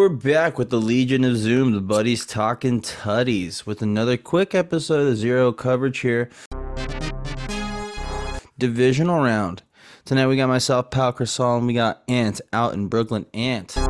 we're 0.00 0.08
back 0.08 0.56
with 0.56 0.70
the 0.70 0.80
Legion 0.80 1.24
of 1.24 1.36
Zoom, 1.36 1.72
the 1.72 1.80
buddies 1.82 2.24
talking 2.24 2.80
tutties, 2.80 3.66
with 3.66 3.82
another 3.82 4.16
quick 4.16 4.54
episode 4.54 5.06
of 5.06 5.14
Zero 5.18 5.52
Coverage 5.52 5.98
here. 5.98 6.30
Divisional 8.56 9.22
round. 9.22 9.62
Tonight 10.06 10.28
we 10.28 10.38
got 10.38 10.46
myself, 10.46 10.90
Pal 10.90 11.12
Crisal, 11.12 11.58
and 11.58 11.66
we 11.66 11.74
got 11.74 12.02
Ant 12.08 12.40
out 12.50 12.72
in 12.72 12.86
Brooklyn. 12.86 13.26
Ant. 13.34 13.76
You 13.76 13.82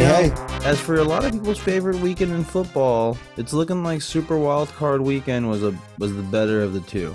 Yeah, 0.00 0.26
know, 0.26 0.46
as 0.64 0.80
for 0.80 0.96
a 0.96 1.04
lot 1.04 1.24
of 1.24 1.30
people's 1.30 1.60
favorite 1.60 2.00
weekend 2.00 2.32
in 2.32 2.42
football, 2.42 3.16
it's 3.36 3.52
looking 3.52 3.84
like 3.84 4.02
Super 4.02 4.36
Wild 4.36 4.68
Card 4.70 5.00
Weekend 5.00 5.48
was 5.48 5.62
a 5.62 5.78
was 6.00 6.16
the 6.16 6.22
better 6.22 6.60
of 6.60 6.72
the 6.72 6.80
two. 6.80 7.14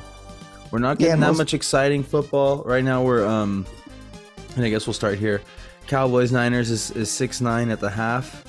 We're 0.71 0.79
not 0.79 0.99
Yeah, 0.99 1.07
getting 1.07 1.21
that 1.21 1.27
most- 1.27 1.37
much 1.39 1.53
exciting 1.53 2.03
football 2.03 2.63
right 2.65 2.83
now. 2.83 3.03
We're 3.03 3.25
um, 3.25 3.65
and 4.55 4.65
I 4.65 4.69
guess 4.69 4.85
we'll 4.87 4.93
start 4.93 5.17
here. 5.17 5.41
Cowboys 5.87 6.31
Niners 6.31 6.69
is, 6.69 6.91
is 6.91 7.09
six 7.09 7.41
nine 7.41 7.69
at 7.69 7.79
the 7.79 7.89
half. 7.89 8.43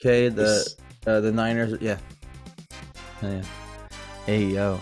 Okay, 0.00 0.28
the 0.28 0.64
uh, 1.06 1.20
the 1.20 1.32
Niners, 1.32 1.76
yeah, 1.80 1.98
oh, 3.22 3.28
yeah. 3.30 3.42
Hey 4.26 4.44
yo, 4.44 4.80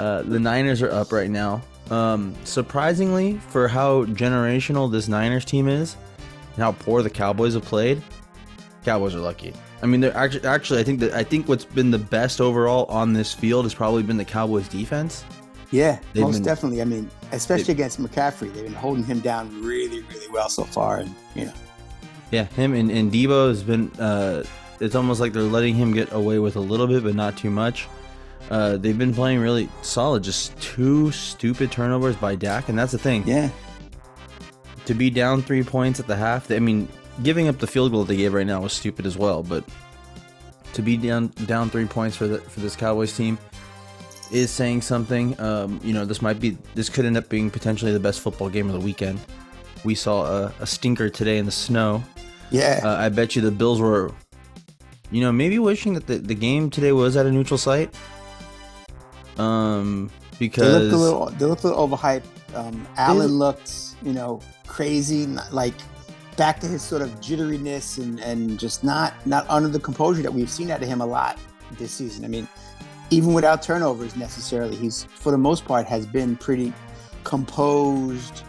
uh, 0.00 0.22
the 0.22 0.40
Niners 0.40 0.82
are 0.82 0.90
up 0.90 1.12
right 1.12 1.30
now. 1.30 1.62
Um, 1.90 2.34
surprisingly, 2.44 3.38
for 3.50 3.68
how 3.68 4.04
generational 4.06 4.90
this 4.90 5.06
Niners 5.06 5.44
team 5.44 5.68
is, 5.68 5.96
and 6.54 6.62
how 6.64 6.72
poor 6.72 7.02
the 7.02 7.10
Cowboys 7.10 7.54
have 7.54 7.64
played, 7.64 8.02
Cowboys 8.84 9.14
are 9.14 9.20
lucky. 9.20 9.52
I 9.82 9.86
mean, 9.86 10.00
they're 10.00 10.16
actually 10.16 10.46
actually 10.48 10.80
I 10.80 10.82
think 10.82 10.98
that 11.00 11.12
I 11.12 11.22
think 11.22 11.46
what's 11.46 11.64
been 11.64 11.90
the 11.90 11.98
best 11.98 12.40
overall 12.40 12.86
on 12.86 13.12
this 13.12 13.32
field 13.32 13.64
has 13.66 13.74
probably 13.74 14.02
been 14.02 14.16
the 14.16 14.24
Cowboys 14.24 14.66
defense. 14.66 15.24
Yeah, 15.74 15.98
They've 16.12 16.22
most 16.22 16.34
been- 16.34 16.42
definitely. 16.44 16.80
I 16.82 16.84
mean, 16.84 17.10
especially 17.32 17.72
against 17.74 18.00
McCaffrey, 18.00 18.52
they've 18.54 18.62
been 18.62 18.72
holding 18.74 19.02
him 19.02 19.18
down 19.18 19.50
really, 19.62 20.02
really 20.02 20.28
well 20.30 20.48
so 20.48 20.62
far. 20.62 20.98
And 20.98 21.12
you 21.34 21.46
know, 21.46 21.52
Yeah, 22.30 22.44
him 22.44 22.74
and, 22.74 22.90
and 22.92 23.10
Deebo 23.12 23.48
has 23.48 23.64
been. 23.64 23.90
Uh, 23.98 24.44
it's 24.80 24.94
almost 24.94 25.20
like 25.20 25.32
they're 25.32 25.42
letting 25.42 25.74
him 25.74 25.92
get 25.92 26.12
away 26.12 26.38
with 26.38 26.54
a 26.54 26.60
little 26.60 26.86
bit, 26.86 27.02
but 27.02 27.14
not 27.16 27.36
too 27.36 27.50
much. 27.50 27.88
Uh, 28.50 28.76
they've 28.76 28.96
been 28.98 29.12
playing 29.14 29.40
really 29.40 29.68
solid. 29.82 30.22
Just 30.22 30.56
two 30.60 31.10
stupid 31.10 31.72
turnovers 31.72 32.14
by 32.14 32.36
Dak, 32.36 32.68
and 32.68 32.78
that's 32.78 32.92
the 32.92 32.98
thing. 32.98 33.24
yeah, 33.26 33.48
To 34.86 34.94
be 34.94 35.10
down 35.10 35.42
three 35.42 35.62
points 35.64 35.98
at 35.98 36.06
the 36.06 36.14
half, 36.16 36.50
I 36.52 36.58
mean, 36.60 36.86
giving 37.24 37.48
up 37.48 37.58
the 37.58 37.66
field 37.66 37.90
goal 37.90 38.04
they 38.04 38.16
gave 38.16 38.32
right 38.34 38.46
now 38.46 38.60
was 38.60 38.72
stupid 38.72 39.06
as 39.06 39.16
well. 39.16 39.42
But 39.42 39.64
to 40.74 40.82
be 40.82 40.96
down 40.96 41.28
down 41.46 41.68
three 41.70 41.86
points 41.86 42.16
for 42.16 42.28
the 42.28 42.38
for 42.38 42.60
this 42.60 42.76
Cowboys 42.76 43.16
team 43.16 43.38
is 44.32 44.50
saying 44.50 44.82
something. 44.82 45.38
Um, 45.40 45.80
you 45.82 45.92
know, 45.92 46.04
this 46.04 46.20
might 46.22 46.40
be 46.40 46.56
this 46.74 46.88
could 46.88 47.04
end 47.04 47.16
up 47.16 47.28
being 47.28 47.50
potentially 47.50 47.92
the 47.92 48.00
best 48.00 48.20
football 48.20 48.48
game 48.48 48.66
of 48.68 48.74
the 48.74 48.80
weekend. 48.80 49.20
We 49.84 49.94
saw 49.94 50.24
a, 50.24 50.52
a 50.60 50.66
stinker 50.66 51.08
today 51.10 51.38
in 51.38 51.46
the 51.46 51.52
snow. 51.52 52.02
yeah, 52.50 52.80
Uh, 52.82 52.96
I 52.96 53.08
bet 53.10 53.36
you 53.36 53.42
the 53.42 53.50
Bills 53.50 53.80
were, 53.80 54.10
you 55.10 55.20
know, 55.20 55.30
maybe 55.30 55.58
wishing 55.58 55.94
that 55.94 56.06
the, 56.06 56.18
the 56.18 56.34
game 56.34 56.70
today 56.70 56.92
was 56.92 57.16
at 57.16 57.26
a 57.26 57.30
neutral 57.30 57.58
site. 57.58 57.94
Um, 59.38 60.10
because 60.38 60.62
they 60.72 60.78
looked 60.78 60.94
a 60.94 60.96
little, 60.96 61.26
they 61.26 61.44
looked 61.46 61.64
a 61.64 61.68
little 61.68 61.88
overhyped. 61.88 62.24
Um, 62.54 62.86
Allen 62.96 63.26
look- 63.32 63.56
looked, 63.58 63.72
you 64.02 64.12
know, 64.12 64.40
crazy, 64.66 65.26
not- 65.26 65.52
like 65.52 65.74
back 66.36 66.60
to 66.60 66.66
his 66.66 66.82
sort 66.82 67.00
of 67.02 67.10
jitteriness 67.20 67.98
and 68.02 68.18
and 68.20 68.58
just 68.58 68.82
not 68.82 69.14
not 69.26 69.46
under 69.48 69.68
the 69.68 69.78
composure 69.78 70.22
that 70.22 70.32
we've 70.32 70.50
seen 70.50 70.70
out 70.70 70.82
of 70.82 70.88
him 70.88 71.00
a 71.00 71.06
lot 71.06 71.38
this 71.78 71.92
season. 71.92 72.24
I 72.24 72.28
mean, 72.28 72.48
even 73.10 73.32
without 73.34 73.62
turnovers 73.62 74.16
necessarily, 74.16 74.76
he's 74.76 75.04
for 75.04 75.30
the 75.30 75.38
most 75.38 75.64
part 75.64 75.86
has 75.86 76.06
been 76.06 76.36
pretty 76.36 76.72
composed, 77.24 78.42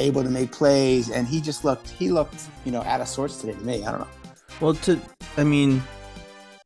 able 0.00 0.22
to 0.22 0.30
make 0.30 0.52
plays, 0.52 1.10
and 1.10 1.26
he 1.26 1.40
just 1.40 1.64
looked 1.64 1.88
he 1.88 2.10
looked 2.10 2.48
you 2.64 2.72
know 2.72 2.82
out 2.82 3.00
of 3.00 3.08
sorts 3.08 3.40
today 3.40 3.52
to 3.52 3.60
me. 3.60 3.84
I 3.84 3.90
don't 3.90 4.00
know. 4.00 4.08
well, 4.60 4.74
to 4.74 5.00
I 5.36 5.44
mean, 5.44 5.82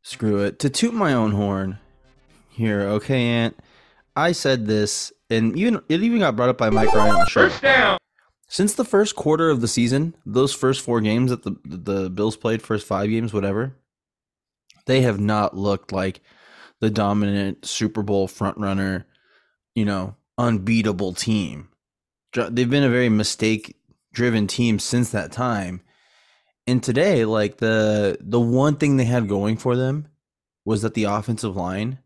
screw 0.03 0.39
it. 0.39 0.59
To 0.61 0.71
toot 0.71 0.95
my 0.95 1.13
own 1.13 1.33
horn 1.33 1.79
here, 2.51 2.83
okay, 2.83 3.23
Aunt. 3.27 3.57
I 4.15 4.33
said 4.33 4.67
this, 4.67 5.13
and 5.29 5.57
even 5.57 5.83
it 5.89 6.03
even 6.03 6.21
got 6.21 6.37
brought 6.37 6.49
up 6.49 6.59
by 6.59 6.71
Mike 6.71 6.95
Ryan 6.95 7.17
on 7.17 7.21
the 7.21 7.27
show. 7.27 7.49
down. 7.61 7.99
Since 8.49 8.75
the 8.75 8.85
first 8.85 9.17
quarter 9.17 9.51
of 9.51 9.61
the 9.61 9.69
season, 9.69 10.15
those 10.25 10.55
first 10.55 10.81
four 10.81 11.01
games 11.01 11.31
that 11.31 11.43
the 11.43 11.57
the 11.65 12.09
Bills 12.09 12.37
played, 12.37 12.63
first 12.63 12.87
five 12.87 13.11
games, 13.11 13.35
whatever, 13.35 13.77
they 14.87 15.03
have 15.03 15.21
not 15.21 15.57
looked 15.57 15.93
like 15.93 16.21
the 16.81 16.91
dominant 16.91 17.67
Super 17.67 18.03
Bowl 18.03 18.29
frontrunner, 18.29 19.05
you 19.75 19.85
know, 19.85 20.17
unbeatable 20.39 21.15
team. 21.15 21.69
They've 22.33 22.69
been 22.69 22.85
a 22.85 22.91
very 22.91 23.09
mistake 23.09 23.77
driven 24.13 24.47
team 24.47 24.79
since 24.79 25.11
that 25.11 25.33
time. 25.33 25.83
And 26.67 26.83
today, 26.83 27.25
like 27.25 27.59
the 27.59 28.19
the 28.21 28.41
one 28.41 28.77
thing 28.77 28.97
they 28.97 29.05
had 29.05 29.29
going 29.29 29.57
for 29.57 29.77
them 29.77 30.09
was 30.65 30.83
that 30.83 30.95
the 30.95 31.05
offensive 31.05 31.57
line 31.57 32.01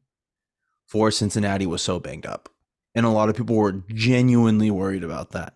for 0.86 1.10
Cincinnati 1.10 1.66
was 1.66 1.82
so 1.82 1.98
banged 1.98 2.26
up. 2.26 2.48
And 2.94 3.06
a 3.06 3.10
lot 3.10 3.28
of 3.28 3.36
people 3.36 3.56
were 3.56 3.82
genuinely 3.88 4.70
worried 4.70 5.04
about 5.04 5.30
that. 5.30 5.54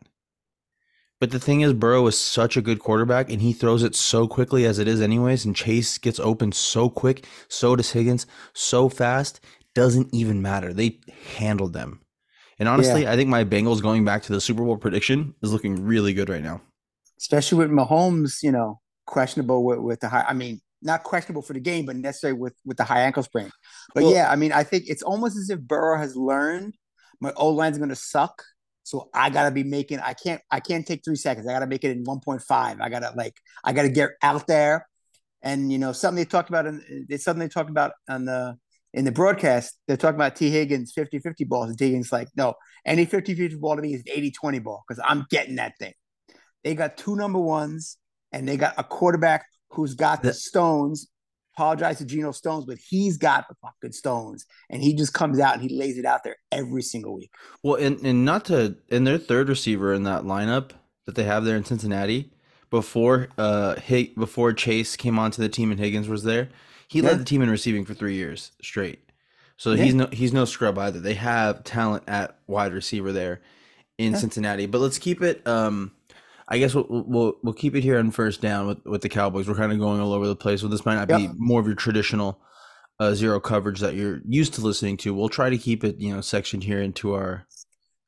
But 1.24 1.30
the 1.30 1.40
thing 1.40 1.62
is, 1.62 1.72
Burrow 1.72 2.06
is 2.06 2.18
such 2.18 2.54
a 2.54 2.60
good 2.60 2.80
quarterback, 2.80 3.30
and 3.30 3.40
he 3.40 3.54
throws 3.54 3.82
it 3.82 3.94
so 3.96 4.28
quickly 4.28 4.66
as 4.66 4.78
it 4.78 4.86
is, 4.86 5.00
anyways. 5.00 5.46
And 5.46 5.56
Chase 5.56 5.96
gets 5.96 6.20
open 6.20 6.52
so 6.52 6.90
quick. 6.90 7.26
So 7.48 7.74
does 7.76 7.92
Higgins, 7.92 8.26
so 8.52 8.90
fast. 8.90 9.40
Doesn't 9.74 10.12
even 10.12 10.42
matter. 10.42 10.74
They 10.74 11.00
handled 11.38 11.72
them. 11.72 12.02
And 12.58 12.68
honestly, 12.68 13.08
I 13.08 13.16
think 13.16 13.30
my 13.30 13.42
Bengals 13.42 13.80
going 13.80 14.04
back 14.04 14.22
to 14.24 14.34
the 14.34 14.40
Super 14.42 14.64
Bowl 14.64 14.76
prediction 14.76 15.34
is 15.42 15.50
looking 15.50 15.82
really 15.82 16.12
good 16.12 16.28
right 16.28 16.42
now. 16.42 16.60
especially 17.18 17.56
with 17.56 17.70
Mahomes, 17.70 18.42
you 18.42 18.52
know, 18.52 18.82
questionable 19.06 19.64
with, 19.64 19.78
with 19.78 20.00
the 20.00 20.10
high. 20.10 20.26
I 20.28 20.34
mean, 20.34 20.60
not 20.82 21.04
questionable 21.04 21.40
for 21.40 21.54
the 21.54 21.60
game, 21.60 21.86
but 21.86 21.96
necessary 21.96 22.34
with 22.34 22.52
with 22.66 22.76
the 22.76 22.84
high 22.84 23.00
ankle 23.00 23.22
sprain. 23.22 23.50
But 23.94 24.02
Well- 24.04 24.12
yeah, 24.12 24.30
I 24.30 24.36
mean, 24.36 24.52
I 24.52 24.62
think 24.62 24.84
it's 24.88 25.02
almost 25.02 25.38
as 25.38 25.48
if 25.48 25.58
Burrow 25.58 25.96
has 25.96 26.16
learned 26.16 26.74
my 27.18 27.32
O 27.38 27.48
line's 27.48 27.78
going 27.78 27.88
to 27.88 27.96
suck, 27.96 28.42
so 28.84 29.08
I 29.12 29.30
got 29.30 29.44
to 29.44 29.50
be 29.50 29.64
making. 29.64 29.98
I 29.98 30.12
can't. 30.12 30.40
I 30.50 30.60
can't 30.60 30.86
take 30.86 31.04
three 31.04 31.16
seconds. 31.16 31.48
I 31.48 31.52
got 31.52 31.60
to 31.60 31.66
make 31.66 31.82
it 31.84 31.90
in 31.90 32.04
one 32.04 32.20
point 32.20 32.42
five. 32.42 32.80
I 32.80 32.88
got 32.90 33.00
to 33.00 33.12
like. 33.16 33.34
I 33.64 33.72
got 33.72 33.82
to 33.82 33.88
get 33.88 34.10
out 34.22 34.46
there, 34.46 34.86
and 35.42 35.72
you 35.72 35.78
know, 35.78 35.92
something 35.92 36.16
they 36.22 36.28
talked 36.28 36.50
about. 36.50 36.66
In, 36.66 37.06
it's 37.08 37.24
something 37.24 37.40
they 37.40 37.48
talked 37.48 37.70
about 37.70 37.92
on 38.08 38.26
the 38.26 38.56
in 38.92 39.04
the 39.06 39.10
broadcast. 39.12 39.76
They're 39.88 39.96
talking 39.96 40.16
about 40.16 40.36
Tee 40.36 40.50
Higgins 40.50 40.92
50-50 40.96 41.48
balls, 41.48 41.68
and 41.70 41.78
Tee 41.78 41.86
Higgins 41.86 42.12
like, 42.12 42.28
no, 42.36 42.54
any 42.86 43.06
50-50 43.06 43.58
ball 43.58 43.74
to 43.74 43.82
me 43.82 43.94
is 43.94 44.02
an 44.06 44.22
80-20 44.22 44.62
ball 44.62 44.84
because 44.86 45.02
I'm 45.04 45.26
getting 45.30 45.56
that 45.56 45.72
thing. 45.80 45.94
They 46.62 46.74
got 46.76 46.96
two 46.96 47.16
number 47.16 47.40
ones, 47.40 47.96
and 48.32 48.46
they 48.46 48.56
got 48.56 48.74
a 48.78 48.84
quarterback 48.84 49.46
who's 49.70 49.94
got 49.94 50.22
the 50.22 50.28
The- 50.28 50.34
stones. 50.34 51.08
Apologize 51.56 51.98
to 51.98 52.04
Geno 52.04 52.32
Stones, 52.32 52.64
but 52.64 52.78
he's 52.78 53.16
got 53.16 53.46
the 53.48 53.54
fucking 53.62 53.92
stones, 53.92 54.44
and 54.70 54.82
he 54.82 54.92
just 54.94 55.14
comes 55.14 55.38
out 55.38 55.54
and 55.54 55.62
he 55.62 55.76
lays 55.76 55.98
it 55.98 56.04
out 56.04 56.24
there 56.24 56.36
every 56.50 56.82
single 56.82 57.14
week. 57.14 57.30
Well, 57.62 57.76
and, 57.76 57.98
and 58.04 58.24
not 58.24 58.44
to 58.46 58.76
and 58.90 59.06
their 59.06 59.18
third 59.18 59.48
receiver 59.48 59.92
in 59.94 60.02
that 60.02 60.22
lineup 60.24 60.70
that 61.06 61.14
they 61.14 61.22
have 61.24 61.44
there 61.44 61.56
in 61.56 61.64
Cincinnati 61.64 62.32
before 62.70 63.28
uh 63.38 63.76
Hig, 63.76 64.16
before 64.16 64.52
Chase 64.52 64.96
came 64.96 65.16
onto 65.18 65.40
the 65.40 65.48
team 65.48 65.70
and 65.70 65.78
Higgins 65.78 66.08
was 66.08 66.24
there, 66.24 66.48
he 66.88 66.98
Yeah. 67.00 67.10
led 67.10 67.20
the 67.20 67.24
team 67.24 67.40
in 67.40 67.50
receiving 67.50 67.84
for 67.84 67.94
three 67.94 68.14
years 68.16 68.50
straight. 68.60 68.98
So 69.56 69.72
Yeah. 69.74 69.84
he's 69.84 69.94
no 69.94 70.08
he's 70.10 70.32
no 70.32 70.44
scrub 70.46 70.76
either. 70.78 70.98
They 70.98 71.14
have 71.14 71.62
talent 71.62 72.02
at 72.08 72.36
wide 72.48 72.72
receiver 72.72 73.12
there 73.12 73.42
in 73.96 74.12
Yeah. 74.12 74.18
Cincinnati. 74.18 74.66
But 74.66 74.80
let's 74.80 74.98
keep 74.98 75.22
it. 75.22 75.46
Um, 75.46 75.92
I 76.48 76.58
guess 76.58 76.74
we'll, 76.74 76.86
we'll 76.88 77.34
we'll 77.42 77.54
keep 77.54 77.74
it 77.74 77.82
here 77.82 77.98
on 77.98 78.10
first 78.10 78.40
down 78.40 78.66
with 78.66 78.84
with 78.84 79.02
the 79.02 79.08
Cowboys. 79.08 79.48
We're 79.48 79.54
kind 79.54 79.72
of 79.72 79.78
going 79.78 80.00
all 80.00 80.12
over 80.12 80.26
the 80.26 80.36
place, 80.36 80.60
so 80.60 80.68
this 80.68 80.84
might 80.84 80.96
not 80.96 81.08
be 81.08 81.28
more 81.36 81.60
of 81.60 81.66
your 81.66 81.74
traditional 81.74 82.40
uh, 83.00 83.14
zero 83.14 83.40
coverage 83.40 83.80
that 83.80 83.94
you're 83.94 84.20
used 84.28 84.54
to 84.54 84.60
listening 84.60 84.96
to. 84.98 85.14
We'll 85.14 85.28
try 85.28 85.50
to 85.50 85.58
keep 85.58 85.84
it, 85.84 85.96
you 85.98 86.14
know, 86.14 86.20
sectioned 86.20 86.64
here 86.64 86.80
into 86.80 87.14
our 87.14 87.46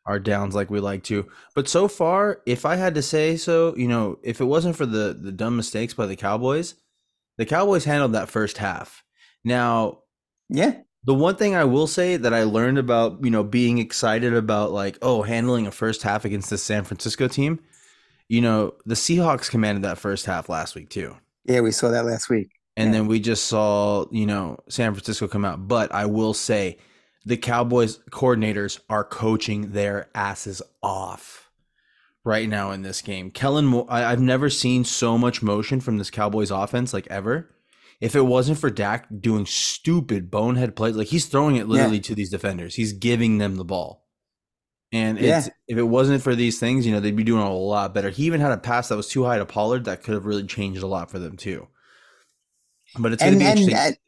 our 0.04 0.20
downs 0.20 0.54
like 0.54 0.70
we 0.70 0.80
like 0.80 1.02
to. 1.04 1.26
But 1.54 1.68
so 1.68 1.88
far, 1.88 2.40
if 2.46 2.64
I 2.64 2.76
had 2.76 2.94
to 2.94 3.02
say 3.02 3.36
so, 3.36 3.74
you 3.76 3.88
know, 3.88 4.18
if 4.22 4.40
it 4.40 4.44
wasn't 4.44 4.76
for 4.76 4.86
the 4.86 5.18
the 5.20 5.32
dumb 5.32 5.56
mistakes 5.56 5.94
by 5.94 6.06
the 6.06 6.16
Cowboys, 6.16 6.74
the 7.38 7.46
Cowboys 7.46 7.84
handled 7.84 8.12
that 8.12 8.28
first 8.28 8.58
half. 8.58 9.02
Now, 9.44 10.02
Yeah, 10.48 10.80
the 11.04 11.14
one 11.14 11.36
thing 11.36 11.54
I 11.54 11.64
will 11.64 11.86
say 11.86 12.16
that 12.16 12.34
I 12.34 12.42
learned 12.42 12.78
about, 12.78 13.24
you 13.24 13.30
know, 13.30 13.44
being 13.44 13.78
excited 13.78 14.34
about 14.34 14.72
like, 14.72 14.98
oh, 15.02 15.22
handling 15.22 15.66
a 15.66 15.70
first 15.70 16.02
half 16.02 16.24
against 16.24 16.50
the 16.50 16.58
San 16.58 16.82
Francisco 16.84 17.28
team, 17.28 17.60
you 18.28 18.40
know, 18.40 18.74
the 18.84 18.94
Seahawks 18.94 19.50
commanded 19.50 19.84
that 19.84 19.98
first 19.98 20.26
half 20.26 20.48
last 20.48 20.74
week 20.74 20.88
too. 20.90 21.16
yeah, 21.44 21.60
we 21.60 21.70
saw 21.70 21.88
that 21.90 22.04
last 22.04 22.28
week. 22.28 22.48
And 22.76 22.88
Yeah. 22.88 22.98
then 22.98 23.06
we 23.06 23.20
just 23.20 23.46
saw, 23.46 24.06
you 24.10 24.26
know, 24.26 24.58
San 24.68 24.92
Francisco 24.92 25.28
come 25.28 25.44
out. 25.44 25.66
But 25.68 25.92
I 25.94 26.06
will 26.06 26.34
say 26.34 26.78
the 27.24 27.36
Cowboys 27.36 27.98
coordinators 28.10 28.80
are 28.90 29.04
coaching 29.04 29.72
their 29.72 30.08
asses 30.14 30.60
off 30.82 31.50
right 32.24 32.48
now 32.48 32.72
in 32.72 32.82
this 32.82 33.00
game. 33.02 33.30
Kellen, 33.30 33.66
Mo- 33.66 33.86
I, 33.88 34.04
I've 34.10 34.20
never 34.20 34.50
seen 34.50 34.84
so 34.84 35.16
much 35.16 35.42
motion 35.42 35.80
from 35.80 35.98
this 35.98 36.10
Cowboys 36.10 36.50
offense 36.50 36.92
like 36.92 37.06
ever. 37.08 37.50
If 38.00 38.14
it 38.14 38.22
wasn't 38.26 38.58
for 38.58 38.68
Dak 38.68 39.06
doing 39.20 39.46
stupid 39.46 40.30
bonehead 40.30 40.76
plays, 40.76 40.96
like 40.96 41.06
he's 41.08 41.26
throwing 41.26 41.56
it 41.56 41.66
literally 41.68 42.00
to 42.00 42.14
these 42.14 42.30
defenders, 42.30 42.74
he's 42.74 42.92
giving 42.92 43.38
them 43.38 43.54
the 43.56 43.64
ball. 43.64 44.05
And 44.92 45.18
Yeah. 45.18 45.38
it's, 45.38 45.50
if 45.68 45.78
it 45.78 45.82
wasn't 45.82 46.22
for 46.22 46.34
these 46.34 46.58
things, 46.60 46.86
you 46.86 46.92
know, 46.92 47.00
they'd 47.00 47.16
be 47.16 47.24
doing 47.24 47.42
a 47.42 47.52
lot 47.52 47.92
better. 47.92 48.10
He 48.10 48.24
even 48.24 48.40
had 48.40 48.52
a 48.52 48.58
pass 48.58 48.88
that 48.88 48.96
was 48.96 49.08
too 49.08 49.24
high 49.24 49.38
to 49.38 49.46
Pollard 49.46 49.84
that 49.84 50.02
could 50.02 50.14
have 50.14 50.26
really 50.26 50.46
changed 50.46 50.82
a 50.82 50.86
lot 50.86 51.10
for 51.10 51.18
them 51.18 51.36
too. 51.36 51.68
But 52.98 53.12
it's 53.12 53.22
going 53.22 53.32
and 53.34 53.40
to 53.40 53.44
be 53.44 53.50
and 53.50 53.58
interesting. 53.60 53.74
that, 53.74 53.98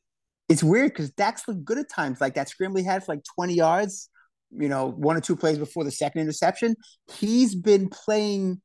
it's 0.49 0.63
weird 0.63 0.93
because 0.93 1.11
Dak's 1.11 1.47
looked 1.47 1.65
good 1.65 1.79
at 1.79 1.91
times. 1.91 2.21
Like 2.21 2.35
that 2.35 2.49
scramble 2.49 2.79
he 2.79 2.85
had 2.85 3.05
for 3.05 3.15
like 3.15 3.25
20 3.35 3.55
yards, 3.55 4.09
you 4.51 4.69
know, 4.69 4.87
one 4.87 5.17
or 5.17 5.21
two 5.21 5.37
plays 5.37 5.59
before 5.59 5.85
the 5.85 5.91
second 5.91 6.23
interception. 6.23 6.75
He's 7.13 7.55
been 7.55 7.89
playing 7.91 8.61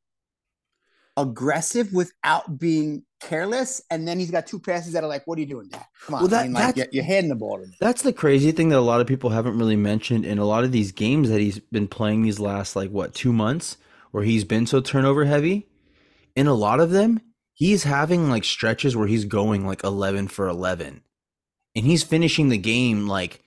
aggressive 1.18 1.94
without 1.94 2.58
being 2.60 3.04
careless. 3.22 3.82
And 3.90 4.08
then 4.08 4.20
he's 4.20 4.32
got 4.32 4.48
two 4.48 4.60
passes 4.60 4.94
that 4.94 5.04
are 5.04 5.08
like, 5.08 5.26
what 5.26 5.38
are 5.38 5.42
you 5.42 5.48
doing? 5.48 5.70
Come 5.70 6.16
on. 6.16 6.22
Well, 6.22 6.28
that- 6.30 6.42
I 6.42 6.44
mean, 6.44 6.54
like, 6.54 6.64
that's- 6.76 6.78
you're, 6.94 7.04
you're 7.04 7.04
handing 7.04 7.30
the 7.30 7.36
ball 7.36 7.60
to 7.60 7.66
me. 7.68 7.76
That's 7.80 8.02
the 8.02 8.14
crazy 8.14 8.52
thing 8.52 8.70
that 8.70 8.80
a 8.80 8.82
lot 8.82 9.02
of 9.02 9.08
people 9.08 9.30
haven't 9.30 9.58
really 9.58 9.76
mentioned 9.76 10.26
in 10.26 10.38
a 10.40 10.46
lot 10.46 10.64
of 10.64 10.72
these 10.72 10.92
games 10.92 11.30
that 11.30 11.40
he's 11.40 11.60
been 11.60 11.88
playing 11.88 12.24
these 12.24 12.40
last 12.40 12.76
like 12.76 12.90
what 12.90 13.14
two 13.14 13.32
months 13.34 13.78
where 14.12 14.24
he's 14.24 14.44
been 14.44 14.66
so 14.68 14.82
turnover 14.82 15.26
heavy. 15.26 15.68
In 16.36 16.48
a 16.48 16.54
lot 16.54 16.80
of 16.80 16.90
them, 16.90 17.22
he's 17.54 17.84
having 17.84 18.30
like 18.30 18.44
stretches 18.44 18.96
where 18.96 19.08
he's 19.08 19.26
going 19.26 19.66
like 19.68 19.84
11 19.84 20.28
for 20.30 20.48
11 20.48 21.02
and 21.76 21.86
he's 21.86 22.04
finishing 22.04 22.50
the 22.50 22.58
game 22.58 23.08
like 23.08 23.42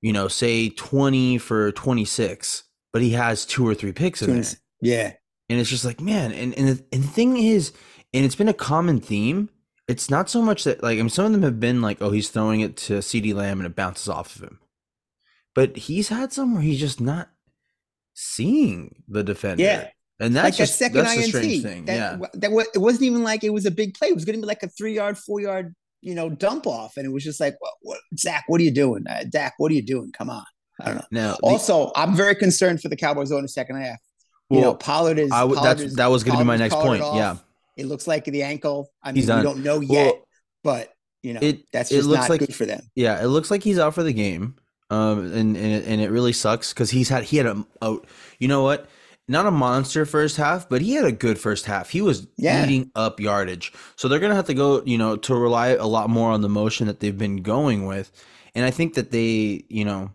you 0.00 0.12
know 0.12 0.26
say 0.28 0.68
20 0.68 1.38
for 1.38 1.70
26 1.72 2.64
but 2.92 3.00
he 3.02 3.10
has 3.10 3.46
two 3.46 3.66
or 3.66 3.74
three 3.74 3.92
picks 3.92 4.20
in 4.22 4.28
there 4.42 4.44
Yeah. 4.80 5.12
And 5.50 5.60
it's 5.60 5.70
just 5.70 5.84
like 5.84 6.00
man 6.00 6.32
and 6.32 6.54
and 6.58 6.68
the, 6.68 6.84
and 6.92 7.04
the 7.04 7.08
thing 7.08 7.36
is 7.36 7.72
and 8.12 8.24
it's 8.24 8.34
been 8.36 8.48
a 8.48 8.54
common 8.54 9.00
theme 9.00 9.50
it's 9.86 10.08
not 10.08 10.30
so 10.30 10.40
much 10.40 10.64
that 10.64 10.82
like 10.82 10.98
I 10.98 11.02
mean 11.02 11.10
some 11.10 11.26
of 11.26 11.32
them 11.32 11.42
have 11.42 11.60
been 11.60 11.82
like 11.82 11.98
oh 12.00 12.10
he's 12.10 12.30
throwing 12.30 12.60
it 12.60 12.76
to 12.78 12.94
CeeDee 13.00 13.34
Lamb 13.34 13.60
and 13.60 13.66
it 13.66 13.76
bounces 13.76 14.08
off 14.08 14.36
of 14.36 14.42
him 14.42 14.58
but 15.54 15.76
he's 15.76 16.08
had 16.08 16.32
some 16.32 16.54
where 16.54 16.62
he's 16.62 16.80
just 16.80 17.00
not 17.00 17.28
seeing 18.14 19.02
the 19.08 19.22
defender 19.22 19.62
Yeah. 19.62 19.88
and 20.20 20.34
that's 20.34 20.44
like 20.44 20.54
just 20.54 20.78
that 20.78 20.92
second 20.92 21.04
that's 21.04 21.14
the 21.16 21.22
INT. 21.22 21.28
strange 21.30 21.62
thing 21.62 21.84
that, 21.86 21.94
yeah 22.20 22.26
that 22.34 22.52
was, 22.52 22.66
it 22.74 22.78
wasn't 22.78 23.02
even 23.04 23.22
like 23.22 23.44
it 23.44 23.50
was 23.50 23.66
a 23.66 23.70
big 23.70 23.94
play. 23.94 24.08
It 24.08 24.14
was 24.14 24.24
going 24.24 24.36
to 24.36 24.40
be 24.42 24.46
like 24.46 24.62
a 24.62 24.68
three 24.68 24.94
yard, 24.94 25.18
four 25.18 25.40
yard, 25.40 25.74
you 26.00 26.14
know, 26.14 26.28
dump 26.30 26.66
off. 26.66 26.96
And 26.96 27.06
it 27.06 27.10
was 27.10 27.24
just 27.24 27.40
like, 27.40 27.56
what, 27.60 27.72
what, 27.82 27.98
Zach, 28.18 28.44
what 28.46 28.60
are 28.60 28.64
you 28.64 28.70
doing? 28.72 29.04
Uh, 29.08 29.24
Dak, 29.28 29.54
what 29.58 29.70
are 29.72 29.74
you 29.74 29.82
doing? 29.82 30.12
Come 30.12 30.30
on. 30.30 30.44
I 30.80 30.86
don't 30.86 30.96
know. 30.96 31.04
now 31.10 31.32
the- 31.34 31.40
Also, 31.46 31.92
I'm 31.96 32.14
very 32.16 32.34
concerned 32.34 32.80
for 32.80 32.88
the 32.88 32.96
Cowboys 32.96 33.30
in 33.30 33.42
the 33.42 33.48
second 33.48 33.80
half. 33.80 33.98
You 34.54 34.60
know, 34.60 34.68
well, 34.70 34.74
Pollard 34.76 35.18
is. 35.18 35.30
I 35.32 35.40
Pollard 35.40 35.62
that's 35.62 35.82
is- 35.82 35.94
that 35.96 36.06
was 36.06 36.24
going 36.24 36.38
to 36.38 36.44
be 36.44 36.46
my 36.46 36.56
next 36.56 36.74
point 36.74 37.02
off. 37.02 37.16
yeah 37.16 37.36
It 37.76 37.86
looks 37.86 38.06
like 38.06 38.24
the 38.24 38.42
ankle. 38.42 38.90
I 39.02 39.12
mean, 39.12 39.22
we 39.22 39.42
don't 39.42 39.62
know 39.62 39.80
yet, 39.80 40.14
Well, 40.14 40.26
but 40.62 40.94
you 41.22 41.32
know, 41.34 41.40
it 41.42 41.64
that's 41.72 41.90
it 41.90 41.96
just 41.96 42.08
looks 42.08 42.22
not 42.22 42.30
like 42.30 42.40
good 42.40 42.54
for 42.54 42.66
them. 42.66 42.82
Yeah, 42.94 43.22
it 43.22 43.26
looks 43.28 43.50
like 43.50 43.62
he's 43.62 43.78
out 43.78 43.94
for 43.94 44.02
the 44.02 44.12
game, 44.12 44.56
um, 44.90 45.18
and 45.32 45.56
and 45.56 45.72
it, 45.72 45.84
and 45.86 46.00
it 46.00 46.10
really 46.10 46.32
sucks 46.32 46.72
because 46.72 46.90
he's 46.90 47.08
had 47.08 47.24
he 47.24 47.36
had 47.38 47.46
a, 47.46 47.64
a 47.82 47.96
you 48.38 48.46
know 48.48 48.62
what, 48.62 48.86
not 49.26 49.46
a 49.46 49.50
monster 49.50 50.04
first 50.04 50.36
half, 50.36 50.68
but 50.68 50.82
he 50.82 50.92
had 50.94 51.06
a 51.06 51.12
good 51.12 51.38
first 51.38 51.64
half. 51.64 51.88
He 51.90 52.02
was 52.02 52.26
Yeah. 52.36 52.62
eating 52.64 52.90
up 52.94 53.20
yardage, 53.20 53.72
so 53.96 54.06
they're 54.08 54.18
gonna 54.20 54.34
have 54.34 54.46
to 54.48 54.54
go, 54.54 54.82
you 54.84 54.98
know, 54.98 55.16
to 55.16 55.34
rely 55.34 55.68
a 55.68 55.86
lot 55.86 56.10
more 56.10 56.30
on 56.30 56.42
the 56.42 56.48
motion 56.50 56.86
that 56.88 57.00
they've 57.00 57.16
been 57.16 57.36
going 57.42 57.86
with, 57.86 58.12
and 58.54 58.64
I 58.66 58.70
think 58.70 58.92
that 58.94 59.10
they, 59.10 59.64
you 59.70 59.86
know, 59.86 60.10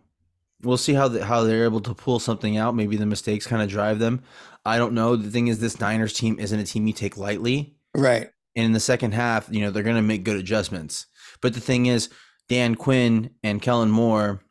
we'll 0.63 0.77
see 0.77 0.93
how 0.93 1.07
the, 1.07 1.23
how 1.25 1.43
they're 1.43 1.63
able 1.65 1.81
to 1.81 1.93
pull 1.93 2.19
something 2.19 2.57
out. 2.57 2.75
Maybe 2.75 2.97
the 2.97 3.05
mistakes 3.05 3.47
kind 3.47 3.61
of 3.61 3.69
drive 3.69 3.99
them. 3.99 4.21
I 4.65 4.77
don't 4.77 4.93
know. 4.93 5.15
The 5.15 5.29
thing 5.31 5.47
is, 5.47 5.59
this 5.59 5.79
Niners 5.79 6.13
team 6.13 6.39
isn't 6.39 6.59
a 6.59 6.65
team 6.65 6.85
you 6.87 6.93
take 6.93 7.17
lightly. 7.17 7.75
Right. 7.95 8.29
And 8.55 8.65
in 8.65 8.71
the 8.73 8.79
second 8.79 9.13
half, 9.13 9.47
you 9.49 9.61
know, 9.61 9.71
they're 9.71 9.83
going 9.83 9.95
to 9.95 10.01
make 10.01 10.23
good 10.23 10.37
adjustments. 10.37 11.05
But 11.41 11.53
the 11.53 11.61
thing 11.61 11.85
is, 11.85 12.09
Dan 12.49 12.75
Quinn 12.75 13.29
and 13.43 13.61
Kellen 13.61 13.91
Moore 13.91 14.41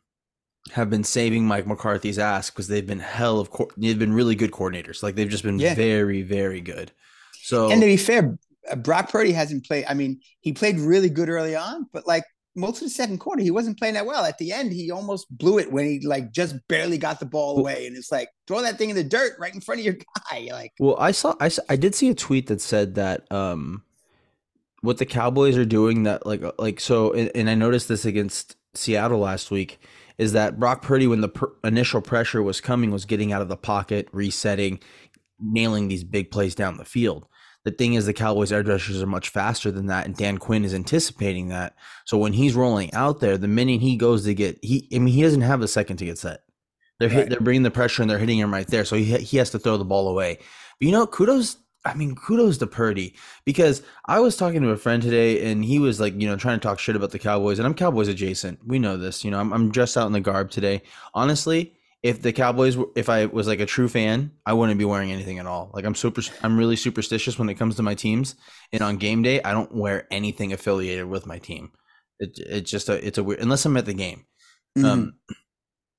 have 0.71 0.89
been 0.89 1.03
saving 1.03 1.45
Mike 1.45 1.67
McCarthy's 1.67 2.19
ass 2.19 2.49
because 2.49 2.67
they've 2.67 2.85
been 2.85 2.99
hell 2.99 3.39
of 3.39 3.51
co- 3.51 3.69
they've 3.77 3.97
been 3.99 4.13
really 4.13 4.35
good 4.35 4.51
coordinators. 4.51 5.01
Like 5.03 5.15
they've 5.15 5.29
just 5.29 5.43
been 5.43 5.59
Yeah. 5.59 5.73
very 5.75 6.21
very 6.21 6.61
good. 6.61 6.91
So 7.43 7.71
And 7.71 7.81
to 7.81 7.87
be 7.87 7.97
fair, 7.97 8.37
Brock 8.77 9.09
Purdy 9.11 9.31
hasn't 9.31 9.65
played. 9.65 9.85
I 9.87 9.93
mean, 9.95 10.19
he 10.41 10.53
played 10.53 10.77
really 10.79 11.09
good 11.09 11.29
early 11.29 11.55
on, 11.55 11.87
but 11.91 12.05
like 12.07 12.23
most 12.59 12.77
of 12.77 12.83
the 12.83 12.89
second 12.89 13.19
quarter, 13.19 13.41
he 13.41 13.51
wasn't 13.51 13.77
playing 13.77 13.95
that 13.95 14.05
well. 14.05 14.25
At 14.25 14.37
the 14.37 14.51
end, 14.51 14.71
he 14.71 14.91
almost 14.91 15.25
blew 15.35 15.57
it 15.57 15.71
when 15.71 15.85
he 15.85 15.99
like 16.05 16.31
just 16.31 16.55
barely 16.67 16.97
got 16.97 17.19
the 17.19 17.25
ball 17.25 17.57
away. 17.59 17.87
And 17.87 17.95
it's 17.95 18.11
like 18.11 18.29
throw 18.47 18.61
that 18.61 18.77
thing 18.77 18.89
in 18.89 18.95
the 18.95 19.03
dirt 19.03 19.33
right 19.39 19.53
in 19.53 19.61
front 19.61 19.79
of 19.79 19.85
your 19.85 19.95
guy. 19.95 20.49
Like, 20.51 20.73
Well, 20.79 20.97
I 20.99 21.11
saw 21.11 21.35
I 21.39 21.51
I 21.67 21.75
did 21.75 21.95
see 21.95 22.09
a 22.09 22.15
tweet 22.15 22.47
that 22.47 22.61
said 22.61 22.95
that 22.95 23.31
um 23.31 23.83
what 24.81 24.97
the 24.97 25.05
Cowboys 25.05 25.57
are 25.57 25.65
doing 25.65 26.03
that 26.03 26.25
like 26.25 26.43
uh, 26.43 26.51
like 26.57 26.79
so 26.79 27.11
and, 27.13 27.31
and 27.35 27.49
I 27.49 27.55
noticed 27.55 27.87
this 27.87 28.05
against 28.05 28.55
Seattle 28.73 29.19
last 29.19 29.51
week 29.51 29.79
is 30.17 30.33
that 30.33 30.59
Brock 30.59 30.81
Purdy 30.81 31.07
when 31.07 31.21
the 31.21 31.29
pr- 31.29 31.45
initial 31.63 32.01
pressure 32.01 32.43
was 32.43 32.61
coming 32.61 32.91
was 32.91 33.05
getting 33.05 33.31
out 33.31 33.41
of 33.41 33.47
the 33.47 33.57
pocket, 33.57 34.07
resetting, 34.11 34.79
nailing 35.39 35.87
these 35.87 36.03
big 36.03 36.29
plays 36.29 36.55
down 36.55 36.77
the 36.77 36.85
field. 36.85 37.25
The 37.65 37.71
thing 37.71 37.93
is 37.93 38.05
the 38.05 38.13
Cowboys 38.13 38.51
edge 38.51 38.67
rushers 38.67 39.01
are 39.01 39.05
much 39.07 39.29
faster 39.29 39.69
than 39.71 39.87
that 39.87 40.05
and 40.05 40.15
Dan 40.15 40.37
Quinn 40.37 40.63
is 40.63 40.73
anticipating 40.73 41.49
that. 41.49 41.75
So 42.05 42.17
when 42.17 42.33
he's 42.33 42.55
rolling 42.55 42.93
out 42.93 43.19
there, 43.19 43.37
the 43.37 43.47
minute 43.47 43.81
he 43.81 43.97
goes 43.97 44.23
to 44.25 44.33
get 44.33 44.57
he 44.61 44.87
I 44.93 44.99
mean 44.99 45.13
he 45.13 45.21
doesn't 45.21 45.41
have 45.41 45.61
a 45.61 45.67
second 45.67 45.97
to 45.97 46.05
get 46.05 46.17
set. 46.17 46.41
They're 46.99 47.09
hit, 47.09 47.19
Right. 47.19 47.29
they're 47.29 47.39
bringing 47.41 47.63
the 47.63 47.71
pressure 47.71 48.01
and 48.01 48.09
they're 48.09 48.17
hitting 48.19 48.39
him 48.39 48.53
right 48.53 48.67
there. 48.67 48.85
So 48.85 48.95
he 48.95 49.17
he 49.17 49.37
has 49.37 49.49
to 49.51 49.59
throw 49.59 49.77
the 49.77 49.85
ball 49.85 50.07
away. 50.07 50.37
But 50.79 50.85
you 50.85 50.91
know, 50.91 51.05
kudos. 51.07 51.57
I 51.85 51.93
mean, 51.93 52.13
kudos 52.13 52.57
to 52.57 52.67
Purdy 52.67 53.15
because 53.45 53.81
I 54.05 54.19
was 54.19 54.35
talking 54.35 54.61
to 54.63 54.69
a 54.71 54.75
friend 54.77 55.01
today 55.01 55.49
and 55.49 55.63
he 55.63 55.79
was 55.79 56.01
like, 56.01 56.13
you 56.19 56.27
know, 56.27 56.35
trying 56.35 56.59
to 56.59 56.61
talk 56.67 56.77
shit 56.77 56.97
about 56.97 57.11
the 57.11 57.19
Cowboys. 57.19 57.57
And 57.57 57.65
I'm 57.65 57.73
Cowboys 57.73 58.09
adjacent. 58.09 58.59
We 58.67 58.79
know 58.79 58.97
this. 58.97 59.23
You 59.23 59.31
know, 59.31 59.39
I'm, 59.39 59.53
I'm 59.53 59.71
dressed 59.71 59.95
out 59.95 60.05
in 60.05 60.11
the 60.11 60.19
garb 60.19 60.51
today. 60.51 60.81
Honestly, 61.13 61.73
if 62.01 62.21
the 62.21 62.31
Cowboys, 62.31 62.77
were- 62.77 62.89
if 62.95 63.09
I 63.09 63.25
was 63.25 63.47
like 63.47 63.59
a 63.59 63.65
true 63.65 63.89
fan, 63.89 64.31
I 64.45 64.53
wouldn't 64.53 64.79
be 64.79 64.85
wearing 64.85 65.11
anything 65.11 65.39
at 65.39 65.45
all. 65.45 65.71
Like 65.73 65.85
I'm 65.85 65.95
super, 65.95 66.21
I'm 66.43 66.57
really 66.57 66.75
superstitious 66.75 67.37
when 67.37 67.49
it 67.49 67.55
comes 67.55 67.75
to 67.75 67.83
my 67.83 67.95
teams. 67.95 68.35
And 68.71 68.81
on 68.81 68.97
game 68.97 69.21
day, 69.21 69.41
I 69.43 69.51
don't 69.53 69.73
wear 69.75 70.07
anything 70.11 70.53
affiliated 70.53 71.05
with 71.05 71.25
my 71.25 71.39
team. 71.39 71.71
It, 72.19 72.37
it's 72.37 72.71
just 72.71 72.89
a, 72.89 73.05
it's 73.05 73.17
a 73.17 73.23
weird, 73.23 73.39
unless 73.41 73.65
I'm 73.65 73.75
at 73.77 73.85
the 73.85 73.93
game. 73.93 74.25
mhm. 74.77 74.85
Um, 74.85 75.13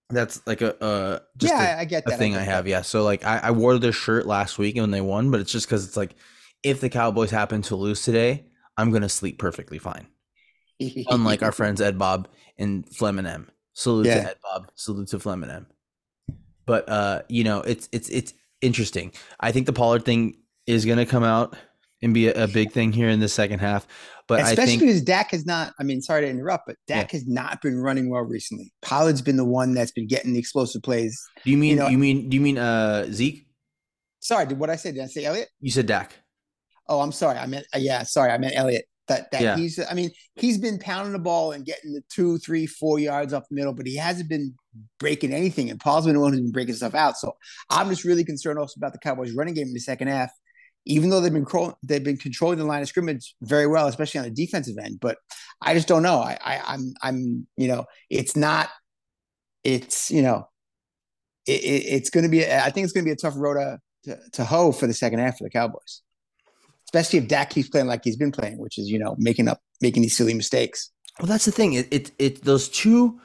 that's 0.09 0.45
like 0.47 0.61
a, 0.61 0.83
uh, 0.83 1.19
just 1.37 1.53
yeah, 1.53 1.75
a- 1.75 1.79
I, 1.79 1.81
I 1.81 1.85
get 1.85 2.05
a 2.07 2.11
that. 2.11 2.19
thing 2.19 2.33
get 2.33 2.43
I 2.43 2.45
that. 2.45 2.51
have. 2.51 2.67
Yeah. 2.69 2.83
So 2.83 3.05
like 3.05 3.25
I, 3.25 3.39
I 3.45 3.51
wore 3.53 3.79
this 3.79 3.95
shirt 3.95 4.27
last 4.27 4.59
week 4.59 4.77
when 4.77 4.91
they 4.91 5.01
won, 5.01 5.31
but 5.31 5.41
it's 5.41 5.53
just 5.53 5.67
because 5.67 5.87
it's 5.87 5.97
like 5.97 6.15
if 6.63 6.81
the 6.81 6.89
Cowboys 6.91 7.31
happen 7.31 7.63
to 7.63 7.77
lose 7.77 8.03
today, 8.03 8.47
I'm 8.77 8.91
gonna 8.91 9.09
sleep 9.09 9.39
perfectly 9.39 9.79
fine. 9.79 10.07
Unlike 11.11 11.43
our 11.43 11.53
friends 11.53 11.81
Ed 11.81 11.99
Bob 11.99 12.27
and 12.59 12.89
Flem 12.97 13.19
and 13.19 13.29
M. 13.29 13.51
Salute 13.75 14.07
Yeah. 14.07 14.23
to 14.23 14.31
Ed 14.31 14.37
Bob. 14.43 14.71
Salute 14.75 15.09
to 15.09 15.21
Flem 15.21 15.43
and 15.43 15.53
M. 15.53 15.67
But 16.71 16.89
uh, 16.89 17.23
you 17.29 17.43
know, 17.43 17.63
it's 17.63 17.89
it's 17.91 18.09
it's 18.11 18.33
interesting. 18.61 19.11
I 19.41 19.51
think 19.51 19.67
the 19.67 19.73
Pollard 19.73 20.05
thing 20.05 20.37
is 20.69 20.85
gonna 20.85 21.05
come 21.05 21.25
out 21.25 21.57
and 22.01 22.15
be 22.15 22.29
a, 22.29 22.45
a 22.45 22.47
big 22.47 22.71
thing 22.71 22.93
here 22.93 23.09
in 23.09 23.19
the 23.19 23.29
second 23.29 23.59
half. 23.59 23.89
But 24.29 24.39
I 24.39 24.51
Especially 24.51 24.67
think 24.67 24.81
because 24.83 25.03
Dak 25.03 25.33
has 25.33 25.45
not, 25.45 25.73
I 25.81 25.83
mean, 25.83 26.01
sorry 26.01 26.21
to 26.21 26.29
interrupt, 26.29 26.69
but 26.69 26.77
Dak 26.87 27.11
has 27.11 27.27
not 27.27 27.61
been 27.61 27.81
running 27.81 28.09
well 28.09 28.23
recently. 28.23 28.73
Pollard's 28.83 29.21
been 29.21 29.37
the 29.37 29.45
one 29.45 29.75
that's 29.75 29.91
been 29.91 30.07
getting 30.07 30.33
the 30.33 30.39
explosive 30.39 30.81
plays. 30.85 31.21
do 31.45 31.51
you 31.51 31.57
mean 31.57 31.79
know- 31.79 31.89
you 31.89 31.99
mean 31.99 32.29
do 32.29 32.37
you 32.37 32.41
mean 32.41 32.57
uh 32.57 33.11
Zeke? 33.11 33.49
Sorry, 34.21 34.47
did 34.47 34.57
what 34.61 34.71
I 34.71 34.77
say? 34.77 34.93
Did 34.93 35.03
I 35.03 35.07
say 35.07 35.25
Elliott? 35.25 35.49
You 35.59 35.73
said 35.73 35.87
Dak. 35.87 36.15
Oh, 36.87 37.01
I'm 37.01 37.11
sorry. 37.11 37.39
I 37.39 37.47
meant 37.47 37.67
uh, 37.75 37.81
yeah. 37.81 38.05
Sorry, 38.05 38.31
I 38.31 38.39
meant 38.39 38.55
Elliott. 38.55 38.85
That 39.11 39.31
that 39.33 39.43
Yeah. 39.43 39.57
he's. 39.57 39.79
I 39.91 39.93
mean, 39.95 40.11
he's 40.37 40.57
been 40.57 40.79
pounding 40.79 41.13
the 41.13 41.19
ball 41.19 41.51
and 41.51 41.65
getting 41.65 41.93
the 41.93 42.03
two, 42.09 42.39
three, 42.39 42.65
four 42.67 43.01
yards 43.01 43.33
up 43.33 43.45
the 43.49 43.57
middle, 43.57 43.73
but 43.75 43.87
he 43.87 43.97
hasn't 43.97 44.29
been 44.29 44.55
breaking 45.01 45.33
anything. 45.35 45.69
And 45.69 45.81
Paul's 45.81 46.07
been 46.07 46.15
the 46.15 46.21
one 46.21 46.33
who's 46.33 46.41
been 46.41 46.53
breaking 46.53 46.77
stuff 46.77 46.95
out. 46.95 47.19
So 47.19 47.33
I'm 47.71 47.89
just 47.91 48.05
really 48.05 48.23
concerned 48.25 48.61
also 48.61 48.79
about 48.79 48.93
the 48.93 48.99
Cowboys' 49.01 49.33
running 49.33 49.55
game 49.55 49.67
in 49.67 49.75
the 49.75 49.81
second 49.81 50.09
half. 50.09 50.31
Even 50.87 51.11
though 51.11 51.21
they've 51.21 51.33
been 51.33 51.45
cro- 51.45 51.77
they've 51.83 52.05
been 52.05 52.17
controlling 52.17 52.59
the 52.59 52.65
line 52.65 52.83
of 52.83 52.89
scrimmage 52.89 53.35
very 53.43 53.67
well, 53.67 53.89
especially 53.89 54.19
on 54.21 54.25
the 54.25 54.31
defensive 54.31 54.77
end, 54.79 54.99
but 55.01 55.19
I 55.61 55.75
just 55.75 55.89
don't 55.89 56.05
know. 56.05 56.21
I, 56.21 56.39
I 56.41 56.61
I'm 56.75 56.95
I'm 57.03 57.47
you 57.57 57.67
know 57.69 57.85
it's 58.09 58.37
not 58.37 58.69
it's 59.65 60.11
you 60.11 60.23
know 60.23 60.49
it, 61.47 61.63
it, 61.63 61.83
it's 61.97 62.11
going 62.11 62.25
to 62.25 62.31
be 62.31 62.47
I 62.47 62.71
think 62.71 62.85
it's 62.85 62.93
going 62.93 63.05
to 63.05 63.09
be 63.09 63.13
a 63.13 63.17
tough 63.17 63.35
road 63.37 63.55
to, 63.55 63.79
to 64.05 64.21
to 64.35 64.45
hoe 64.45 64.71
for 64.73 64.87
the 64.87 64.95
second 64.95 65.19
half 65.19 65.37
for 65.39 65.45
the 65.45 65.51
Cowboys 65.51 66.03
especially 66.91 67.21
if 67.21 67.29
Dak 67.29 67.51
keeps 67.51 67.69
playing 67.69 67.87
like 67.87 68.01
he's 68.03 68.17
been 68.17 68.33
playing, 68.33 68.59
which 68.59 68.79
is 68.79 68.89
you 68.89 68.99
know 68.99 69.15
making 69.19 69.47
up 69.49 69.61
making 69.81 70.03
these 70.03 70.17
silly 70.17 70.35
mistakes. 70.35 70.91
Well, 71.19 71.27
that's 71.29 71.45
the 71.45 71.53
thing. 71.53 71.75
It, 71.75 71.87
it 71.93 72.11
it 72.19 72.45
those 72.45 72.69
two 72.69 73.21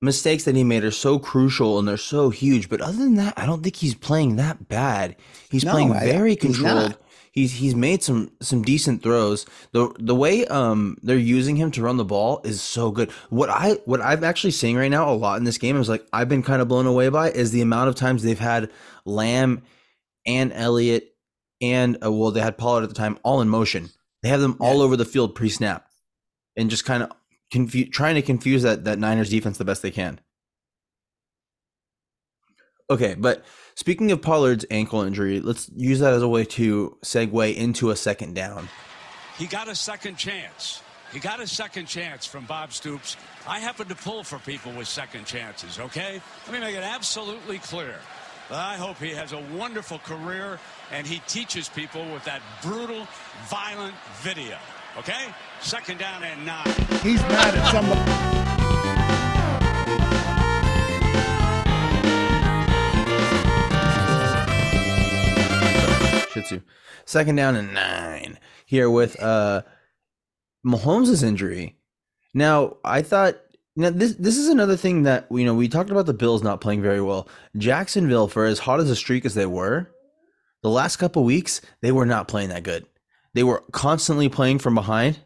mistakes 0.00 0.44
that 0.44 0.56
he 0.56 0.64
made 0.64 0.82
are 0.84 0.90
so 0.90 1.18
crucial 1.18 1.78
and 1.78 1.86
they're 1.86 1.96
so 1.96 2.30
huge. 2.30 2.68
But 2.68 2.80
other 2.80 2.98
than 2.98 3.14
that, 3.16 3.34
I 3.36 3.46
don't 3.46 3.62
think 3.62 3.76
he's 3.76 3.94
playing 3.94 4.36
that 4.36 4.68
bad. 4.68 5.16
He's 5.50 5.64
No, 5.64 5.72
playing 5.72 5.92
I- 5.92 6.06
very 6.06 6.36
controlled. 6.36 6.90
not. 6.92 6.98
He's 7.32 7.52
he's 7.52 7.74
made 7.74 8.02
some 8.02 8.30
some 8.42 8.60
decent 8.62 9.02
throws. 9.02 9.46
The 9.72 9.90
the 9.98 10.14
way 10.14 10.44
um 10.46 10.98
they're 11.02 11.16
using 11.16 11.56
him 11.56 11.70
to 11.72 11.82
run 11.82 11.96
the 11.96 12.04
ball 12.04 12.40
is 12.44 12.60
so 12.60 12.90
good. 12.90 13.10
What 13.30 13.48
I 13.48 13.78
what 13.86 14.02
I'm 14.02 14.22
actually 14.22 14.50
seeing 14.50 14.76
right 14.76 14.90
now 14.90 15.10
a 15.10 15.14
lot 15.14 15.38
in 15.38 15.44
this 15.44 15.56
game 15.56 15.76
is 15.80 15.88
like 15.88 16.06
I've 16.12 16.28
been 16.28 16.42
kind 16.42 16.60
of 16.60 16.68
blown 16.68 16.86
away 16.86 17.08
by 17.08 17.30
is 17.30 17.50
the 17.50 17.62
amount 17.62 17.88
of 17.88 17.94
times 17.94 18.22
they've 18.22 18.38
had 18.38 18.70
Lamb 19.06 19.62
and 20.26 20.52
Elliott 20.52 21.11
and 21.62 21.96
uh, 22.04 22.12
well 22.12 22.30
they 22.32 22.40
had 22.40 22.58
Pollard 22.58 22.82
at 22.82 22.88
the 22.90 22.94
time 22.94 23.18
all 23.22 23.40
in 23.40 23.48
motion. 23.48 23.88
They 24.22 24.28
have 24.28 24.40
them 24.40 24.56
all 24.60 24.78
Yeah. 24.78 24.82
over 24.84 24.96
the 24.96 25.04
field 25.04 25.34
pre-snap 25.34 25.86
and 26.56 26.68
just 26.68 26.84
kind 26.84 27.02
of 27.02 27.10
confu- 27.52 27.88
trying 27.88 28.16
to 28.16 28.22
confuse 28.22 28.62
that 28.62 28.84
that 28.84 28.98
Niners 28.98 29.30
defense 29.30 29.56
the 29.58 29.64
best 29.64 29.80
they 29.82 29.90
can. 29.90 30.20
Okay, 32.90 33.14
but 33.16 33.44
speaking 33.74 34.10
of 34.12 34.20
Pollard's 34.20 34.66
ankle 34.70 35.02
injury, 35.02 35.40
let's 35.40 35.70
use 35.74 36.00
that 36.00 36.12
as 36.12 36.20
a 36.22 36.28
way 36.28 36.44
to 36.44 36.98
segue 37.04 37.56
into 37.56 37.90
a 37.90 37.96
second 37.96 38.34
down. 38.34 38.68
He 39.38 39.46
got 39.46 39.68
a 39.68 39.74
second 39.74 40.16
chance. 40.16 40.82
He 41.12 41.18
got 41.18 41.40
a 41.40 41.46
second 41.46 41.86
chance 41.86 42.26
from 42.26 42.44
Bob 42.44 42.72
Stoops. 42.72 43.16
I 43.46 43.60
happen 43.60 43.86
to 43.88 43.94
pull 43.94 44.24
for 44.24 44.38
people 44.40 44.72
with 44.72 44.88
second 44.88 45.26
chances, 45.26 45.78
okay? 45.78 46.20
Let 46.46 46.52
me 46.54 46.60
make 46.60 46.74
it 46.74 46.82
absolutely 46.82 47.58
clear. 47.58 47.96
I 48.52 48.76
hope 48.76 48.98
he 48.98 49.10
has 49.10 49.32
a 49.32 49.40
wonderful 49.56 49.98
career 50.00 50.58
and 50.90 51.06
he 51.06 51.20
teaches 51.26 51.70
people 51.70 52.04
with 52.12 52.22
that 52.24 52.42
brutal, 52.62 53.06
violent 53.48 53.94
video. 54.20 54.58
Okay? 54.98 55.28
Second 55.60 55.98
down 55.98 56.22
and 56.22 56.44
nine. 56.44 56.66
He's 57.02 57.22
mad 57.22 57.54
at 57.54 57.72
somebody. 57.72 58.32
Shih 66.32 66.42
Tzu. 66.42 66.60
Second 67.06 67.36
down 67.36 67.56
and 67.56 67.72
nine 67.72 68.38
here 68.66 68.90
with 68.90 69.20
uh 69.22 69.62
Mahomes' 70.64 71.22
injury. 71.22 71.76
Now, 72.34 72.76
I 72.84 73.02
thought 73.02 73.36
now 73.76 73.90
this 73.90 74.14
this 74.14 74.36
is 74.36 74.48
another 74.48 74.76
thing 74.76 75.04
that 75.04 75.26
you 75.30 75.44
know 75.44 75.54
we 75.54 75.68
talked 75.68 75.90
about 75.90 76.06
the 76.06 76.14
Bills 76.14 76.42
not 76.42 76.60
playing 76.60 76.82
very 76.82 77.00
well. 77.00 77.28
Jacksonville, 77.56 78.28
for 78.28 78.44
as 78.44 78.58
hot 78.58 78.80
as 78.80 78.90
a 78.90 78.96
streak 78.96 79.24
as 79.24 79.34
they 79.34 79.46
were, 79.46 79.90
the 80.62 80.70
last 80.70 80.96
couple 80.96 81.24
weeks 81.24 81.60
they 81.80 81.92
were 81.92 82.06
not 82.06 82.28
playing 82.28 82.50
that 82.50 82.62
good. 82.64 82.86
They 83.34 83.42
were 83.44 83.62
constantly 83.72 84.28
playing 84.28 84.58
from 84.58 84.74
behind. 84.74 85.18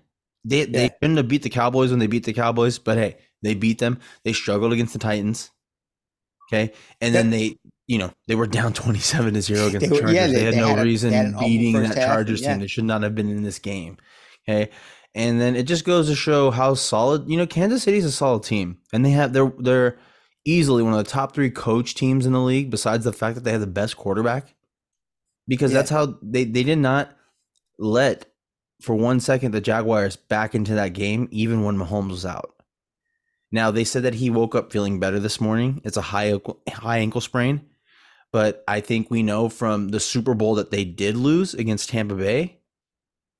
They 0.45 0.65
they 0.65 0.85
Yeah. 0.85 0.89
couldn't 1.01 1.17
have 1.17 1.29
beat 1.29 1.43
the 1.43 1.51
Cowboys 1.51 1.91
when 1.91 1.99
they 1.99 2.07
beat 2.07 2.25
the 2.25 2.33
Cowboys, 2.33 2.79
but 2.79 2.99
hey, 2.99 3.17
they 3.43 3.55
beat 3.55 3.79
them. 3.79 3.99
They 4.25 4.33
struggled 4.33 4.73
against 4.73 4.93
the 4.93 4.99
Titans. 5.01 5.51
Okay, 6.49 6.73
and 7.01 7.13
then 7.13 7.31
they 7.31 7.59
you 7.89 7.99
know 7.99 8.13
they 8.29 8.37
were 8.37 8.47
down 8.47 8.73
twenty 8.83 9.01
seven 9.01 9.35
to 9.35 9.43
zero 9.43 9.67
against 9.67 9.81
They 9.81 9.89
the 9.89 9.99
Chargers. 9.99 10.15
yeah, 10.15 10.27
they, 10.29 10.33
they- 10.35 10.43
had 10.45 10.55
they 10.55 10.61
no 10.61 10.69
had 10.69 10.79
a- 10.79 10.83
reason 10.85 11.13
had 11.13 11.37
beating 11.41 11.73
that 11.83 11.97
half, 11.97 12.07
Chargers 12.07 12.43
yeah. 12.43 12.53
team. 12.53 12.61
They 12.61 12.67
should 12.69 12.85
not 12.85 13.03
have 13.03 13.15
been 13.17 13.29
in 13.29 13.43
this 13.43 13.59
game. 13.59 13.97
Okay. 14.49 14.71
And 15.17 15.41
then 15.41 15.57
it 15.57 15.63
just 15.63 15.87
goes 15.87 16.09
to 16.09 16.15
show 16.15 16.51
how 16.51 16.75
solid, 16.75 17.29
you 17.29 17.39
know, 17.39 17.47
Kansas 17.47 17.83
City's 17.83 18.05
a 18.05 18.13
solid 18.13 18.43
team. 18.45 18.79
And 18.93 19.03
they 19.05 19.11
have 19.11 19.33
they're 19.33 19.53
they're 19.59 19.99
easily 20.45 20.83
one 20.83 20.93
of 20.93 21.03
the 21.03 21.11
top 21.11 21.35
three 21.35 21.51
coach 21.51 21.95
teams 21.95 22.27
in 22.27 22.33
the 22.33 22.41
league, 22.41 22.71
besides 22.71 23.05
the 23.05 23.13
fact 23.15 23.35
that 23.35 23.43
they 23.43 23.51
have 23.53 23.63
the 23.63 23.67
best 23.67 23.97
quarterback. 23.97 24.55
Because 25.49 25.73
Yeah. 25.73 25.79
that's 25.79 25.91
how 25.91 26.19
they, 26.23 26.45
they 26.45 26.63
did 26.63 26.79
not 26.79 27.17
let 27.79 28.27
for 28.83 28.95
one 28.95 29.19
second 29.19 29.53
the 29.53 29.61
Jaguars 29.61 30.17
back 30.17 30.55
into 30.55 30.75
that 30.75 30.93
game, 30.93 31.29
even 31.31 31.65
when 31.65 31.79
Mahomes 31.79 32.11
was 32.11 32.27
out. 32.27 32.53
Now 33.51 33.71
they 33.71 33.85
said 33.85 34.03
that 34.03 34.15
he 34.15 34.29
woke 34.29 34.55
up 34.55 34.71
feeling 34.71 35.01
better 35.01 35.19
this 35.19 35.41
morning. 35.41 35.81
It's 35.83 35.97
a 35.97 36.03
high 36.03 36.35
high 36.69 36.99
ankle 36.99 37.23
sprain, 37.23 37.63
but 38.33 38.63
I 38.69 38.81
think 38.81 39.11
we 39.11 39.23
know 39.23 39.49
from 39.49 39.89
the 39.89 40.01
Super 40.01 40.35
Bowl 40.35 40.57
that 40.57 40.71
they 40.71 40.85
did 40.85 41.17
lose 41.17 41.55
against 41.55 41.89
Tampa 41.89 42.17
Bay 42.17 42.56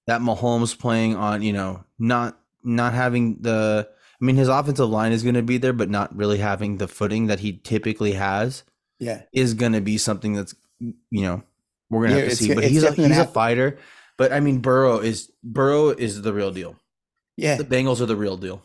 that 0.07 0.21
Mahomes 0.21 0.79
playing 0.79 1.17
on, 1.17 1.43
you 1.43 1.53
know, 1.53 1.85
not 1.99 2.39
not 2.63 2.93
having 2.95 3.39
the 3.41 3.89
I 4.21 4.25
mean 4.25 4.37
his 4.37 4.49
offensive 4.49 4.89
line 4.89 5.13
is 5.13 5.23
going 5.23 5.35
to 5.35 5.43
be 5.43 5.59
there 5.59 5.73
but 5.73 5.91
not 5.91 6.15
really 6.17 6.39
having 6.39 6.79
the 6.79 6.89
footing 6.89 7.27
that 7.27 7.41
he 7.41 7.59
typically 7.59 8.13
has 8.13 8.65
Yeah. 8.99 9.23
is 9.33 9.55
going 9.55 9.73
to 9.73 9.81
be 9.81 9.99
something 9.99 10.35
that's 10.35 10.55
you 10.81 10.95
know, 11.23 11.43
we're 11.91 12.01
going 12.01 12.11
to 12.13 12.17
Yeah, 12.17 12.23
have 12.25 12.31
to 12.31 12.37
see, 12.37 12.55
but 12.55 12.65
he's 12.65 12.83
a, 12.83 12.93
he's 12.93 13.19
a 13.19 13.25
fighter. 13.27 13.79
But 14.17 14.33
I 14.33 14.41
mean 14.41 14.61
Burrow 14.61 14.99
is 14.99 15.31
Burrow 15.45 15.91
is 15.91 16.23
the 16.23 16.33
real 16.33 16.51
deal. 16.51 16.77
Yeah. 17.37 17.57
The 17.57 17.65
Bengals 17.65 18.01
are 18.01 18.07
the 18.07 18.17
real 18.17 18.37
deal. 18.37 18.63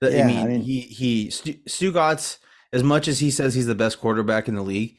The- 0.00 0.10
Yeah, 0.12 0.18
I, 0.18 0.22
I 0.22 0.26
mean, 0.26 0.48
mean- 0.48 0.60
he 0.62 0.80
he 0.80 1.30
Stu, 1.30 1.54
Stugotz, 1.68 2.38
as 2.72 2.82
much 2.82 3.06
as 3.08 3.18
he 3.20 3.30
says 3.30 3.54
he's 3.54 3.66
the 3.66 3.74
best 3.74 4.00
quarterback 4.00 4.48
in 4.48 4.54
the 4.54 4.62
league, 4.62 4.96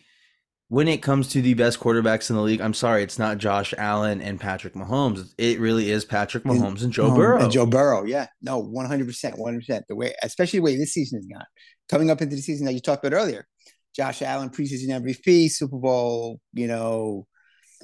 when 0.69 0.87
it 0.87 1.01
comes 1.01 1.29
to 1.29 1.41
the 1.41 1.53
best 1.53 1.79
quarterbacks 1.79 2.29
in 2.29 2.35
the 2.35 2.41
league, 2.41 2.59
I'm 2.59 2.73
sorry, 2.73 3.01
it's 3.01 3.17
not 3.17 3.37
Josh 3.37 3.73
Allen 3.77 4.21
and 4.21 4.39
Patrick 4.39 4.73
Mahomes. 4.73 5.33
It 5.37 5.59
really 5.59 5.89
is 5.89 6.03
Patrick 6.03 6.43
Mahomes 6.43 6.83
and 6.83 6.91
Joe 6.91 7.15
Burrow. 7.15 7.41
And 7.43 7.51
Joe 7.51 7.65
Burrow, 7.65 8.03
yeah. 8.03 8.27
No, 8.41 8.61
100%, 8.61 9.37
100%. 9.39 9.81
The 9.87 9.95
way, 9.95 10.13
especially 10.23 10.59
the 10.59 10.63
way 10.63 10.75
this 10.77 10.93
season 10.93 11.19
has 11.19 11.25
gone. 11.25 11.45
Coming 11.87 12.11
up 12.11 12.21
into 12.21 12.35
the 12.35 12.41
season 12.41 12.65
that 12.65 12.73
you 12.73 12.81
talked 12.81 13.05
about 13.05 13.15
earlier. 13.15 13.47
Josh 13.95 14.21
Allen, 14.21 14.49
preseason 14.49 14.89
MVP, 14.89 15.49
Super 15.49 15.77
Bowl, 15.77 16.39
you 16.53 16.67
know, 16.67 17.25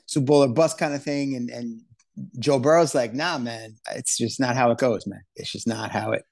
Super 0.05 0.25
Bowl 0.25 0.43
or 0.43 0.49
bust 0.49 0.77
kind 0.77 0.93
of 0.93 1.01
thing. 1.01 1.35
And 1.35 1.49
and 1.49 1.81
Joe 2.37 2.59
Burrow's 2.59 2.93
like, 2.93 3.13
nah, 3.13 3.37
man, 3.37 3.75
it's 3.95 4.17
just 4.17 4.39
not 4.39 4.55
how 4.55 4.71
it 4.71 4.77
goes, 4.77 5.07
man. 5.07 5.21
It's 5.35 5.51
just 5.51 5.67
not 5.67 5.89
how 5.89 6.11
it. 6.11 6.23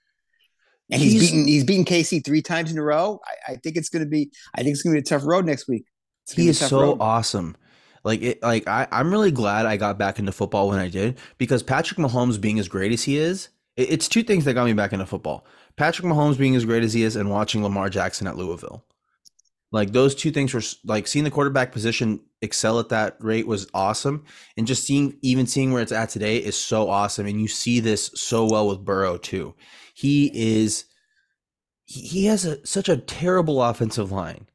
And 0.92 1.02
he's, 1.02 1.14
He's- 1.14 1.32
beaten 1.32 1.48
he's 1.48 1.64
beaten 1.64 1.86
KC 1.86 2.24
three 2.24 2.42
times 2.42 2.72
in 2.72 2.78
a 2.78 2.84
row. 2.84 3.22
I, 3.26 3.54
I 3.54 3.56
think 3.56 3.78
it's 3.78 3.90
gonna 3.90 4.06
be 4.06 4.30
I 4.54 4.62
think 4.62 4.74
it's 4.74 4.84
gonna 4.84 4.96
be 4.96 5.00
a 5.00 5.04
tough 5.04 5.24
road 5.26 5.46
next 5.46 5.68
week. 5.68 5.86
He 6.36 6.48
is 6.50 6.60
so 6.60 6.82
road. 6.82 6.98
awesome. 7.00 7.56
Like 8.04 8.22
it, 8.22 8.42
like 8.42 8.68
I, 8.68 8.88
I'm 8.92 9.12
really 9.12 9.32
glad 9.32 9.66
I 9.66 9.78
got 9.78 9.98
back 9.98 10.18
into 10.20 10.32
football 10.32 10.70
when 10.70 10.80
I 10.80 10.90
did 10.90 11.20
because 11.38 11.62
Patrick 11.62 12.00
Mahomes 12.00 12.40
being 12.42 12.58
as 12.60 12.68
great 12.68 12.92
as 12.92 13.04
he 13.04 13.18
is, 13.18 13.50
it- 13.76 13.90
it's 13.92 14.08
two 14.08 14.24
things 14.24 14.46
that 14.46 14.54
got 14.56 14.66
me 14.66 14.74
back 14.74 14.94
into 14.94 15.06
football. 15.06 15.46
Patrick 15.76 16.08
Mahomes 16.08 16.38
being 16.38 16.56
as 16.56 16.66
great 16.66 16.84
as 16.84 16.94
he 16.94 17.04
is, 17.04 17.16
and 17.16 17.30
watching 17.30 17.64
Lamar 17.64 17.90
Jackson 17.90 18.28
at 18.28 18.36
Louisville. 18.38 18.84
Like 19.72 19.92
those 19.94 20.16
two 20.16 20.32
things 20.32 20.54
were 20.54 20.62
like 20.84 21.08
seeing 21.08 21.24
the 21.24 21.32
quarterback 21.32 21.72
position 21.72 22.20
excel 22.42 22.80
at 22.80 22.90
that 22.90 23.16
rate 23.20 23.48
was 23.48 23.68
awesome, 23.74 24.26
and 24.58 24.68
just 24.68 24.84
seeing 24.84 25.18
even 25.22 25.48
seeing 25.48 25.72
where 25.72 25.82
it's 25.82 25.92
at 25.94 26.10
today 26.10 26.38
is 26.38 26.58
so 26.58 26.90
awesome. 26.90 27.26
And 27.26 27.40
you 27.40 27.48
see 27.48 27.80
this 27.80 28.12
so 28.16 28.46
well 28.46 28.68
with 28.68 28.84
Burrow 28.84 29.18
too. 29.18 29.56
He 29.94 30.30
is 30.34 30.86
he, 31.86 32.02
he 32.02 32.26
has 32.26 32.46
a 32.46 32.66
such 32.66 32.90
a 32.90 32.98
terrible 32.98 33.62
offensive 33.64 34.12
line. 34.12 34.48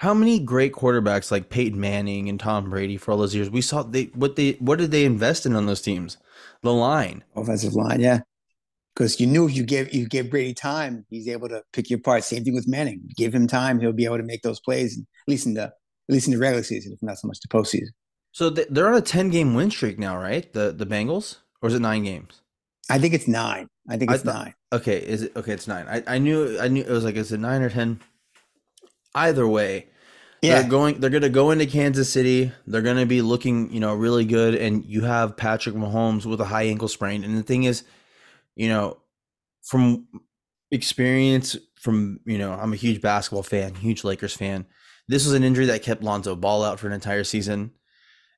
How 0.00 0.14
many 0.14 0.38
great 0.38 0.72
quarterbacks 0.72 1.30
like 1.30 1.50
Peyton 1.50 1.78
Manning 1.78 2.30
and 2.30 2.40
Tom 2.40 2.70
Brady 2.70 2.96
for 2.96 3.12
all 3.12 3.18
those 3.18 3.34
years? 3.34 3.50
We 3.50 3.60
saw 3.60 3.82
they 3.82 4.04
what 4.14 4.34
they 4.34 4.52
what 4.52 4.78
did 4.78 4.92
they 4.92 5.04
invest 5.04 5.44
in 5.44 5.54
on 5.54 5.66
those 5.66 5.82
teams? 5.82 6.16
The 6.62 6.72
line. 6.72 7.22
offensive 7.36 7.74
line, 7.74 8.00
yeah. 8.00 8.20
Because 8.94 9.20
you 9.20 9.26
knew 9.26 9.46
if 9.46 9.54
you 9.54 9.62
give 9.62 9.92
you 9.92 10.08
give 10.08 10.30
Brady 10.30 10.54
time, 10.54 11.04
he's 11.10 11.28
able 11.28 11.50
to 11.50 11.62
pick 11.74 11.90
your 11.90 11.98
apart. 11.98 12.24
Same 12.24 12.42
thing 12.42 12.54
with 12.54 12.66
Manning. 12.66 13.02
Give 13.14 13.34
him 13.34 13.46
time, 13.46 13.78
he'll 13.78 13.92
be 13.92 14.06
able 14.06 14.16
to 14.16 14.22
make 14.22 14.40
those 14.40 14.58
plays. 14.58 14.98
At 14.98 15.04
least 15.28 15.44
in 15.44 15.52
the 15.52 15.64
at 15.64 15.72
least 16.08 16.28
in 16.28 16.32
the 16.32 16.38
regular 16.38 16.62
season, 16.62 16.94
if 16.94 17.02
not 17.02 17.18
so 17.18 17.28
much 17.28 17.40
the 17.40 17.48
postseason. 17.48 17.90
So 18.32 18.48
they're 18.48 18.88
on 18.88 18.94
a 18.94 19.02
ten 19.02 19.28
game 19.28 19.52
win 19.52 19.70
streak 19.70 19.98
now, 19.98 20.16
right? 20.16 20.50
The 20.50 20.72
the 20.72 20.86
Bengals, 20.86 21.40
or 21.60 21.68
is 21.68 21.74
it 21.74 21.80
nine 21.80 22.04
games? 22.04 22.40
I 22.88 22.98
think 22.98 23.12
it's 23.12 23.28
nine. 23.28 23.68
I 23.86 23.98
think 23.98 24.10
I 24.10 24.14
it's 24.14 24.24
nine. 24.24 24.54
Okay, 24.72 24.96
is 24.96 25.24
it 25.24 25.36
okay? 25.36 25.52
It's 25.52 25.68
nine. 25.68 25.84
I, 25.90 26.02
I 26.06 26.16
knew 26.16 26.58
I 26.58 26.68
knew 26.68 26.80
it 26.80 26.88
was 26.88 27.04
like 27.04 27.16
is 27.16 27.32
it 27.32 27.40
nine 27.40 27.60
or 27.60 27.68
ten? 27.68 28.00
Either 29.14 29.46
way, 29.46 29.88
Yeah, 30.42 30.60
they're 30.60 30.70
going. 30.70 31.00
They're 31.00 31.10
going 31.10 31.22
to 31.22 31.28
go 31.28 31.50
into 31.50 31.66
Kansas 31.66 32.10
City. 32.12 32.52
They're 32.66 32.82
going 32.82 32.96
to 32.96 33.06
be 33.06 33.22
looking, 33.22 33.72
you 33.72 33.80
know, 33.80 33.94
really 33.94 34.24
good. 34.24 34.54
And 34.54 34.84
you 34.84 35.02
have 35.02 35.36
Patrick 35.36 35.74
Mahomes 35.74 36.26
with 36.26 36.40
a 36.40 36.44
high 36.44 36.64
ankle 36.64 36.88
sprain. 36.88 37.24
And 37.24 37.36
the 37.36 37.42
thing 37.42 37.64
is, 37.64 37.84
you 38.56 38.68
know, 38.68 38.98
from 39.62 40.06
experience, 40.70 41.56
from 41.76 42.20
you 42.24 42.38
know, 42.38 42.52
I'm 42.52 42.72
a 42.72 42.76
huge 42.76 43.00
basketball 43.00 43.42
fan, 43.42 43.74
huge 43.74 44.04
Lakers 44.04 44.34
fan. 44.34 44.66
This 45.08 45.24
was 45.24 45.34
an 45.34 45.44
injury 45.44 45.66
that 45.66 45.82
kept 45.82 46.02
Lonzo 46.02 46.36
Ball 46.36 46.62
out 46.62 46.78
for 46.78 46.86
an 46.86 46.92
entire 46.92 47.24
season. 47.24 47.72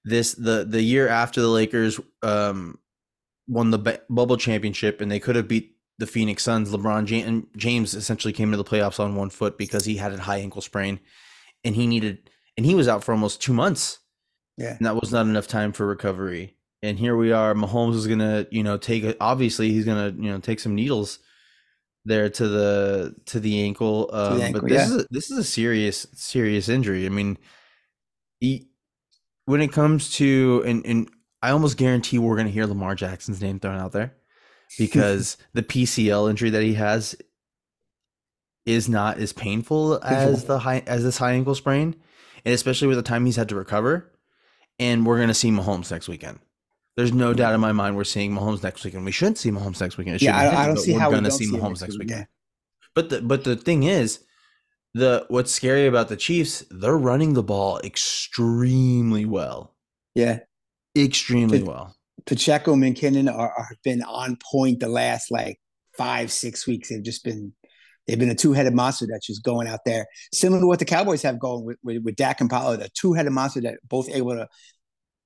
This 0.04 0.32
the 0.32 0.64
the 0.68 0.82
year 0.82 1.08
after 1.08 1.40
the 1.40 1.48
Lakers 1.48 2.00
um, 2.22 2.78
won 3.46 3.70
the 3.70 4.00
bubble 4.08 4.36
championship, 4.36 5.00
and 5.00 5.10
they 5.10 5.20
could 5.20 5.36
have 5.36 5.46
beat 5.46 5.71
the 6.02 6.06
Phoenix 6.08 6.42
Suns. 6.42 6.70
LeBron 6.70 7.46
James 7.56 7.94
essentially 7.94 8.32
came 8.32 8.50
to 8.50 8.56
the 8.56 8.64
playoffs 8.64 8.98
on 8.98 9.14
one 9.14 9.30
foot 9.30 9.56
because 9.56 9.84
he 9.84 9.96
had 9.96 10.12
a 10.12 10.18
high 10.18 10.38
ankle 10.38 10.60
sprain 10.60 10.98
and 11.64 11.76
he 11.76 11.86
needed 11.86 12.28
and 12.56 12.66
he 12.66 12.74
was 12.74 12.88
out 12.88 13.04
for 13.04 13.12
almost 13.12 13.40
two 13.40 13.52
months 13.52 13.98
yeah. 14.56 14.76
and 14.76 14.84
that 14.84 14.96
was 14.96 15.12
not 15.12 15.26
enough 15.26 15.46
time 15.46 15.72
for 15.72 15.86
recovery 15.86 16.56
and 16.82 16.98
here 16.98 17.16
we 17.16 17.32
are 17.32 17.54
mahomes 17.54 17.94
is 17.94 18.06
gonna 18.06 18.46
you 18.50 18.62
know 18.62 18.76
take 18.76 19.16
obviously 19.20 19.70
he's 19.70 19.84
gonna 19.84 20.12
you 20.18 20.30
know 20.30 20.38
take 20.38 20.60
some 20.60 20.74
needles 20.74 21.18
there 22.04 22.28
to 22.28 22.48
the 22.48 23.14
to 23.26 23.38
the 23.38 23.62
ankle 23.62 24.10
um 24.12 24.40
ankle, 24.40 24.62
but 24.62 24.70
this 24.70 24.88
yeah. 24.88 24.96
is 24.96 25.02
a, 25.02 25.06
this 25.10 25.30
is 25.30 25.38
a 25.38 25.44
serious 25.44 26.06
serious 26.14 26.68
injury 26.68 27.06
i 27.06 27.08
mean 27.08 27.38
he, 28.40 28.66
when 29.44 29.60
it 29.60 29.72
comes 29.72 30.12
to 30.14 30.64
and 30.66 30.84
and 30.84 31.08
i 31.42 31.50
almost 31.50 31.76
guarantee 31.76 32.18
we're 32.18 32.36
gonna 32.36 32.48
hear 32.48 32.66
lamar 32.66 32.96
jackson's 32.96 33.40
name 33.40 33.60
thrown 33.60 33.78
out 33.78 33.92
there 33.92 34.16
because 34.78 35.36
the 35.52 35.62
pcl 35.62 36.28
injury 36.30 36.50
that 36.50 36.62
he 36.62 36.74
has 36.74 37.16
is 38.64 38.88
not 38.88 39.18
as 39.18 39.32
painful 39.32 40.02
as 40.04 40.44
the 40.44 40.60
high 40.60 40.82
as 40.86 41.02
this 41.02 41.18
high 41.18 41.32
ankle 41.32 41.54
sprain, 41.54 41.96
and 42.44 42.54
especially 42.54 42.88
with 42.88 42.96
the 42.96 43.02
time 43.02 43.26
he's 43.26 43.36
had 43.36 43.48
to 43.48 43.56
recover. 43.56 44.08
And 44.78 45.04
we're 45.04 45.18
gonna 45.18 45.34
see 45.34 45.50
Mahomes 45.50 45.90
next 45.90 46.08
weekend. 46.08 46.38
There's 46.96 47.12
no 47.12 47.32
doubt 47.34 47.54
in 47.54 47.60
my 47.60 47.72
mind 47.72 47.96
we're 47.96 48.04
seeing 48.04 48.32
Mahomes 48.32 48.62
next 48.62 48.84
weekend. 48.84 49.04
We 49.04 49.12
should 49.12 49.36
see 49.38 49.50
Mahomes 49.50 49.80
next 49.80 49.96
weekend. 49.98 50.16
It 50.16 50.22
Yeah, 50.22 50.40
should 50.42 50.50
be 50.50 50.56
I, 50.56 50.62
I 50.62 50.66
don't 50.66 50.76
see 50.78 50.92
we're 50.92 51.00
how 51.00 51.10
we 51.10 51.14
gonna 51.16 51.30
see 51.30 51.44
see 51.46 51.56
Mahomes 51.56 51.80
next 51.80 51.98
week, 51.98 52.08
weekend. 52.08 52.26
But 52.94 53.10
the 53.10 53.20
but 53.22 53.44
the 53.44 53.56
thing 53.56 53.82
is, 53.82 54.20
the 54.94 55.24
what's 55.28 55.50
scary 55.52 55.86
about 55.86 56.08
the 56.08 56.16
Chiefs, 56.16 56.64
they're 56.70 56.96
running 56.96 57.32
the 57.34 57.42
ball 57.42 57.78
extremely 57.82 59.24
well. 59.24 59.74
Yeah. 60.14 60.40
Extremely 60.96 61.58
It- 61.58 61.66
well. 61.66 61.96
Pacheco 62.26 62.72
and 62.72 62.82
McKinnon 62.82 63.32
are, 63.32 63.52
are 63.52 63.68
been 63.84 64.02
on 64.02 64.38
point 64.50 64.80
the 64.80 64.88
last 64.88 65.30
like 65.30 65.58
five, 65.96 66.30
six 66.30 66.66
weeks. 66.66 66.88
They've 66.88 67.02
just 67.02 67.24
been 67.24 67.52
They've 68.06 68.18
been 68.18 68.30
a 68.30 68.34
two-headed 68.34 68.74
monster 68.74 69.06
that's 69.08 69.26
just 69.26 69.44
going 69.44 69.68
out 69.68 69.80
there, 69.86 70.06
similar 70.32 70.60
to 70.60 70.66
what 70.66 70.80
the 70.80 70.84
Cowboys 70.84 71.22
have 71.22 71.38
going 71.38 71.64
with 71.64 71.78
with, 71.84 72.02
with 72.02 72.16
Dak 72.16 72.40
and 72.40 72.50
Pollard, 72.50 72.80
a 72.80 72.88
two-headed 72.88 73.32
monster 73.32 73.60
that 73.60 73.78
both 73.88 74.08
able 74.08 74.32
to 74.32 74.48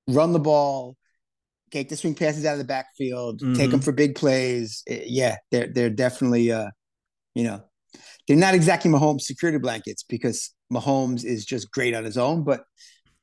run 0.08 0.32
the 0.32 0.38
ball, 0.38 0.96
take 1.70 1.88
the 1.88 1.96
swing 1.96 2.14
passes 2.14 2.44
out 2.44 2.52
of 2.52 2.58
the 2.58 2.64
backfield, 2.64 3.40
mm-hmm. 3.40 3.54
take 3.54 3.70
them 3.70 3.80
for 3.80 3.92
big 3.92 4.14
plays. 4.14 4.82
Eh, 4.86 5.04
yeah, 5.06 5.36
they're 5.50 5.68
they're 5.68 5.90
definitely 5.90 6.52
uh, 6.52 6.68
you 7.34 7.44
know, 7.44 7.62
they're 8.28 8.36
not 8.36 8.54
exactly 8.54 8.90
Mahomes 8.90 9.22
security 9.22 9.58
blankets 9.58 10.02
because 10.02 10.52
Mahomes 10.70 11.24
is 11.24 11.46
just 11.46 11.70
great 11.70 11.94
on 11.94 12.04
his 12.04 12.18
own, 12.18 12.44
but 12.44 12.64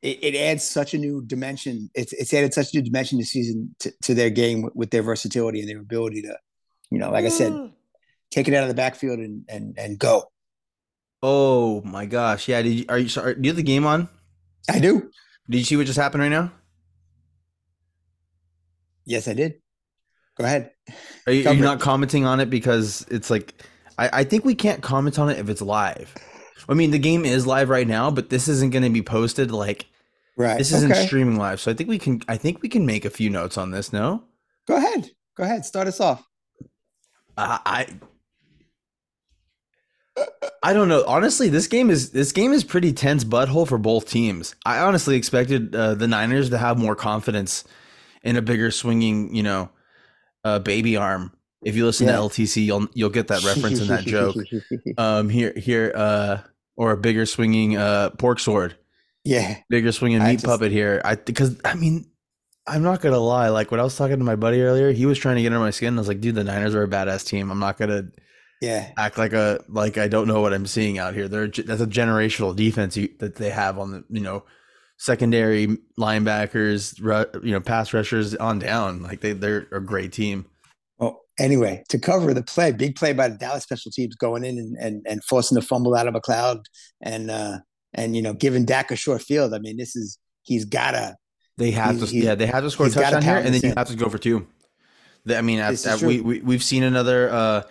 it, 0.04 0.22
it 0.22 0.36
adds 0.36 0.64
such 0.64 0.94
a 0.94 0.98
new 0.98 1.24
dimension. 1.26 1.90
It's 1.96 2.12
it's 2.14 2.34
added 2.34 2.54
such 2.54 2.74
a 2.74 2.78
new 2.78 2.84
dimension 2.84 3.18
this 3.18 3.30
season 3.30 3.74
to, 3.80 3.92
to 4.04 4.14
their 4.14 4.30
game 4.30 4.62
with, 4.62 4.76
with, 4.76 4.92
their 4.92 5.02
versatility 5.02 5.62
and 5.62 5.70
their 5.70 5.80
ability 5.80 6.22
to, 6.24 6.38
you 6.92 7.00
know, 7.00 7.10
like 7.10 7.24
I 7.26 7.30
said, 7.30 7.54
mm. 7.54 7.72
take 8.30 8.50
it 8.50 8.54
out 8.54 8.64
of 8.64 8.68
the 8.68 8.76
backfield 8.76 9.20
and 9.20 9.46
and 9.48 9.74
and 9.78 9.98
go. 9.98 10.26
Oh 11.24 11.82
my 11.84 12.06
gosh! 12.06 12.50
Yeah, 12.50 12.62
did 12.62 12.74
you, 12.74 12.86
are 12.90 13.00
you 13.00 13.08
sorry? 13.08 13.36
Do 13.36 13.42
you 13.44 13.50
have 13.52 13.56
the 13.56 13.64
game 13.64 13.86
on? 13.86 14.10
I 14.70 14.80
do. 14.80 15.10
Did 15.50 15.60
you 15.60 15.64
see 15.64 15.78
what 15.78 15.86
just 15.86 15.98
happened 15.98 16.22
right 16.22 16.30
now? 16.30 16.52
Yes, 19.06 19.30
I 19.30 19.34
did. 19.34 19.56
Go 20.38 20.44
ahead. 20.44 20.72
Are 21.28 21.34
you, 21.34 21.48
are 21.48 21.54
you 21.54 21.62
not 21.62 21.80
commenting 21.80 22.26
on 22.26 22.40
it 22.40 22.50
because 22.50 23.06
it's 23.10 23.30
like 23.30 23.54
I, 23.98 24.10
I 24.12 24.24
think 24.26 24.44
we 24.44 24.56
can't 24.56 24.82
comment 24.82 25.18
on 25.18 25.30
it 25.30 25.38
if 25.38 25.48
it's 25.48 25.62
live. 25.62 26.14
I 26.68 26.74
mean, 26.74 26.92
the 26.92 27.00
game 27.00 27.24
is 27.24 27.48
live 27.48 27.70
right 27.70 27.88
now, 27.88 28.12
but 28.12 28.30
this 28.30 28.48
isn't 28.48 28.72
going 28.72 28.84
to 28.84 28.90
be 28.90 29.02
posted 29.02 29.52
like 29.52 29.86
right. 30.38 30.58
This 30.58 30.72
isn't 30.72 30.92
okay. 30.92 31.06
streaming 31.06 31.38
live, 31.38 31.60
so 31.60 31.72
I 31.72 31.74
think 31.74 31.90
we 31.90 32.00
can. 32.00 32.22
I 32.28 32.38
think 32.38 32.62
we 32.62 32.70
can 32.70 32.86
make 32.86 33.06
a 33.06 33.10
few 33.10 33.30
notes 33.30 33.58
on 33.58 33.72
this. 33.72 33.94
No, 33.94 34.24
go 34.68 34.76
ahead. 34.76 35.12
Go 35.36 35.44
ahead. 35.44 35.66
Start 35.66 35.88
us 35.88 36.00
off. 36.00 36.28
Uh, 37.38 37.60
I 37.66 37.88
I 40.62 40.74
don't 40.74 40.90
know. 40.90 41.04
Honestly, 41.08 41.50
this 41.50 41.68
game 41.68 41.90
is 41.90 42.12
this 42.12 42.32
game 42.32 42.54
is 42.54 42.64
pretty 42.64 42.94
tense 42.94 43.24
butthole 43.24 43.68
for 43.68 43.78
both 43.78 44.10
teams. 44.10 44.56
I 44.66 44.80
honestly 44.80 45.16
expected 45.16 45.76
uh, 45.76 45.96
the 45.96 46.08
Niners 46.08 46.50
to 46.52 46.58
have 46.58 46.78
more 46.78 46.96
confidence 46.96 47.64
in 48.24 48.38
a 48.38 48.42
bigger 48.42 48.72
swinging, 48.72 49.36
you 49.36 49.44
know, 49.44 49.70
uh, 50.44 50.60
baby 50.60 50.96
arm 50.96 51.32
if 51.66 51.76
you 51.76 51.86
listen 51.86 52.08
yeah. 52.08 52.14
to 52.14 52.20
LTC, 52.20 52.66
you'll 52.66 52.88
you'll 52.94 53.10
get 53.10 53.28
that 53.28 53.44
reference 53.46 53.80
in 53.80 53.88
that 53.88 54.04
joke. 54.04 54.36
Um, 54.98 55.30
here 55.30 55.54
here 55.56 55.92
uh, 55.96 56.38
or 56.76 56.92
a 56.92 56.98
bigger 56.98 57.26
swinging 57.26 57.78
uh 57.78 58.12
pork 58.12 58.40
sword. 58.40 58.76
Yeah, 59.24 59.58
bigger 59.70 59.92
swinging 59.92 60.24
meat 60.24 60.34
just, 60.34 60.46
puppet 60.46 60.72
here. 60.72 61.02
I 61.06 61.16
because 61.16 61.60
I 61.66 61.76
mean, 61.76 62.06
I'm 62.68 62.84
not 62.84 63.02
gonna 63.02 63.20
lie. 63.20 63.50
Like 63.50 63.72
when 63.72 63.80
I 63.80 63.84
was 63.84 63.96
talking 63.98 64.18
to 64.18 64.24
my 64.24 64.36
buddy 64.36 64.62
earlier, 64.62 64.92
he 64.92 65.06
was 65.06 65.18
trying 65.18 65.38
to 65.38 65.42
get 65.42 65.54
under 65.54 65.60
my 65.60 65.72
skin. 65.72 65.96
I 65.96 66.00
was 66.00 66.08
like, 66.08 66.22
dude, 66.22 66.36
the 66.36 66.44
Niners 66.44 66.76
are 66.76 66.84
a 66.84 66.88
badass 66.88 67.26
team. 67.26 67.52
I'm 67.52 67.60
not 67.60 67.78
gonna 67.78 68.10
yeah 68.62 68.92
act 68.98 69.18
like 69.18 69.34
a 69.34 69.60
like 69.68 69.98
I 69.98 70.08
don't 70.08 70.28
know 70.28 70.42
what 70.42 70.54
I'm 70.54 70.68
seeing 70.68 70.98
out 71.00 71.14
here. 71.14 71.28
They're 71.28 71.48
that's 71.48 71.82
a 71.82 71.88
generational 71.88 72.56
defense 72.56 72.96
that 73.20 73.36
they 73.36 73.50
have 73.50 73.80
on 73.80 73.92
the 73.92 74.04
you 74.10 74.22
know 74.22 74.44
secondary 74.98 75.68
linebackers, 76.00 76.98
you 77.44 77.52
know, 77.52 77.60
pass 77.60 77.94
rushers 77.94 78.36
on 78.36 78.60
down. 78.60 79.02
Like 79.04 79.22
they 79.22 79.34
they're 79.34 79.68
a 79.72 79.82
great 79.82 80.12
team 80.14 80.46
Well, 80.98 81.22
anyway, 81.40 81.84
to 81.90 82.00
cover 82.00 82.34
the 82.34 82.44
play, 82.44 82.72
big 82.72 82.96
play 82.96 83.14
by 83.14 83.30
the 83.30 83.38
Dallas 83.38 83.64
special 83.64 83.92
teams 83.92 84.16
going 84.16 84.44
in 84.46 84.58
and, 84.58 84.78
and, 84.78 85.06
and 85.08 85.24
forcing 85.24 85.56
the 85.56 85.62
fumble 85.62 85.96
out 85.96 86.08
of 86.08 86.14
McCloud 86.14 86.64
and, 87.02 87.32
uh, 87.32 87.60
and, 87.94 88.16
you 88.16 88.22
know, 88.22 88.34
giving 88.34 88.66
Dak 88.66 88.92
a 88.92 88.96
short 88.96 89.22
field. 89.22 89.54
I 89.54 89.60
mean, 89.60 89.78
this 89.78 89.96
is, 89.96 90.18
he's 90.42 90.66
gotta, 90.66 91.16
they 91.58 91.72
have 91.72 92.00
to, 92.00 92.16
yeah, 92.16 92.36
they 92.36 92.48
have 92.48 92.64
to 92.64 92.72
score 92.72 92.88
a 92.88 92.90
touchdown 92.90 93.22
here 93.22 93.38
and 93.38 93.54
then 93.54 93.62
you 93.62 93.74
have 93.76 93.88
to 93.88 93.96
go 93.96 94.10
for 94.10 94.18
two. 94.18 94.48
I 95.30 95.42
mean, 95.42 95.60
at, 95.60 95.86
at, 95.86 96.02
we, 96.02 96.20
we, 96.20 96.40
we've 96.42 96.64
seen 96.64 96.84
another, 96.84 97.30
uh, 97.30 97.64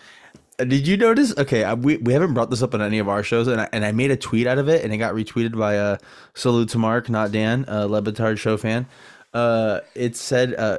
did 0.58 0.86
you 0.86 0.96
notice? 0.96 1.36
Okay, 1.36 1.72
we, 1.74 1.96
we 1.96 2.12
haven't 2.12 2.34
brought 2.34 2.50
this 2.50 2.62
up 2.62 2.74
on 2.74 2.82
any 2.82 2.98
of 2.98 3.08
our 3.08 3.22
shows, 3.22 3.48
and 3.48 3.60
I, 3.60 3.68
and 3.72 3.84
I 3.84 3.90
made 3.92 4.10
a 4.10 4.16
tweet 4.16 4.46
out 4.46 4.58
of 4.58 4.68
it, 4.68 4.84
and 4.84 4.92
it 4.92 4.98
got 4.98 5.14
retweeted 5.14 5.58
by 5.58 5.76
uh, 5.76 5.96
salute 6.34 6.68
to 6.70 6.78
Mark, 6.78 7.08
not 7.08 7.32
Dan, 7.32 7.64
a 7.66 7.88
Le 7.88 8.00
Batard 8.00 8.38
show 8.38 8.56
fan. 8.56 8.87
Uh, 9.35 9.80
it 9.94 10.14
said 10.14 10.54
uh, 10.54 10.78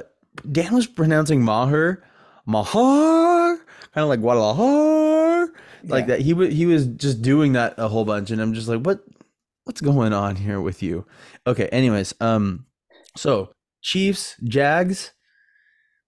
Dan 0.50 0.74
was 0.74 0.86
pronouncing 0.86 1.42
Maher 1.42 2.02
Mahar, 2.46 3.56
kind 3.56 4.02
of 4.02 4.08
like 4.08 4.20
Guadalajara, 4.20 5.48
like 5.84 6.02
yeah. 6.02 6.06
that. 6.06 6.20
He 6.20 6.34
was 6.34 6.52
he 6.52 6.66
was 6.66 6.86
just 6.86 7.22
doing 7.22 7.52
that 7.52 7.74
a 7.78 7.88
whole 7.88 8.04
bunch, 8.04 8.30
and 8.30 8.40
I'm 8.40 8.54
just 8.54 8.68
like, 8.68 8.80
what 8.80 9.02
what's 9.64 9.80
going 9.80 10.12
on 10.12 10.36
here 10.36 10.60
with 10.60 10.82
you? 10.82 11.06
Okay, 11.46 11.68
anyways, 11.68 12.14
um, 12.20 12.66
so 13.16 13.52
Chiefs, 13.82 14.36
Jags. 14.44 15.12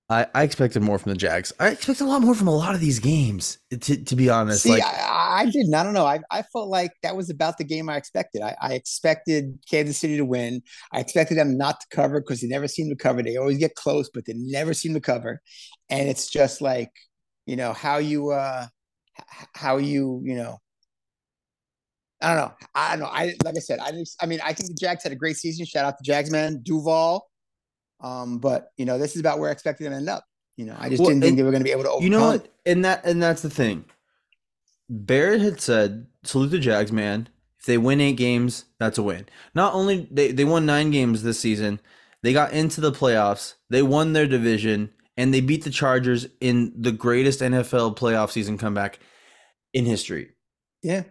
I, 0.08 0.26
I 0.36 0.44
expected 0.44 0.82
more 0.82 1.00
from 1.00 1.10
the 1.10 1.18
Jags. 1.18 1.52
I 1.58 1.70
expected 1.70 2.04
a 2.04 2.06
lot 2.06 2.22
more 2.22 2.34
from 2.36 2.46
a 2.46 2.54
lot 2.54 2.76
of 2.76 2.80
these 2.80 3.00
games. 3.00 3.58
To, 3.72 4.04
to 4.04 4.14
be 4.14 4.30
honest, 4.30 4.62
See, 4.62 4.70
like 4.70 4.84
I, 4.84 5.40
I 5.40 5.46
didn't. 5.46 5.74
I 5.74 5.82
don't 5.82 5.94
know. 5.94 6.06
I, 6.06 6.20
I 6.30 6.42
felt 6.42 6.68
like 6.68 6.92
that 7.02 7.16
was 7.16 7.28
about 7.28 7.58
the 7.58 7.64
game 7.64 7.88
I 7.88 7.96
expected. 7.96 8.40
I, 8.40 8.56
I 8.60 8.74
expected 8.74 9.58
Kansas 9.68 9.98
City 9.98 10.16
to 10.16 10.24
win. 10.24 10.62
I 10.92 11.00
expected 11.00 11.36
them 11.36 11.58
not 11.58 11.80
to 11.80 11.86
cover 11.90 12.20
because 12.20 12.40
they 12.40 12.46
never 12.46 12.68
seem 12.68 12.88
to 12.88 12.94
cover. 12.94 13.20
They 13.20 13.36
always 13.36 13.58
get 13.58 13.74
close, 13.74 14.08
but 14.08 14.26
they 14.26 14.34
never 14.36 14.74
seem 14.74 14.94
to 14.94 15.00
cover. 15.00 15.42
And 15.90 16.08
it's 16.08 16.30
just 16.30 16.60
like, 16.60 16.92
you 17.44 17.56
know, 17.56 17.72
how 17.72 17.98
you 17.98 18.30
uh 18.30 18.68
how 19.54 19.78
you, 19.78 20.20
you 20.24 20.36
know, 20.36 20.58
I 22.20 22.34
don't 22.34 22.36
know. 22.36 22.54
I 22.74 22.90
don't 22.90 23.00
know. 23.00 23.06
I 23.12 23.34
like 23.44 23.56
I 23.56 23.60
said, 23.60 23.78
I 23.78 23.90
didn't 23.90 24.08
I 24.20 24.26
mean, 24.26 24.40
I 24.42 24.52
think 24.52 24.70
the 24.70 24.76
Jags 24.80 25.02
had 25.02 25.12
a 25.12 25.16
great 25.16 25.36
season. 25.36 25.66
Shout 25.66 25.84
out 25.84 25.98
to 25.98 26.04
Jags 26.04 26.30
man, 26.30 26.62
Duval. 26.62 27.28
Um, 28.00 28.38
but 28.38 28.72
you 28.76 28.84
know, 28.84 28.98
this 28.98 29.14
is 29.14 29.20
about 29.20 29.38
where 29.38 29.48
I 29.50 29.52
expected 29.52 29.84
them 29.84 29.92
to 29.92 29.98
end 29.98 30.08
up. 30.08 30.24
You 30.56 30.64
know, 30.64 30.76
I 30.78 30.88
just 30.88 31.00
well, 31.00 31.10
didn't 31.10 31.22
think 31.22 31.36
they 31.36 31.42
were 31.42 31.50
going 31.50 31.60
to 31.60 31.64
be 31.64 31.72
able 31.72 31.82
to. 31.82 31.90
Overcome. 31.90 32.04
You 32.04 32.10
know 32.10 32.26
what? 32.26 32.48
And 32.64 32.84
that 32.84 33.04
and 33.04 33.22
that's 33.22 33.42
the 33.42 33.50
thing. 33.50 33.84
Barrett 34.88 35.42
had 35.42 35.60
said, 35.60 36.06
"Salute 36.24 36.48
the 36.48 36.58
Jags, 36.58 36.92
man. 36.92 37.28
If 37.60 37.66
they 37.66 37.78
win 37.78 38.00
eight 38.00 38.16
games, 38.16 38.64
that's 38.78 38.98
a 38.98 39.02
win." 39.02 39.26
Not 39.54 39.74
only 39.74 40.08
they 40.10 40.32
they 40.32 40.44
won 40.44 40.64
nine 40.64 40.90
games 40.90 41.22
this 41.22 41.38
season, 41.38 41.80
they 42.22 42.32
got 42.32 42.52
into 42.52 42.80
the 42.80 42.92
playoffs. 42.92 43.54
They 43.68 43.82
won 43.82 44.14
their 44.14 44.26
division, 44.26 44.90
and 45.18 45.34
they 45.34 45.42
beat 45.42 45.64
the 45.64 45.70
Chargers 45.70 46.26
in 46.40 46.72
the 46.76 46.92
greatest 46.92 47.40
NFL 47.40 47.96
playoff 47.96 48.30
season 48.30 48.56
comeback 48.56 48.98
in 49.74 49.84
history. 49.84 50.30
Yeah. 50.82 51.02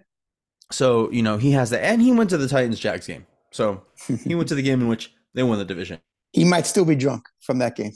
So 0.72 1.12
you 1.12 1.22
know 1.22 1.38
he 1.38 1.52
has 1.52 1.70
that, 1.70 1.84
and 1.84 2.02
he 2.02 2.12
went 2.12 2.30
to 2.32 2.38
the 2.38 2.48
Titans 2.48 2.80
Jags 2.80 3.08
game. 3.08 3.26
So 3.52 3.84
he 4.24 4.36
went 4.36 4.50
to 4.50 4.56
the 4.56 4.62
game 4.62 4.82
in 4.82 4.88
which 4.88 5.14
they 5.34 5.44
won 5.44 5.60
the 5.60 5.66
division 5.66 6.00
he 6.36 6.44
might 6.44 6.68
still 6.68 6.84
be 6.84 6.96
drunk 6.96 7.30
from 7.40 7.60
that 7.60 7.78
game. 7.78 7.94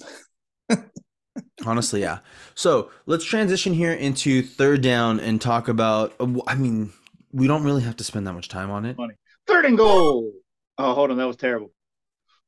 Honestly, 1.65 1.99
yeah. 1.99 2.19
So 2.55 2.89
let's 3.05 3.25
transition 3.25 3.73
here 3.73 3.91
into 3.91 4.41
third 4.41 4.81
down 4.81 5.19
and 5.19 5.41
talk 5.41 5.67
about. 5.67 6.13
I 6.47 6.55
mean, 6.55 6.93
we 7.33 7.47
don't 7.47 7.63
really 7.63 7.81
have 7.81 7.97
to 7.97 8.05
spend 8.05 8.25
that 8.27 8.33
much 8.33 8.47
time 8.47 8.71
on 8.71 8.85
it. 8.85 8.95
Funny. 8.95 9.15
Third 9.45 9.65
and 9.65 9.77
goal. 9.77 10.31
Oh, 10.77 10.93
hold 10.93 11.11
on, 11.11 11.17
that 11.17 11.27
was 11.27 11.35
terrible. 11.35 11.71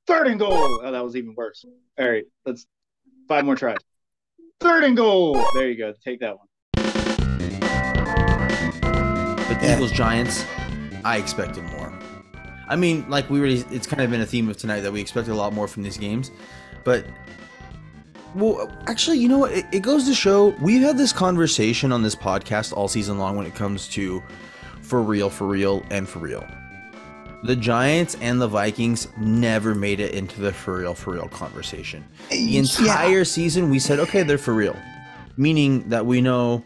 Third 0.07 0.27
and 0.27 0.39
goal. 0.39 0.53
Oh, 0.81 0.91
that 0.91 1.03
was 1.03 1.17
even 1.17 1.35
worse. 1.35 1.65
All 1.99 2.09
right, 2.09 2.23
let's 2.45 2.65
five 3.27 3.43
more 3.43 3.55
tries. 3.55 3.77
Third 4.61 4.85
and 4.85 4.95
goal. 4.95 5.43
There 5.55 5.67
you 5.67 5.77
go. 5.77 5.93
Take 6.05 6.21
that 6.21 6.37
one. 6.37 6.47
Eagles 9.71 9.91
Giants, 9.91 10.45
I 11.05 11.17
expected 11.17 11.63
more. 11.63 11.93
I 12.67 12.75
mean, 12.75 13.09
like 13.09 13.29
we 13.29 13.39
already, 13.39 13.63
it's 13.71 13.87
kind 13.87 14.01
of 14.01 14.11
been 14.11 14.19
a 14.19 14.25
theme 14.25 14.49
of 14.49 14.57
tonight 14.57 14.81
that 14.81 14.91
we 14.91 14.99
expected 14.99 15.31
a 15.31 15.35
lot 15.35 15.53
more 15.53 15.67
from 15.67 15.83
these 15.83 15.97
games, 15.97 16.29
but 16.83 17.05
well, 18.35 18.69
actually, 18.87 19.19
you 19.19 19.29
know 19.29 19.39
what? 19.39 19.51
It, 19.53 19.65
it, 19.71 19.79
goes 19.81 20.05
to 20.07 20.13
show 20.13 20.49
we've 20.61 20.81
had 20.81 20.97
this 20.97 21.13
conversation 21.13 21.91
on 21.91 22.03
this 22.03 22.15
podcast 22.15 22.73
all 22.73 22.87
season 22.87 23.17
long 23.17 23.37
when 23.37 23.45
it 23.45 23.55
comes 23.55 23.87
to 23.89 24.21
for 24.81 25.01
real, 25.01 25.29
for 25.29 25.47
real, 25.47 25.85
and 25.89 26.07
for 26.07 26.19
real. 26.19 26.45
The 27.43 27.55
Giants 27.55 28.17
and 28.21 28.41
the 28.41 28.47
Vikings 28.47 29.07
never 29.17 29.73
made 29.73 29.99
it 29.99 30.13
into 30.13 30.41
the 30.41 30.51
for 30.51 30.79
real, 30.79 30.93
for 30.93 31.13
real 31.13 31.29
conversation. 31.29 32.03
The 32.29 32.57
entire 32.57 33.19
yeah. 33.19 33.23
season, 33.23 33.69
we 33.69 33.79
said, 33.79 33.99
okay, 33.99 34.23
they're 34.23 34.37
for 34.37 34.53
real, 34.53 34.75
meaning 35.37 35.87
that 35.89 36.05
we 36.05 36.21
know 36.21 36.63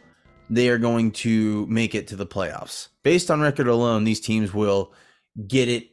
they 0.50 0.70
are 0.70 0.78
going 0.78 1.12
to 1.12 1.66
make 1.68 1.96
it 1.96 2.08
to 2.10 2.16
the 2.16 2.26
playoffs. 2.26 2.90
Based 3.04 3.32
on 3.32 3.42
record 3.42 3.68
alone, 3.68 4.04
these 4.04 4.20
teams 4.20 4.54
will 4.54 4.94
get 5.48 5.68
it 5.68 5.90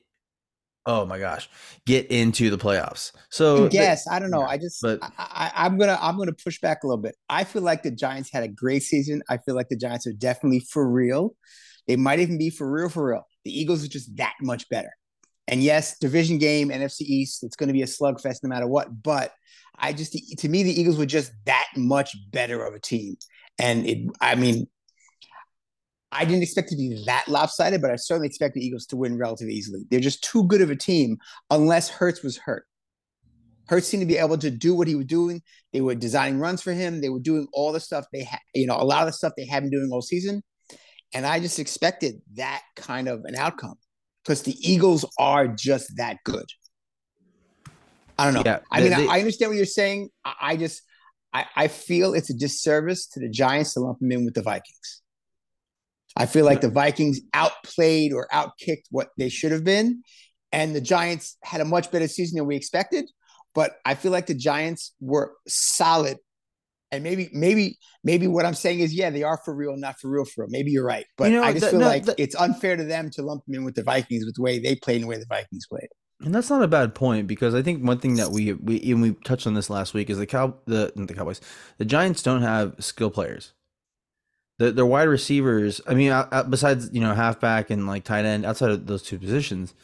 oh 0.84 1.06
my 1.06 1.16
gosh, 1.16 1.48
get 1.86 2.10
into 2.10 2.50
the 2.50 2.58
playoffs. 2.58 3.12
So 3.30 3.68
yes, 3.70 4.08
I 4.08 4.18
don't 4.18 4.30
know. 4.30 4.42
I 4.42 4.58
just 4.58 4.82
but 4.82 4.98
I, 5.02 5.52
I, 5.54 5.66
am 5.66 5.78
gonna 5.78 5.98
I'm 6.00 6.18
gonna 6.18 6.32
push 6.32 6.60
back 6.60 6.82
a 6.82 6.86
little 6.86 7.00
bit. 7.00 7.14
I 7.28 7.44
feel 7.44 7.62
like 7.62 7.82
the 7.82 7.90
Giants 7.92 8.30
had 8.32 8.42
a 8.42 8.48
great 8.48 8.82
season. 8.82 9.22
I 9.28 9.38
feel 9.38 9.54
like 9.54 9.68
the 9.68 9.76
Giants 9.76 10.06
are 10.06 10.12
definitely 10.12 10.60
for 10.60 10.88
real. 10.88 11.36
They 11.86 11.96
might 11.96 12.20
even 12.20 12.38
be 12.38 12.50
for 12.50 12.70
real, 12.70 12.88
for 12.88 13.06
real. 13.06 13.22
The 13.44 13.58
Eagles 13.58 13.84
are 13.84 13.88
just 13.88 14.16
that 14.16 14.34
much 14.40 14.68
better. 14.68 14.90
And 15.48 15.62
yes, 15.62 15.98
division 15.98 16.38
game, 16.38 16.68
NFC 16.68 17.00
East, 17.00 17.42
it's 17.42 17.56
going 17.56 17.68
to 17.68 17.72
be 17.72 17.82
a 17.82 17.86
slugfest 17.86 18.38
no 18.42 18.48
matter 18.48 18.66
what. 18.66 19.02
But 19.02 19.32
I 19.76 19.92
just, 19.92 20.16
to 20.38 20.48
me, 20.48 20.62
the 20.62 20.80
Eagles 20.80 20.96
were 20.96 21.06
just 21.06 21.32
that 21.46 21.66
much 21.76 22.14
better 22.30 22.64
of 22.64 22.74
a 22.74 22.78
team. 22.78 23.16
And 23.58 23.86
it, 23.86 23.98
I 24.20 24.34
mean, 24.34 24.66
I 26.10 26.24
didn't 26.24 26.42
expect 26.42 26.68
to 26.70 26.76
be 26.76 27.02
that 27.06 27.26
lopsided, 27.28 27.80
but 27.80 27.90
I 27.90 27.96
certainly 27.96 28.28
expect 28.28 28.54
the 28.54 28.64
Eagles 28.64 28.86
to 28.86 28.96
win 28.96 29.16
relatively 29.16 29.54
easily. 29.54 29.84
They're 29.90 30.00
just 30.00 30.22
too 30.22 30.44
good 30.44 30.60
of 30.60 30.70
a 30.70 30.76
team 30.76 31.16
unless 31.50 31.88
Hurts 31.88 32.22
was 32.22 32.36
hurt. 32.36 32.66
Hurts 33.68 33.86
seemed 33.88 34.02
to 34.02 34.06
be 34.06 34.18
able 34.18 34.36
to 34.38 34.50
do 34.50 34.74
what 34.74 34.88
he 34.88 34.94
was 34.94 35.06
doing. 35.06 35.40
They 35.72 35.80
were 35.80 35.94
designing 35.94 36.38
runs 36.38 36.60
for 36.60 36.72
him. 36.72 37.00
They 37.00 37.08
were 37.08 37.20
doing 37.20 37.46
all 37.54 37.72
the 37.72 37.80
stuff 37.80 38.04
they 38.12 38.24
had, 38.24 38.40
you 38.54 38.66
know, 38.66 38.76
a 38.76 38.84
lot 38.84 39.02
of 39.02 39.06
the 39.06 39.12
stuff 39.14 39.32
they 39.36 39.46
had 39.46 39.62
been 39.62 39.70
doing 39.70 39.90
all 39.92 40.02
season. 40.02 40.42
and 41.14 41.24
I 41.26 41.40
just 41.40 41.58
expected 41.58 42.20
that 42.34 42.62
kind 42.76 43.06
of 43.08 43.24
an 43.24 43.36
outcome 43.36 43.76
because 44.22 44.42
the 44.42 44.56
Eagles 44.60 45.04
are 45.18 45.46
just 45.48 45.96
that 45.96 46.18
good. 46.24 46.46
I 48.18 48.24
don't 48.24 48.34
know. 48.34 48.42
Yeah, 48.44 48.58
I 48.70 48.80
mean, 48.80 48.90
they- 48.90 49.06
I, 49.08 49.16
I 49.16 49.18
understand 49.20 49.50
what 49.50 49.56
you're 49.56 49.66
saying. 49.66 50.10
I, 50.24 50.34
I 50.40 50.56
just, 50.56 50.82
I, 51.32 51.46
I 51.56 51.68
feel 51.68 52.14
it's 52.14 52.30
a 52.30 52.34
disservice 52.34 53.06
to 53.08 53.20
the 53.20 53.28
Giants 53.28 53.74
to 53.74 53.80
lump 53.80 54.00
them 54.00 54.12
in 54.12 54.24
with 54.24 54.34
the 54.34 54.42
Vikings. 54.42 55.02
I 56.14 56.26
feel 56.26 56.44
like 56.44 56.60
the 56.60 56.68
Vikings 56.68 57.20
outplayed 57.32 58.12
or 58.12 58.28
outkicked 58.32 58.84
what 58.90 59.08
they 59.16 59.30
should 59.30 59.50
have 59.52 59.64
been, 59.64 60.02
and 60.52 60.74
the 60.74 60.80
Giants 60.80 61.38
had 61.42 61.62
a 61.62 61.64
much 61.64 61.90
better 61.90 62.06
season 62.06 62.36
than 62.36 62.46
we 62.46 62.56
expected. 62.56 63.10
But 63.54 63.76
I 63.84 63.94
feel 63.94 64.12
like 64.12 64.26
the 64.26 64.34
Giants 64.34 64.94
were 65.00 65.32
solid, 65.48 66.18
and 66.90 67.02
maybe, 67.02 67.30
maybe, 67.32 67.78
maybe 68.04 68.26
what 68.26 68.44
I'm 68.44 68.52
saying 68.54 68.80
is, 68.80 68.92
yeah, 68.92 69.08
they 69.08 69.22
are 69.22 69.38
for 69.42 69.54
real, 69.54 69.74
not 69.76 69.98
for 70.00 70.08
real, 70.10 70.26
for 70.26 70.42
real. 70.44 70.50
Maybe 70.50 70.70
you're 70.70 70.84
right, 70.84 71.06
but 71.16 71.30
You 71.30 71.36
know, 71.36 71.44
I 71.44 71.52
just 71.52 71.62
that- 71.64 71.70
feel 71.70 71.80
no, 71.80 71.86
like 71.86 72.04
that- 72.04 72.20
it's 72.20 72.34
unfair 72.34 72.76
to 72.76 72.84
them 72.84 73.08
to 73.10 73.22
lump 73.22 73.44
them 73.46 73.54
in 73.54 73.64
with 73.64 73.74
the 73.74 73.82
Vikings 73.82 74.26
with 74.26 74.34
the 74.34 74.42
way 74.42 74.58
they 74.58 74.74
played 74.74 74.96
and 74.96 75.04
the 75.04 75.08
way 75.08 75.16
the 75.18 75.26
Vikings 75.28 75.66
played. 75.66 75.88
And 76.24 76.34
that's 76.34 76.50
not 76.50 76.62
a 76.62 76.68
bad 76.68 76.94
point 76.94 77.26
because 77.26 77.54
I 77.54 77.62
think 77.62 77.82
one 77.84 77.98
thing 77.98 78.16
that 78.16 78.30
we 78.30 78.52
we 78.52 78.80
and 78.92 79.02
we 79.02 79.12
touched 79.24 79.46
on 79.46 79.54
this 79.54 79.68
last 79.70 79.92
week 79.94 80.08
is 80.10 80.18
the 80.18 80.26
cow 80.26 80.54
the 80.66 80.92
not 80.94 81.08
the 81.08 81.14
Cowboys 81.14 81.40
the 81.78 81.84
Giants 81.84 82.22
don't 82.22 82.42
have 82.42 82.74
skill 82.78 83.10
players. 83.10 83.52
The 84.58 84.70
their 84.70 84.86
wide 84.86 85.08
receivers. 85.08 85.80
I 85.86 85.94
mean, 85.94 86.10
out- 86.12 86.32
out- 86.32 86.50
besides 86.50 86.90
you 86.92 87.00
know 87.00 87.14
halfback 87.14 87.70
and 87.70 87.86
like 87.86 88.04
tight 88.04 88.24
end, 88.24 88.44
outside 88.44 88.70
of 88.70 88.86
those 88.86 89.02
two 89.02 89.18
positions, 89.18 89.74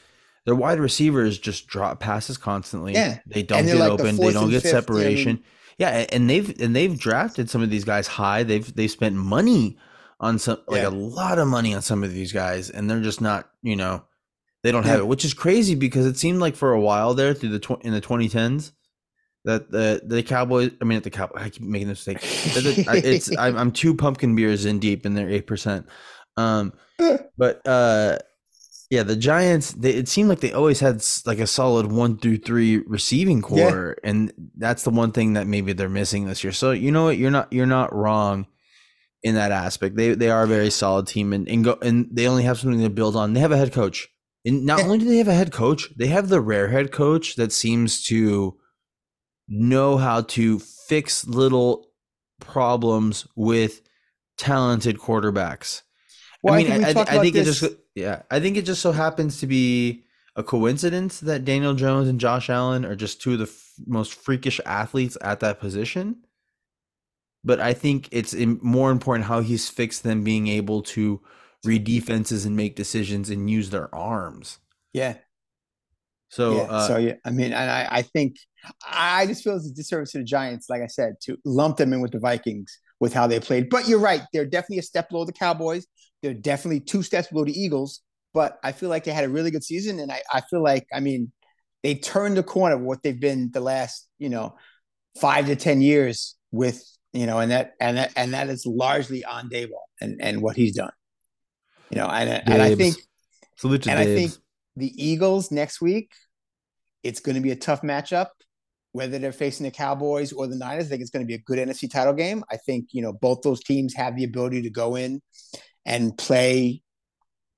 their 0.45 0.55
wide 0.55 0.79
receivers 0.79 1.39
just 1.39 1.67
drop 1.67 2.01
passes 2.01 2.37
constantly. 2.37 2.93
Yeah. 2.95 3.19
they 3.27 3.43
don't 3.43 3.65
get 3.67 3.77
like 3.77 3.89
the 3.89 3.93
open. 4.05 4.17
They 4.17 4.33
don't 4.33 4.51
get 4.51 4.63
fifth, 4.63 4.73
know 4.73 4.79
I 4.79 4.81
mean? 4.81 4.83
separation. 4.83 5.45
Yeah, 5.79 6.07
and 6.13 6.29
they've 6.29 6.61
and 6.61 6.75
they've 6.77 6.99
drafted 6.99 7.49
some 7.49 7.63
of 7.63 7.71
these 7.71 7.85
guys 7.85 8.07
high. 8.07 8.43
They've 8.43 8.75
they've 8.75 8.91
spent 8.91 9.15
money 9.17 9.79
on 10.21 10.39
some 10.39 10.59
like 10.67 10.83
Yeah. 10.83 10.89
a 10.89 10.91
lot 10.91 11.39
of 11.39 11.49
money 11.49 11.75
on 11.75 11.83
some 11.83 12.03
of 12.05 12.13
these 12.13 12.33
guys, 12.33 12.69
and 12.71 12.91
they're 12.91 13.01
just 13.01 13.21
not 13.21 13.49
you 13.63 13.77
know 13.77 14.03
they 14.69 14.73
don't 14.73 14.85
have 14.85 14.97
Yeah. 14.99 15.05
it, 15.05 15.07
which 15.09 15.25
is 15.25 15.33
crazy 15.35 15.75
because 15.75 16.05
it 16.07 16.19
seemed 16.19 16.41
like 16.41 16.55
for 16.57 16.73
a 16.73 16.81
while 16.81 17.15
there 17.15 17.33
through 17.33 17.49
the 17.51 17.59
tw- 17.59 17.83
in 17.83 17.93
the 17.93 18.01
2010s 18.03 18.73
that 19.45 19.71
the 19.71 20.03
the 20.05 20.23
Cowboys. 20.23 20.73
I 20.81 20.85
mean, 20.85 20.99
at 20.99 21.05
the 21.05 21.11
Cow, 21.11 21.31
I 21.35 21.49
keep 21.49 21.63
making 21.63 21.89
mistake. 21.89 22.21
The- 22.21 22.85
I- 22.89 22.97
it's 22.97 23.35
I'm, 23.39 23.57
I'm 23.57 23.73
two 23.73 23.95
pumpkin 23.95 24.35
beers 24.37 24.67
in 24.67 24.79
deep, 24.79 25.07
and 25.07 25.17
they're 25.17 25.31
eight 25.31 25.47
percent. 25.47 25.87
Um, 26.37 26.73
but 27.39 27.67
uh, 27.67 28.19
yeah, 28.91 29.05
the 29.05 29.17
Giants. 29.17 29.73
They, 29.73 29.91
it 29.95 30.09
seemed 30.09 30.29
like 30.29 30.41
they 30.41 30.53
always 30.53 30.81
had 30.81 31.03
like 31.25 31.39
a 31.39 31.47
solid 31.47 31.87
one 31.91 32.19
through 32.19 32.39
three 32.39 32.79
receiving 32.79 33.39
Yeah. 33.39 33.71
core, 33.71 33.97
and 34.05 34.33
that's 34.57 34.83
the 34.83 34.91
one 34.91 35.13
thing 35.13 35.33
that 35.35 35.47
maybe 35.47 35.73
they're 35.73 35.89
missing 35.89 36.27
this 36.27 36.43
year. 36.45 36.53
So 36.53 36.73
you 36.73 36.91
know 36.91 37.05
what, 37.05 37.17
you're 37.19 37.31
not 37.31 37.53
you're 37.53 37.67
not 37.67 37.95
wrong 37.95 38.47
in 39.23 39.35
that 39.37 39.53
aspect. 39.53 39.97
They 39.97 40.15
they 40.15 40.31
are 40.31 40.43
a 40.45 40.47
very 40.49 40.71
solid 40.71 41.07
team, 41.07 41.33
and 41.33 41.49
and 41.49 41.65
go 41.65 41.79
and 41.81 42.09
they 42.13 42.27
only 42.29 42.43
have 42.45 42.59
something 42.59 42.83
to 42.83 42.91
build 42.91 43.15
on. 43.17 43.33
They 43.35 43.41
have 43.41 43.53
a 43.53 43.57
head 43.57 43.73
coach, 43.73 44.09
and 44.45 44.65
not 44.65 44.81
only 44.81 44.99
do 44.99 45.05
they 45.05 45.19
have 45.19 45.29
a 45.29 45.35
head 45.35 45.53
coach, 45.53 45.89
they 45.97 46.07
have 46.09 46.29
the 46.29 46.41
rare 46.41 46.69
head 46.69 46.93
coach 46.93 47.37
that 47.37 47.53
seems 47.53 48.03
to 48.05 48.57
know 49.49 49.97
how 49.97 50.23
to 50.23 50.59
fix 50.59 51.27
little 51.27 51.89
problems 52.41 53.27
with 53.35 53.83
talented 54.37 54.99
quarterbacks. 54.99 55.83
Well, 56.43 56.55
I 56.55 56.59
mean, 56.59 56.67
think 56.69 56.97
I, 56.97 57.01
I, 57.01 57.19
I 57.19 57.21
think 57.21 57.35
it 57.35 57.45
just 57.45 57.65
yeah, 57.95 58.23
I 58.31 58.39
think 58.41 58.57
it 58.57 58.65
just 58.65 58.81
so 58.81 58.93
happens 58.93 59.41
to 59.41 59.47
be 59.47 60.05
a 60.37 60.43
coincidence 60.43 61.19
that 61.21 61.45
Daniel 61.45 61.75
Jones 61.75 62.09
and 62.09 62.21
Josh 62.21 62.49
Allen 62.49 62.85
are 62.85 62.95
just 62.95 63.21
two 63.21 63.33
of 63.33 63.39
the 63.39 63.47
f- 63.47 63.73
most 63.87 64.15
freakish 64.15 64.61
athletes 64.65 65.19
at 65.21 65.41
that 65.41 65.59
position. 65.59 66.23
But 67.43 67.61
I 67.61 67.75
think 67.75 68.09
it's 68.13 68.35
more 68.35 68.93
important 68.93 69.27
how 69.27 69.41
he's 69.41 69.69
fixed 69.69 70.05
them 70.05 70.23
being 70.23 70.47
able 70.47 70.83
to 70.83 71.21
read 71.65 71.85
defenses 71.85 72.45
and 72.45 72.57
make 72.57 72.77
decisions 72.77 73.31
and 73.31 73.51
use 73.51 73.71
their 73.71 73.93
arms. 73.95 74.59
yeah. 74.93 75.17
So, 76.31 76.57
yeah. 76.57 76.63
uh, 76.65 76.87
so 76.87 76.97
yeah, 76.99 77.15
I 77.25 77.31
mean, 77.31 77.53
and 77.53 77.71
I, 77.71 77.89
I 77.91 78.03
think 78.03 78.37
I 78.87 79.27
just 79.27 79.43
feel 79.43 79.57
it's 79.57 79.67
a 79.67 79.73
disservice 79.73 80.13
to 80.13 80.19
the 80.19 80.25
Giants, 80.25 80.69
like 80.69 80.83
I 80.83 80.87
said, 80.87 81.15
to 81.23 81.39
lump 81.45 81.79
them 81.79 81.93
in 81.93 82.01
with 82.01 82.13
the 82.13 82.19
Vikings 82.19 82.81
with 83.01 83.15
how 83.15 83.27
they 83.27 83.41
played. 83.41 83.71
But 83.71 83.89
you're 83.89 83.99
right; 83.99 84.21
they're 84.33 84.45
definitely 84.45 84.79
a 84.79 84.83
step 84.83 85.09
below 85.09 85.25
the 85.25 85.33
Cowboys. 85.33 85.87
They're 86.23 86.35
definitely 86.35 86.81
two 86.81 87.03
steps 87.03 87.29
below 87.29 87.45
the 87.45 87.59
Eagles. 87.59 88.03
But 88.35 88.59
I 88.63 88.73
feel 88.73 88.91
like 88.91 89.05
they 89.05 89.13
had 89.13 89.25
a 89.25 89.29
really 89.29 89.51
good 89.51 89.65
season, 89.65 89.99
and 90.01 90.13
I, 90.13 90.21
I 90.31 90.43
feel 90.43 90.63
like, 90.63 90.87
I 90.93 91.01
mean, 91.01 91.33
they 91.83 91.95
turned 91.95 92.37
the 92.37 92.43
corner 92.43 92.75
of 92.75 92.83
what 92.83 93.03
they've 93.03 93.19
been 93.19 93.51
the 93.53 93.61
last, 93.61 94.07
you 94.19 94.29
know, 94.29 94.55
five 95.19 95.47
to 95.47 95.57
ten 95.57 95.81
years 95.81 96.37
with, 96.51 96.85
you 97.15 97.25
know, 97.25 97.39
and 97.39 97.51
that 97.53 97.73
and 97.81 97.97
that 97.97 98.13
and 98.17 98.35
that 98.35 98.51
is 98.51 98.67
largely 98.67 99.25
on 99.25 99.49
Daboll 99.49 99.87
and 100.01 100.21
and 100.21 100.43
what 100.43 100.57
he's 100.57 100.77
done. 100.77 100.93
You 101.91 101.99
know, 101.99 102.07
and 102.07 102.29
and 102.47 102.63
I 102.63 102.75
think 102.75 102.97
salute 103.57 103.83
to 103.83 103.91
and 103.91 103.99
I 103.99 104.05
think 104.05 104.33
the 104.77 104.93
Eagles 105.03 105.51
next 105.51 105.81
week, 105.81 106.11
it's 107.03 107.21
going 107.21 107.35
to 107.35 107.41
be 107.41 107.51
a 107.51 107.57
tough 107.57 107.83
matchup. 107.83 108.29
Whether 108.93 109.19
they're 109.19 109.33
facing 109.33 109.65
the 109.65 109.71
Cowboys 109.71 110.33
or 110.33 110.47
the 110.47 110.57
Niners, 110.57 110.87
I 110.87 110.89
think 110.89 111.03
it's 111.03 111.11
going 111.11 111.25
to 111.25 111.27
be 111.27 111.35
a 111.35 111.39
good 111.39 111.59
NFC 111.59 111.91
title 111.91 112.15
game. 112.15 112.43
I 112.51 112.57
think 112.57 112.89
you 112.93 113.03
know 113.03 113.13
both 113.13 113.43
those 113.43 113.63
teams 113.63 113.95
have 113.95 114.17
the 114.17 114.25
ability 114.25 114.63
to 114.63 114.71
go 114.71 114.97
in 114.97 115.21
and 115.85 116.17
play, 116.17 116.83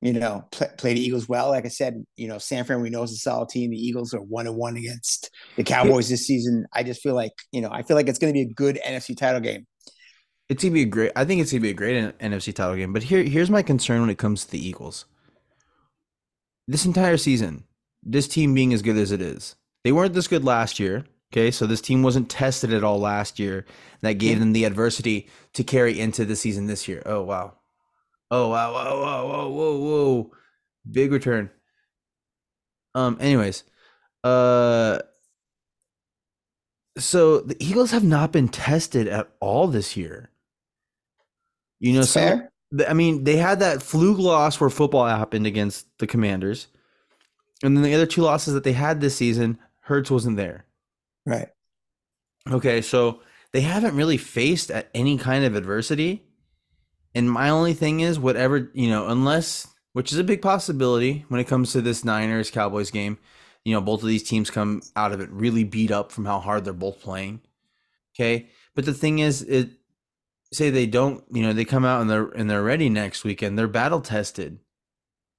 you 0.00 0.12
know, 0.12 0.44
play, 0.52 0.68
play 0.76 0.94
the 0.94 1.00
Eagles 1.00 1.28
well. 1.28 1.48
Like 1.48 1.64
I 1.64 1.68
said, 1.68 2.04
you 2.16 2.28
know, 2.28 2.38
San 2.38 2.64
Fran 2.64 2.82
we 2.82 2.90
know 2.90 3.02
is 3.02 3.12
a 3.12 3.16
solid 3.16 3.48
team. 3.48 3.70
The 3.70 3.76
Eagles 3.76 4.14
are 4.14 4.20
one 4.20 4.46
and 4.46 4.56
one 4.56 4.76
against 4.76 5.30
the 5.56 5.64
Cowboys 5.64 6.08
this 6.08 6.26
season. 6.26 6.66
I 6.72 6.82
just 6.82 7.02
feel 7.02 7.14
like 7.14 7.32
you 7.52 7.60
know, 7.60 7.70
I 7.70 7.82
feel 7.82 7.96
like 7.96 8.08
it's 8.08 8.18
going 8.18 8.32
to 8.32 8.36
be 8.36 8.50
a 8.50 8.54
good 8.54 8.78
NFC 8.86 9.16
title 9.16 9.40
game. 9.40 9.66
It's 10.50 10.64
gonna 10.64 10.74
be 10.74 10.82
a 10.82 10.86
great. 10.86 11.12
I 11.14 11.24
think 11.24 11.40
it's 11.40 11.52
gonna 11.52 11.60
be 11.62 11.70
a 11.70 11.74
great 11.74 12.18
NFC 12.18 12.52
title 12.52 12.74
game. 12.74 12.92
But 12.92 13.04
here, 13.04 13.22
here's 13.22 13.50
my 13.50 13.62
concern 13.62 14.00
when 14.00 14.10
it 14.10 14.18
comes 14.18 14.44
to 14.44 14.50
the 14.50 14.66
Eagles. 14.66 15.04
This 16.66 16.84
entire 16.84 17.16
season, 17.16 17.64
this 18.02 18.26
team 18.26 18.52
being 18.52 18.72
as 18.72 18.82
good 18.82 18.96
as 18.96 19.12
it 19.12 19.22
is, 19.22 19.54
they 19.84 19.92
weren't 19.92 20.12
this 20.12 20.26
good 20.26 20.44
last 20.44 20.80
year. 20.80 21.04
Okay, 21.32 21.52
so 21.52 21.66
this 21.68 21.80
team 21.80 22.02
wasn't 22.02 22.28
tested 22.28 22.72
at 22.72 22.82
all 22.82 22.98
last 22.98 23.38
year. 23.38 23.64
That 24.00 24.14
gave 24.14 24.40
them 24.40 24.52
the 24.52 24.64
adversity 24.64 25.28
to 25.52 25.62
carry 25.62 26.00
into 26.00 26.24
the 26.24 26.34
season 26.34 26.66
this 26.66 26.88
year. 26.88 27.04
Oh 27.06 27.22
wow, 27.22 27.54
oh 28.32 28.48
wow, 28.48 28.72
whoa, 28.72 29.00
whoa, 29.00 29.26
whoa, 29.28 29.50
whoa, 29.50 29.78
whoa, 29.78 30.30
big 30.90 31.12
return. 31.12 31.48
Um. 32.96 33.18
Anyways, 33.20 33.62
uh. 34.24 34.98
So 36.98 37.38
the 37.38 37.56
Eagles 37.64 37.92
have 37.92 38.02
not 38.02 38.32
been 38.32 38.48
tested 38.48 39.06
at 39.06 39.30
all 39.38 39.68
this 39.68 39.96
year. 39.96 40.29
You 41.80 41.94
know, 41.94 42.02
th- 42.76 42.88
I 42.88 42.92
mean, 42.92 43.24
they 43.24 43.36
had 43.36 43.60
that 43.60 43.82
fluke 43.82 44.18
loss 44.18 44.60
where 44.60 44.70
football 44.70 45.06
happened 45.06 45.46
against 45.46 45.86
the 45.98 46.06
Commanders, 46.06 46.68
and 47.62 47.76
then 47.76 47.82
the 47.82 47.94
other 47.94 48.06
two 48.06 48.22
losses 48.22 48.54
that 48.54 48.64
they 48.64 48.72
had 48.72 49.00
this 49.00 49.16
season, 49.16 49.58
Hurts 49.80 50.10
wasn't 50.10 50.36
there. 50.36 50.66
Right. 51.26 51.48
Okay, 52.50 52.80
so 52.80 53.20
they 53.52 53.62
haven't 53.62 53.96
really 53.96 54.16
faced 54.16 54.70
at 54.70 54.88
any 54.94 55.18
kind 55.18 55.44
of 55.44 55.56
adversity. 55.56 56.22
And 57.14 57.30
my 57.30 57.50
only 57.50 57.74
thing 57.74 58.00
is, 58.00 58.18
whatever 58.18 58.70
you 58.72 58.88
know, 58.88 59.08
unless 59.08 59.66
which 59.92 60.12
is 60.12 60.18
a 60.18 60.24
big 60.24 60.40
possibility 60.40 61.24
when 61.28 61.40
it 61.40 61.48
comes 61.48 61.72
to 61.72 61.80
this 61.80 62.04
Niners 62.04 62.50
Cowboys 62.50 62.90
game, 62.90 63.18
you 63.64 63.74
know, 63.74 63.80
both 63.80 64.02
of 64.02 64.08
these 64.08 64.22
teams 64.22 64.50
come 64.50 64.82
out 64.94 65.12
of 65.12 65.20
it 65.20 65.28
really 65.30 65.64
beat 65.64 65.90
up 65.90 66.12
from 66.12 66.24
how 66.24 66.38
hard 66.38 66.64
they're 66.64 66.72
both 66.72 67.00
playing. 67.00 67.40
Okay, 68.14 68.48
but 68.74 68.84
the 68.84 68.94
thing 68.94 69.18
is, 69.18 69.42
it 69.42 69.70
say 70.52 70.70
they 70.70 70.86
don't, 70.86 71.24
you 71.30 71.42
know, 71.42 71.52
they 71.52 71.64
come 71.64 71.84
out 71.84 72.00
and 72.00 72.10
they're 72.10 72.28
and 72.28 72.50
they're 72.50 72.62
ready 72.62 72.88
next 72.88 73.24
weekend. 73.24 73.58
They're 73.58 73.68
battle 73.68 74.00
tested 74.00 74.58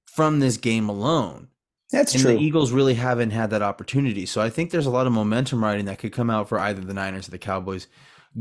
from 0.06 0.40
this 0.40 0.56
game 0.56 0.88
alone. 0.88 1.48
That's 1.90 2.14
and 2.14 2.22
true. 2.22 2.32
the 2.32 2.42
Eagles 2.42 2.72
really 2.72 2.94
haven't 2.94 3.30
had 3.30 3.50
that 3.50 3.62
opportunity. 3.62 4.24
So 4.24 4.40
I 4.40 4.48
think 4.48 4.70
there's 4.70 4.86
a 4.86 4.90
lot 4.90 5.06
of 5.06 5.12
momentum 5.12 5.62
riding 5.62 5.84
that 5.86 5.98
could 5.98 6.12
come 6.12 6.30
out 6.30 6.48
for 6.48 6.58
either 6.58 6.80
the 6.80 6.94
Niners 6.94 7.28
or 7.28 7.32
the 7.32 7.38
Cowboys 7.38 7.86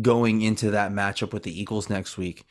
going 0.01 0.41
into 0.41 0.71
that 0.71 0.93
matchup 0.93 1.33
with 1.33 1.43
the 1.43 1.59
Eagles 1.59 1.89
next 1.89 2.17
week. 2.17 2.45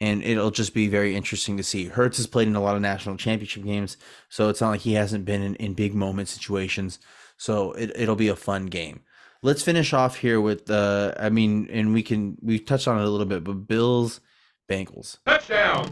And 0.00 0.22
it'll 0.22 0.52
just 0.52 0.74
be 0.74 0.86
very 0.86 1.16
interesting 1.16 1.56
to 1.56 1.64
see. 1.64 1.86
Hurts 1.86 2.18
has 2.18 2.26
played 2.26 2.46
in 2.46 2.56
a 2.56 2.62
lot 2.62 2.76
of 2.76 2.82
national 2.82 3.16
championship 3.16 3.64
games, 3.64 3.96
so 4.28 4.48
it's 4.48 4.60
not 4.60 4.70
like 4.70 4.80
he 4.80 4.94
hasn't 4.94 5.24
been 5.24 5.42
in, 5.42 5.54
in 5.56 5.74
big 5.74 5.94
moment 5.94 6.28
situations. 6.28 6.98
So 7.36 7.72
it, 7.72 7.92
it'll 7.96 8.16
be 8.16 8.28
a 8.28 8.36
fun 8.36 8.66
game. 8.66 9.02
Let's 9.44 9.62
finish 9.62 9.92
off 9.92 10.16
here 10.16 10.40
with 10.40 10.70
uh 10.70 11.12
I 11.20 11.28
mean, 11.28 11.68
and 11.70 11.92
we 11.92 12.02
can 12.02 12.38
we 12.40 12.58
touched 12.58 12.88
on 12.88 12.98
it 12.98 13.04
a 13.04 13.10
little 13.10 13.26
bit, 13.26 13.44
but 13.44 13.68
Bills, 13.68 14.22
Bengals. 14.70 15.18
Touchdown! 15.26 15.90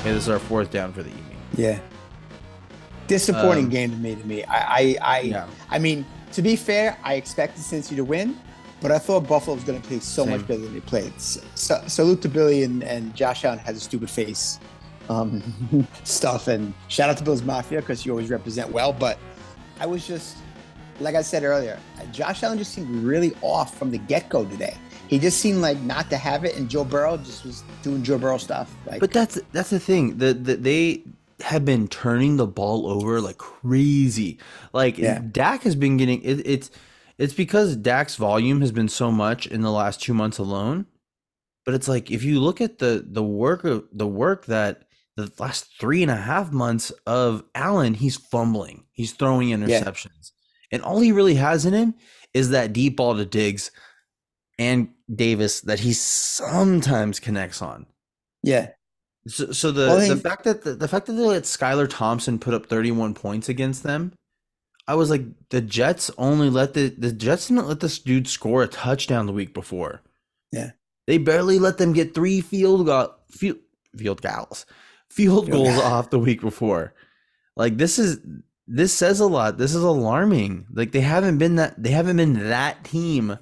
Okay, 0.00 0.12
this 0.12 0.24
is 0.24 0.28
our 0.28 0.38
fourth 0.38 0.70
down 0.70 0.92
for 0.92 1.02
the 1.02 1.08
evening. 1.08 1.36
Yeah. 1.56 1.80
Disappointing 3.06 3.64
Um, 3.64 3.70
game 3.70 3.90
to 3.92 3.96
me. 3.96 4.14
To 4.14 4.26
me, 4.26 4.44
I, 4.44 4.58
I, 4.58 4.96
I, 5.00 5.20
Yeah. 5.20 5.46
I 5.70 5.78
mean, 5.78 6.04
to 6.32 6.42
be 6.42 6.54
fair, 6.54 6.98
I 7.02 7.14
expected 7.14 7.62
Cincy 7.62 7.96
to 7.96 8.04
win, 8.04 8.38
but 8.82 8.92
I 8.92 8.98
thought 8.98 9.26
Buffalo 9.26 9.54
was 9.54 9.64
going 9.64 9.80
to 9.80 9.88
play 9.88 10.00
so 10.00 10.24
Same. 10.24 10.32
much 10.36 10.46
better 10.46 10.60
than 10.60 10.74
they 10.74 10.80
played. 10.80 11.18
So, 11.18 11.40
so, 11.54 11.82
salute 11.86 12.20
to 12.22 12.28
Billy 12.28 12.62
and, 12.64 12.84
and 12.84 13.14
Josh 13.14 13.46
Allen 13.46 13.58
has 13.60 13.78
a 13.78 13.80
stupid 13.80 14.10
face 14.10 14.60
um, 15.08 15.86
stuff, 16.04 16.48
and 16.48 16.72
shout 16.88 17.10
out 17.10 17.16
to 17.18 17.24
Bills 17.24 17.42
Mafia 17.42 17.80
because 17.80 18.04
you 18.04 18.12
always 18.12 18.30
represent 18.30 18.70
well. 18.70 18.92
But 18.92 19.18
I 19.80 19.86
was 19.86 20.06
just, 20.06 20.36
like 21.00 21.14
I 21.14 21.22
said 21.22 21.44
earlier, 21.44 21.78
Josh 22.12 22.42
Allen 22.42 22.58
just 22.58 22.72
seemed 22.72 22.90
really 23.02 23.34
off 23.42 23.76
from 23.76 23.90
the 23.90 23.98
get 23.98 24.28
go 24.28 24.44
today. 24.44 24.76
he 25.08 25.18
just 25.18 25.38
seemed 25.40 25.58
like 25.58 25.80
not 25.80 26.10
to 26.10 26.16
have 26.16 26.44
it, 26.44 26.56
and 26.56 26.68
Joe 26.68 26.84
Burrow 26.84 27.16
just 27.16 27.44
was 27.44 27.62
doing 27.82 28.02
Joe 28.02 28.18
Burrow 28.18 28.38
stuff. 28.38 28.74
Like, 28.86 29.00
But 29.00 29.12
that's 29.12 29.38
that's 29.52 29.70
the 29.70 29.80
thing. 29.80 30.18
The, 30.18 30.34
the 30.34 30.56
they 30.56 31.02
have 31.40 31.64
been 31.64 31.86
turning 31.88 32.36
the 32.36 32.46
ball 32.46 32.88
over 32.88 33.20
like 33.20 33.38
crazy. 33.38 34.38
Like 34.72 34.98
Yeah. 34.98 35.22
Dak 35.30 35.62
has 35.62 35.76
been 35.76 35.96
getting 35.96 36.20
it, 36.22 36.46
it's 36.46 36.70
it's 37.16 37.32
because 37.34 37.76
Dak's 37.76 38.16
volume 38.16 38.60
has 38.60 38.72
been 38.72 38.88
so 38.88 39.10
much 39.10 39.46
in 39.46 39.62
the 39.62 39.70
last 39.70 40.02
two 40.02 40.14
months 40.14 40.38
alone. 40.38 40.86
But 41.64 41.74
it's 41.74 41.88
like 41.88 42.10
if 42.10 42.24
you 42.24 42.40
look 42.40 42.60
at 42.60 42.78
the 42.78 43.04
the 43.06 43.22
work 43.22 43.64
of 43.64 43.84
the 43.92 44.06
work 44.06 44.46
that 44.46 44.87
the 45.18 45.32
last 45.38 45.66
three 45.80 46.02
and 46.02 46.10
a 46.10 46.16
half 46.16 46.52
months 46.52 46.90
of 47.06 47.42
Allen, 47.54 47.94
he's 47.94 48.16
fumbling, 48.16 48.84
he's 48.92 49.12
throwing 49.12 49.48
interceptions, 49.50 50.32
and 50.72 50.82
all 50.82 51.00
he 51.00 51.12
really 51.12 51.34
has 51.34 51.66
in 51.66 51.74
him 51.74 51.94
is 52.34 52.50
that 52.50 52.72
deep 52.72 52.96
ball 52.96 53.16
to 53.16 53.24
Diggs 53.24 53.70
and 54.58 54.88
Davis 55.14 55.60
that 55.62 55.80
he 55.80 55.92
sometimes 55.92 57.20
connects 57.20 57.62
on. 57.62 57.86
yeah, 58.42 58.70
So, 59.26 59.52
so 59.52 59.70
the, 59.70 59.86
Well, 59.86 60.06
the 60.08 60.14
they- 60.14 60.20
fact 60.20 60.44
that 60.44 60.64
the, 60.64 60.74
the 60.74 60.88
fact 60.88 61.06
that 61.06 61.12
they 61.14 61.22
let 61.22 61.42
Skylar 61.44 61.88
Thompson 61.88 62.38
put 62.38 62.54
up 62.54 62.66
31 62.66 63.14
points 63.14 63.48
against 63.48 63.82
them, 63.82 64.12
I 64.86 64.94
was 64.94 65.10
like, 65.10 65.22
the 65.50 65.60
Jets 65.60 66.10
only 66.16 66.48
let 66.48 66.72
the 66.74 66.88
the 66.88 67.12
Jets 67.12 67.48
didn't 67.48 67.66
let 67.68 67.80
this 67.80 67.98
dude 67.98 68.26
score 68.26 68.62
a 68.62 68.68
touchdown 68.68 69.26
the 69.26 69.32
week 69.34 69.52
before. 69.52 70.00
Yeah. 70.50 70.70
they 71.06 71.18
barely 71.18 71.58
let 71.58 71.76
them 71.78 71.92
get 71.92 72.14
three 72.14 72.40
field 72.40 72.86
goal 72.86 73.14
field 73.30 73.58
field 73.96 74.22
goals 74.22 74.64
field 75.10 75.50
goals 75.50 75.76
goal. 75.76 75.82
off 75.82 76.10
the 76.10 76.18
week 76.18 76.40
before. 76.40 76.94
Like 77.56 77.76
this 77.76 77.98
is 77.98 78.18
this 78.66 78.92
says 78.92 79.20
a 79.20 79.26
lot. 79.26 79.58
This 79.58 79.74
is 79.74 79.82
alarming. 79.82 80.66
Like 80.72 80.92
they 80.92 81.00
haven't 81.00 81.38
been 81.38 81.56
that 81.56 81.82
they 81.82 81.90
haven't 81.90 82.18
been 82.18 82.48
that 82.48 82.84
team 82.84 83.38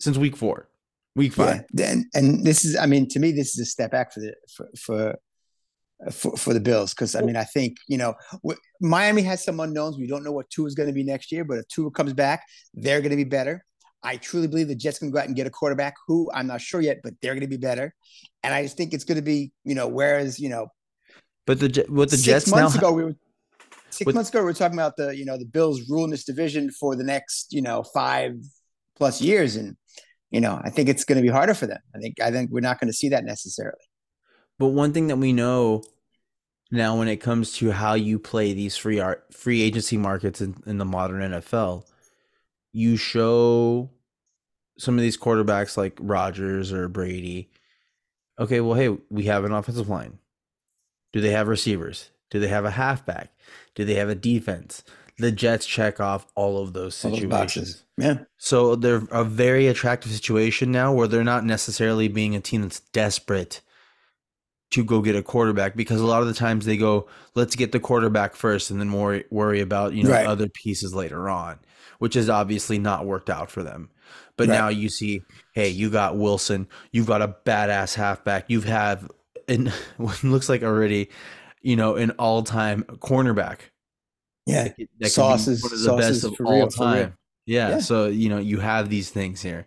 since 0.00 0.18
week 0.18 0.36
four, 0.36 0.68
week 1.14 1.32
five. 1.32 1.64
yeah. 1.72 1.92
And 1.92 2.06
and 2.14 2.44
this 2.44 2.64
is, 2.64 2.76
I 2.76 2.86
mean, 2.86 3.08
to 3.10 3.20
me, 3.20 3.32
this 3.32 3.56
is 3.56 3.60
a 3.60 3.70
step 3.70 3.90
back 3.90 4.12
for 4.12 4.20
the 4.20 4.34
for 4.54 4.68
for 4.78 5.18
for, 6.10 6.36
for 6.36 6.54
the 6.54 6.60
Bills 6.60 6.92
because 6.92 7.14
I 7.14 7.20
mean, 7.20 7.36
I 7.36 7.44
think 7.44 7.76
you 7.86 7.98
know 7.98 8.14
w- 8.42 8.60
Miami 8.80 9.22
has 9.22 9.44
some 9.44 9.60
unknowns. 9.60 9.98
We 9.98 10.06
don't 10.06 10.24
know 10.24 10.32
what 10.32 10.50
Tua 10.50 10.66
is 10.66 10.74
going 10.74 10.88
to 10.88 10.92
be 10.92 11.04
next 11.04 11.30
year, 11.30 11.44
but 11.44 11.58
if 11.58 11.68
Tua 11.68 11.90
comes 11.90 12.14
back, 12.14 12.44
they're 12.72 13.00
going 13.00 13.10
to 13.10 13.16
be 13.16 13.24
better. 13.24 13.64
I 14.04 14.18
truly 14.18 14.46
believe 14.46 14.68
the 14.68 14.74
Jets 14.74 14.98
can 14.98 15.10
go 15.10 15.18
out 15.18 15.26
and 15.26 15.34
get 15.34 15.46
a 15.46 15.50
quarterback 15.50 15.94
who 16.06 16.30
I'm 16.34 16.46
not 16.46 16.60
sure 16.60 16.80
yet, 16.80 17.00
but 17.02 17.14
they're 17.22 17.32
going 17.34 17.40
to 17.40 17.48
be 17.48 17.56
better. 17.56 17.94
And 18.42 18.52
I 18.54 18.62
just 18.62 18.76
think 18.76 18.92
it's 18.92 19.04
going 19.04 19.16
to 19.16 19.22
be, 19.22 19.52
you 19.64 19.74
know, 19.74 19.88
whereas 19.88 20.38
you 20.38 20.50
know 20.50 20.68
But 21.46 21.58
the 21.60 21.86
what 21.88 22.10
the 22.10 22.16
six 22.16 22.26
Jets 22.26 22.50
now 22.52 22.62
months 22.62 22.74
ha- 22.74 22.78
ago 22.80 22.92
we 22.92 23.04
were 23.04 23.16
six 23.90 24.06
With- 24.06 24.14
months 24.14 24.30
ago 24.30 24.40
we 24.40 24.44
were 24.46 24.52
talking 24.52 24.78
about 24.78 24.96
the 24.96 25.16
you 25.16 25.24
know 25.24 25.38
the 25.38 25.46
Bills 25.46 25.88
ruling 25.88 26.10
this 26.10 26.24
division 26.24 26.70
for 26.70 26.94
the 26.96 27.04
next 27.04 27.52
you 27.52 27.62
know 27.62 27.82
five 27.82 28.36
plus 28.96 29.20
years, 29.20 29.56
and 29.56 29.76
you 30.30 30.40
know 30.40 30.60
I 30.62 30.70
think 30.70 30.88
it's 30.88 31.04
going 31.04 31.16
to 31.16 31.22
be 31.22 31.28
harder 31.32 31.54
for 31.54 31.66
them. 31.66 31.80
I 31.94 31.98
think 31.98 32.20
I 32.20 32.30
think 32.30 32.50
we're 32.50 32.60
not 32.60 32.78
going 32.78 32.88
to 32.88 32.96
see 32.96 33.08
that 33.08 33.24
necessarily. 33.24 33.78
But 34.58 34.68
one 34.68 34.92
thing 34.92 35.08
that 35.08 35.16
we 35.16 35.32
know 35.32 35.82
now 36.70 36.98
when 36.98 37.08
it 37.08 37.16
comes 37.16 37.52
to 37.58 37.70
how 37.70 37.94
you 37.94 38.18
play 38.18 38.52
these 38.52 38.76
free 38.76 39.00
art 39.00 39.24
free 39.32 39.62
agency 39.62 39.96
markets 39.96 40.40
in, 40.40 40.56
in 40.66 40.78
the 40.78 40.84
modern 40.84 41.32
NFL, 41.32 41.84
you 42.74 42.96
show 42.96 43.88
some 44.76 44.96
of 44.96 45.00
these 45.00 45.16
quarterbacks 45.16 45.76
like 45.76 45.96
Rodgers 46.00 46.72
or 46.72 46.88
Brady. 46.88 47.48
Okay, 48.38 48.60
well, 48.60 48.74
hey, 48.74 48.88
we 49.10 49.22
have 49.24 49.44
an 49.44 49.52
offensive 49.52 49.88
line. 49.88 50.18
Do 51.12 51.20
they 51.20 51.30
have 51.30 51.46
receivers? 51.46 52.10
Do 52.30 52.40
they 52.40 52.48
have 52.48 52.64
a 52.64 52.72
halfback? 52.72 53.30
Do 53.76 53.84
they 53.84 53.94
have 53.94 54.08
a 54.08 54.16
defense? 54.16 54.82
The 55.18 55.30
Jets 55.30 55.64
check 55.66 56.00
off 56.00 56.26
all 56.34 56.60
of 56.60 56.72
those 56.72 56.96
situations. 56.96 57.84
Yeah, 57.96 58.24
So 58.38 58.74
they're 58.74 59.06
a 59.12 59.22
very 59.22 59.68
attractive 59.68 60.10
situation 60.10 60.72
now 60.72 60.92
where 60.92 61.06
they're 61.06 61.22
not 61.22 61.44
necessarily 61.44 62.08
being 62.08 62.34
a 62.34 62.40
team 62.40 62.62
that's 62.62 62.80
desperate 62.80 63.60
to 64.72 64.82
go 64.82 65.00
get 65.00 65.14
a 65.14 65.22
quarterback 65.22 65.76
because 65.76 66.00
a 66.00 66.06
lot 66.06 66.22
of 66.22 66.26
the 66.26 66.34
times 66.34 66.66
they 66.66 66.76
go, 66.76 67.06
let's 67.36 67.54
get 67.54 67.70
the 67.70 67.78
quarterback 67.78 68.34
first 68.34 68.72
and 68.72 68.80
then 68.80 68.92
worry, 68.92 69.24
worry 69.30 69.60
about, 69.60 69.92
you 69.92 70.02
know, 70.02 70.10
Right. 70.10 70.26
other 70.26 70.48
pieces 70.48 70.92
later 70.92 71.28
on, 71.28 71.60
which 72.04 72.12
has 72.12 72.28
obviously 72.28 72.78
not 72.78 73.06
worked 73.06 73.30
out 73.30 73.50
for 73.50 73.62
them. 73.62 73.88
But 74.36 74.48
Right. 74.48 74.58
now 74.58 74.68
you 74.68 74.90
see, 74.90 75.22
hey, 75.54 75.70
you 75.70 75.88
got 75.88 76.18
Wilson, 76.18 76.68
you've 76.92 77.06
got 77.06 77.22
a 77.22 77.34
badass 77.46 77.94
halfback, 77.94 78.44
you've 78.48 78.64
have 78.66 79.10
an 79.48 79.72
what 79.96 80.22
looks 80.22 80.50
like 80.50 80.62
already, 80.62 81.08
you 81.62 81.76
know, 81.76 81.96
an 81.96 82.10
all-time 82.18 82.82
cornerback 83.00 83.60
yeah, 84.44 84.64
that 84.64 84.76
be 84.98 85.08
Sauces- 85.08 85.62
one 85.62 85.72
of 85.72 85.80
the 85.80 85.96
best 85.96 86.24
of 86.24 86.36
for 86.36 86.44
all 86.46 86.52
real, 86.56 86.68
time. 86.68 87.16
Yeah, 87.46 87.70
Yeah. 87.70 87.78
So 87.78 88.08
you 88.08 88.28
know 88.28 88.36
you 88.38 88.58
have 88.60 88.90
these 88.90 89.08
things 89.08 89.40
here, 89.40 89.66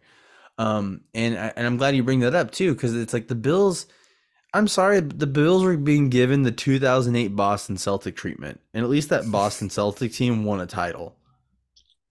um, 0.59 1.01
and 1.15 1.35
I- 1.35 1.53
and 1.55 1.65
I'm 1.65 1.77
glad 1.77 1.95
you 1.95 2.03
bring 2.03 2.19
that 2.19 2.35
up 2.35 2.51
too 2.51 2.75
because 2.75 2.95
it's 2.95 3.13
like 3.13 3.27
the 3.29 3.33
Bills. 3.35 3.87
I'm 4.53 4.67
sorry, 4.67 5.01
but 5.01 5.17
the 5.17 5.25
Bills 5.27 5.63
were 5.63 5.75
being 5.77 6.09
given 6.09 6.43
the 6.43 6.51
2008 6.51 7.35
Boston 7.35 7.77
Celtic 7.77 8.15
treatment, 8.15 8.61
and 8.75 8.83
at 8.83 8.89
least 8.91 9.09
that 9.09 9.31
Boston 9.31 9.69
Celtic 9.71 10.13
team 10.13 10.43
won 10.45 10.61
a 10.61 10.67
title. 10.67 11.16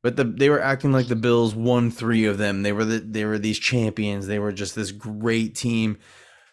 But 0.07 0.15
the, 0.15 0.23
they 0.23 0.51
were 0.51 0.63
acting 0.63 0.93
like 0.93 1.09
the 1.09 1.17
Bills 1.17 1.57
won 1.57 1.91
three 1.91 2.27
of 2.27 2.39
them. 2.39 2.63
They 2.63 2.71
were 2.71 2.85
the, 2.85 3.01
they 3.01 3.25
were 3.25 3.41
these 3.41 3.59
champions. 3.59 4.29
They 4.29 4.39
were 4.39 4.53
just 4.53 4.77
this 4.77 4.93
great 4.93 5.57
team. 5.57 5.99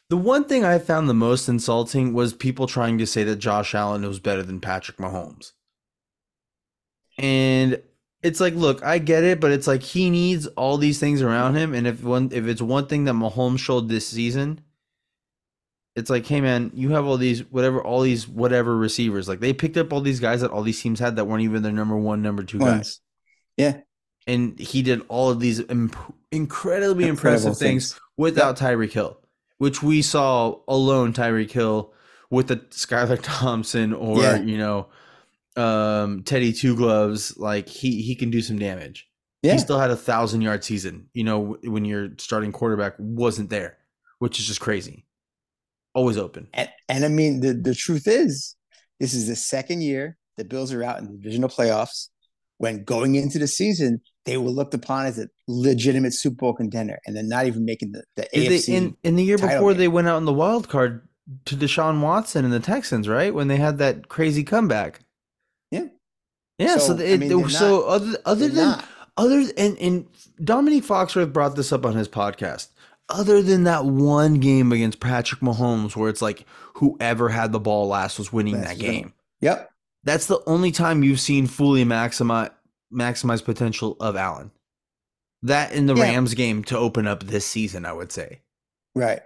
The 0.09 0.17
one 0.17 0.45
thing 0.45 0.65
I 0.65 0.79
found 0.79 1.07
the 1.07 1.13
most 1.13 1.47
insulting 1.47 2.13
was 2.13 2.33
people 2.33 2.65
trying 2.65 2.97
to 2.97 3.05
say 3.05 3.23
that 3.25 3.35
Josh 3.35 3.75
Allen 3.75 4.07
was 4.07 4.19
better 4.19 4.41
than 4.41 4.59
Patrick 4.59 4.97
Mahomes. 4.97 5.51
And 7.19 7.79
it's 8.23 8.39
like, 8.39 8.55
look, 8.55 8.83
I 8.83 8.97
get 8.97 9.23
it, 9.23 9.39
but 9.39 9.51
it's 9.51 9.67
like 9.67 9.83
he 9.83 10.09
needs 10.09 10.47
all 10.47 10.79
these 10.79 10.99
things 10.99 11.21
around 11.21 11.53
him. 11.53 11.75
And 11.75 11.85
if 11.85 12.03
one 12.03 12.29
if 12.33 12.47
it's 12.47 12.59
one 12.59 12.87
thing 12.87 13.03
that 13.03 13.13
Mahomes 13.13 13.59
showed 13.59 13.87
this 13.87 14.07
season, 14.07 14.61
it's 15.95 16.09
like, 16.09 16.25
hey 16.25 16.41
man, 16.41 16.71
you 16.73 16.89
have 16.89 17.05
all 17.05 17.17
these 17.17 17.41
whatever 17.51 17.83
all 17.83 18.01
these 18.01 18.27
whatever 18.27 18.75
receivers. 18.75 19.27
Like 19.27 19.41
they 19.41 19.53
picked 19.53 19.77
up 19.77 19.93
all 19.93 20.01
these 20.01 20.19
guys 20.19 20.41
that 20.41 20.49
all 20.49 20.63
these 20.63 20.81
teams 20.81 20.99
had 20.99 21.17
that 21.17 21.25
weren't 21.25 21.43
even 21.43 21.61
their 21.61 21.71
number 21.71 21.95
one, 21.95 22.23
number 22.23 22.41
two 22.41 22.57
guys. 22.57 22.99
Yeah, 23.57 23.77
And 24.27 24.57
he 24.59 24.81
did 24.81 25.01
all 25.09 25.29
of 25.29 25.39
these 25.39 25.59
imp- 25.59 25.95
incredibly 26.31 27.07
Incredible 27.07 27.09
impressive 27.09 27.57
things, 27.57 27.91
things. 27.93 28.01
without 28.17 28.57
Tyreek 28.57 28.91
Hill, 28.91 29.19
which 29.57 29.83
we 29.83 30.01
saw 30.01 30.59
alone 30.67 31.13
Tyreek 31.13 31.51
Hill 31.51 31.93
with 32.31 32.47
the 32.47 32.57
Skylar 32.57 33.19
Thompson 33.23 33.93
or 33.93 34.21
Yeah. 34.21 34.41
you 34.41 34.57
know 34.57 34.87
um 35.55 36.23
Teddy 36.23 36.51
Two 36.51 36.75
Gloves. 36.75 37.37
Like 37.37 37.69
he 37.69 38.01
he 38.01 38.15
can 38.15 38.31
do 38.31 38.41
some 38.41 38.57
damage. 38.57 39.07
yeah. 39.43 39.53
He 39.53 39.59
still 39.59 39.77
had 39.79 39.91
a 39.91 39.95
thousand 39.95 40.41
yard 40.41 40.63
season. 40.63 41.09
You 41.13 41.23
know 41.25 41.57
when 41.63 41.85
your 41.85 42.09
starting 42.17 42.51
quarterback 42.51 42.95
wasn't 42.97 43.51
there, 43.51 43.77
which 44.19 44.39
is 44.39 44.47
just 44.47 44.59
crazy. 44.61 45.05
Always 45.93 46.17
open. 46.17 46.47
And, 46.55 46.69
and 46.89 47.05
I 47.05 47.07
mean, 47.07 47.41
the, 47.41 47.53
the 47.53 47.75
truth 47.75 48.07
is, 48.07 48.55
this 48.99 49.13
is 49.13 49.27
the 49.27 49.35
second 49.35 49.81
year 49.83 50.17
the 50.37 50.43
Bills 50.43 50.73
are 50.73 50.83
out 50.83 50.97
in 50.97 51.05
the 51.05 51.11
divisional 51.17 51.49
playoffs. 51.49 52.07
When 52.59 52.83
going 52.83 53.15
into 53.15 53.39
the 53.39 53.47
season, 53.47 53.99
they 54.25 54.37
were 54.37 54.49
looked 54.49 54.73
upon 54.73 55.05
as 55.07 55.19
a 55.19 55.27
legitimate 55.47 56.13
Super 56.13 56.35
Bowl 56.35 56.53
contender, 56.53 56.99
and 57.05 57.15
they're 57.15 57.23
not 57.23 57.45
even 57.47 57.65
making 57.65 57.91
the, 57.91 58.03
the 58.15 58.27
Did 58.33 58.51
they- 58.51 58.57
AFC. 58.59 58.69
in 58.73 58.97
in 59.03 59.15
the 59.15 59.23
year 59.23 59.37
before 59.37 59.71
game. 59.71 59.79
they 59.79 59.87
went 59.87 60.07
out 60.07 60.17
in 60.17 60.25
the 60.25 60.33
wild 60.33 60.69
card 60.69 61.07
to 61.45 61.55
Deshaun 61.55 62.01
Watson 62.01 62.45
and 62.45 62.53
the 62.53 62.59
Texans, 62.59 63.07
right? 63.09 63.33
When 63.33 63.47
they 63.47 63.57
had 63.57 63.77
that 63.79 64.07
crazy 64.09 64.43
comeback. 64.43 64.99
Yeah. 65.71 65.85
Yeah. 66.59 66.77
So, 66.77 66.87
So, 66.87 66.93
they, 66.93 67.13
I 67.13 67.17
mean, 67.17 67.29
they're 67.29 67.49
so 67.49 67.79
not- 67.79 67.85
other 67.87 68.17
other 68.25 68.47
than 68.49 68.65
not. 68.69 68.85
other 69.17 69.43
and 69.57 69.77
and 69.79 70.05
Dominique 70.43 70.85
Foxworth 70.85 71.33
brought 71.33 71.55
this 71.55 71.71
up 71.73 71.85
on 71.85 71.95
his 71.95 72.07
podcast. 72.07 72.67
Other 73.09 73.41
than 73.41 73.65
that 73.65 73.83
one 73.85 74.35
game 74.35 74.71
against 74.71 74.99
Patrick 75.01 75.41
Mahomes, 75.41 75.95
where 75.95 76.09
it's 76.09 76.21
like 76.21 76.45
whoever 76.75 77.29
had 77.29 77.51
the 77.51 77.59
ball 77.59 77.87
last 77.87 78.17
was 78.17 78.31
winning 78.31 78.55
Last 78.55 78.69
that 78.69 78.79
game. 78.79 79.13
Yep. 79.41 79.69
That's 80.03 80.25
the 80.27 80.41
only 80.45 80.71
time 80.71 81.03
you've 81.03 81.19
seen 81.19 81.47
fully 81.47 81.85
maximize 81.85 82.51
maximize 82.93 83.43
potential 83.43 83.97
of 83.99 84.15
Allen. 84.15 84.51
That 85.41 85.73
in 85.73 85.87
the 85.87 85.95
Yeah. 85.95 86.03
Rams 86.03 86.33
game 86.35 86.63
to 86.65 86.77
open 86.77 87.07
up 87.07 87.23
this 87.23 87.45
season, 87.45 87.85
I 87.85 87.93
would 87.93 88.11
say. 88.11 88.41
Right. 88.95 89.21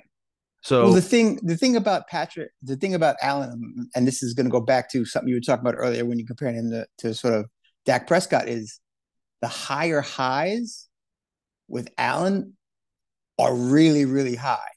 So 0.64 0.86
well, 0.86 0.94
the 0.94 1.02
thing, 1.02 1.40
the 1.44 1.56
thing 1.58 1.76
about 1.76 2.08
Patrick, 2.08 2.52
the 2.64 2.76
thing 2.76 2.96
about 2.96 3.18
Allen, 3.22 3.90
and 3.96 4.08
this 4.08 4.24
is 4.24 4.34
going 4.34 4.46
to 4.46 4.52
go 4.52 4.60
back 4.62 4.90
to 4.92 5.06
something 5.06 5.30
you 5.30 5.36
were 5.36 5.42
talking 5.42 5.66
about 5.66 5.76
earlier 5.78 6.06
when 6.06 6.18
you 6.18 6.26
compared 6.26 6.56
him 6.56 6.72
to, 6.72 6.88
to 7.00 7.14
sort 7.14 7.34
of 7.36 7.46
Dak 7.86 8.08
Prescott, 8.08 8.48
is 8.48 8.80
the 9.42 9.48
higher 9.48 10.02
highs 10.02 10.88
with 11.68 11.90
Allen 11.98 12.54
are 13.38 13.54
really, 13.54 14.06
really 14.06 14.36
high, 14.36 14.68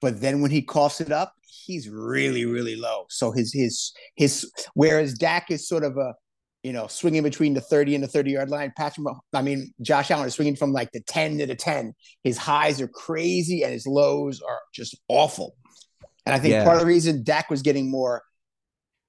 but 0.00 0.20
then 0.20 0.40
when 0.40 0.50
he 0.50 0.62
coughs 0.62 1.00
it 1.00 1.12
up, 1.12 1.34
he's 1.42 1.88
really, 1.88 2.46
really 2.46 2.76
low. 2.76 3.06
So 3.08 3.32
his 3.32 3.52
his 3.52 3.92
his 4.16 4.50
whereas 4.74 5.14
Dak 5.14 5.50
is 5.50 5.68
sort 5.68 5.84
of 5.84 5.96
a 5.96 6.14
you 6.62 6.72
know 6.72 6.86
swinging 6.86 7.22
between 7.22 7.54
the 7.54 7.60
thirty 7.60 7.94
and 7.94 8.02
the 8.04 8.08
thirty 8.08 8.32
yard 8.32 8.50
line. 8.50 8.72
Patrick, 8.76 9.06
I 9.32 9.42
mean 9.42 9.72
Josh 9.80 10.10
Allen 10.10 10.26
is 10.26 10.34
swinging 10.34 10.56
from 10.56 10.72
like 10.72 10.90
the 10.92 11.00
ten 11.00 11.38
to 11.38 11.46
the 11.46 11.54
ten. 11.54 11.94
His 12.24 12.38
highs 12.38 12.80
are 12.80 12.88
crazy 12.88 13.62
and 13.62 13.72
his 13.72 13.86
lows 13.86 14.40
are 14.40 14.60
just 14.74 14.96
awful. 15.08 15.54
And 16.26 16.34
I 16.34 16.38
think 16.38 16.52
Yeah. 16.52 16.64
part 16.64 16.76
of 16.76 16.80
the 16.80 16.86
reason 16.86 17.22
Dak 17.24 17.50
was 17.50 17.62
getting 17.62 17.90
more 17.90 18.22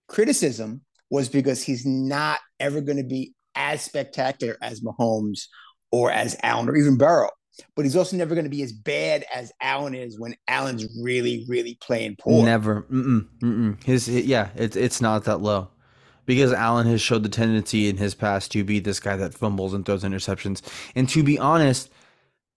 criticism 0.07 0.81
was 1.09 1.29
because 1.29 1.61
he's 1.63 1.85
not 1.85 2.39
ever 2.59 2.81
going 2.81 2.97
to 2.97 3.03
be 3.03 3.33
as 3.55 3.81
spectacular 3.81 4.57
as 4.61 4.81
Mahomes 4.81 5.47
or 5.91 6.09
as 6.11 6.37
Allen 6.41 6.69
or 6.69 6.75
even 6.77 6.97
Burrow. 6.97 7.29
But 7.75 7.85
he's 7.85 7.95
also 7.95 8.15
never 8.15 8.33
going 8.33 8.45
to 8.45 8.49
be 8.49 8.63
as 8.63 8.71
bad 8.71 9.25
as 9.33 9.51
Allen 9.61 9.93
is 9.93 10.19
when 10.19 10.35
Allen's 10.47 10.87
really, 11.01 11.45
really 11.47 11.77
playing 11.81 12.15
poor. 12.17 12.45
Never. 12.45 12.83
Mm-mm, 12.83 13.27
mm-mm. 13.43 13.83
His 13.83 14.07
yeah, 14.07 14.49
it's 14.55 14.75
it's 14.75 15.01
not 15.01 15.25
that 15.25 15.41
low. 15.41 15.69
Because 16.25 16.53
Allen 16.53 16.87
has 16.87 17.01
showed 17.01 17.23
the 17.23 17.29
tendency 17.29 17.89
in 17.89 17.97
his 17.97 18.15
past 18.15 18.51
to 18.51 18.63
be 18.63 18.79
this 18.79 18.99
guy 18.99 19.17
that 19.17 19.33
fumbles 19.33 19.73
and 19.73 19.85
throws 19.85 20.03
interceptions. 20.03 20.61
And 20.95 21.09
to 21.09 21.23
be 21.23 21.37
honest, 21.37 21.89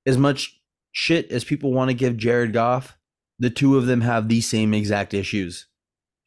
as 0.07 0.17
much 0.19 0.61
shit 0.93 1.31
as 1.33 1.45
people 1.45 1.73
want 1.73 1.89
to 1.89 1.95
give 1.95 2.17
Jared 2.17 2.53
Goff, 2.53 2.97
the 3.39 3.51
two 3.51 3.77
of 3.77 3.87
them 3.87 4.03
have 4.03 4.29
the 4.29 4.43
same 4.43 4.75
exact 4.75 5.13
issues. 5.13 5.67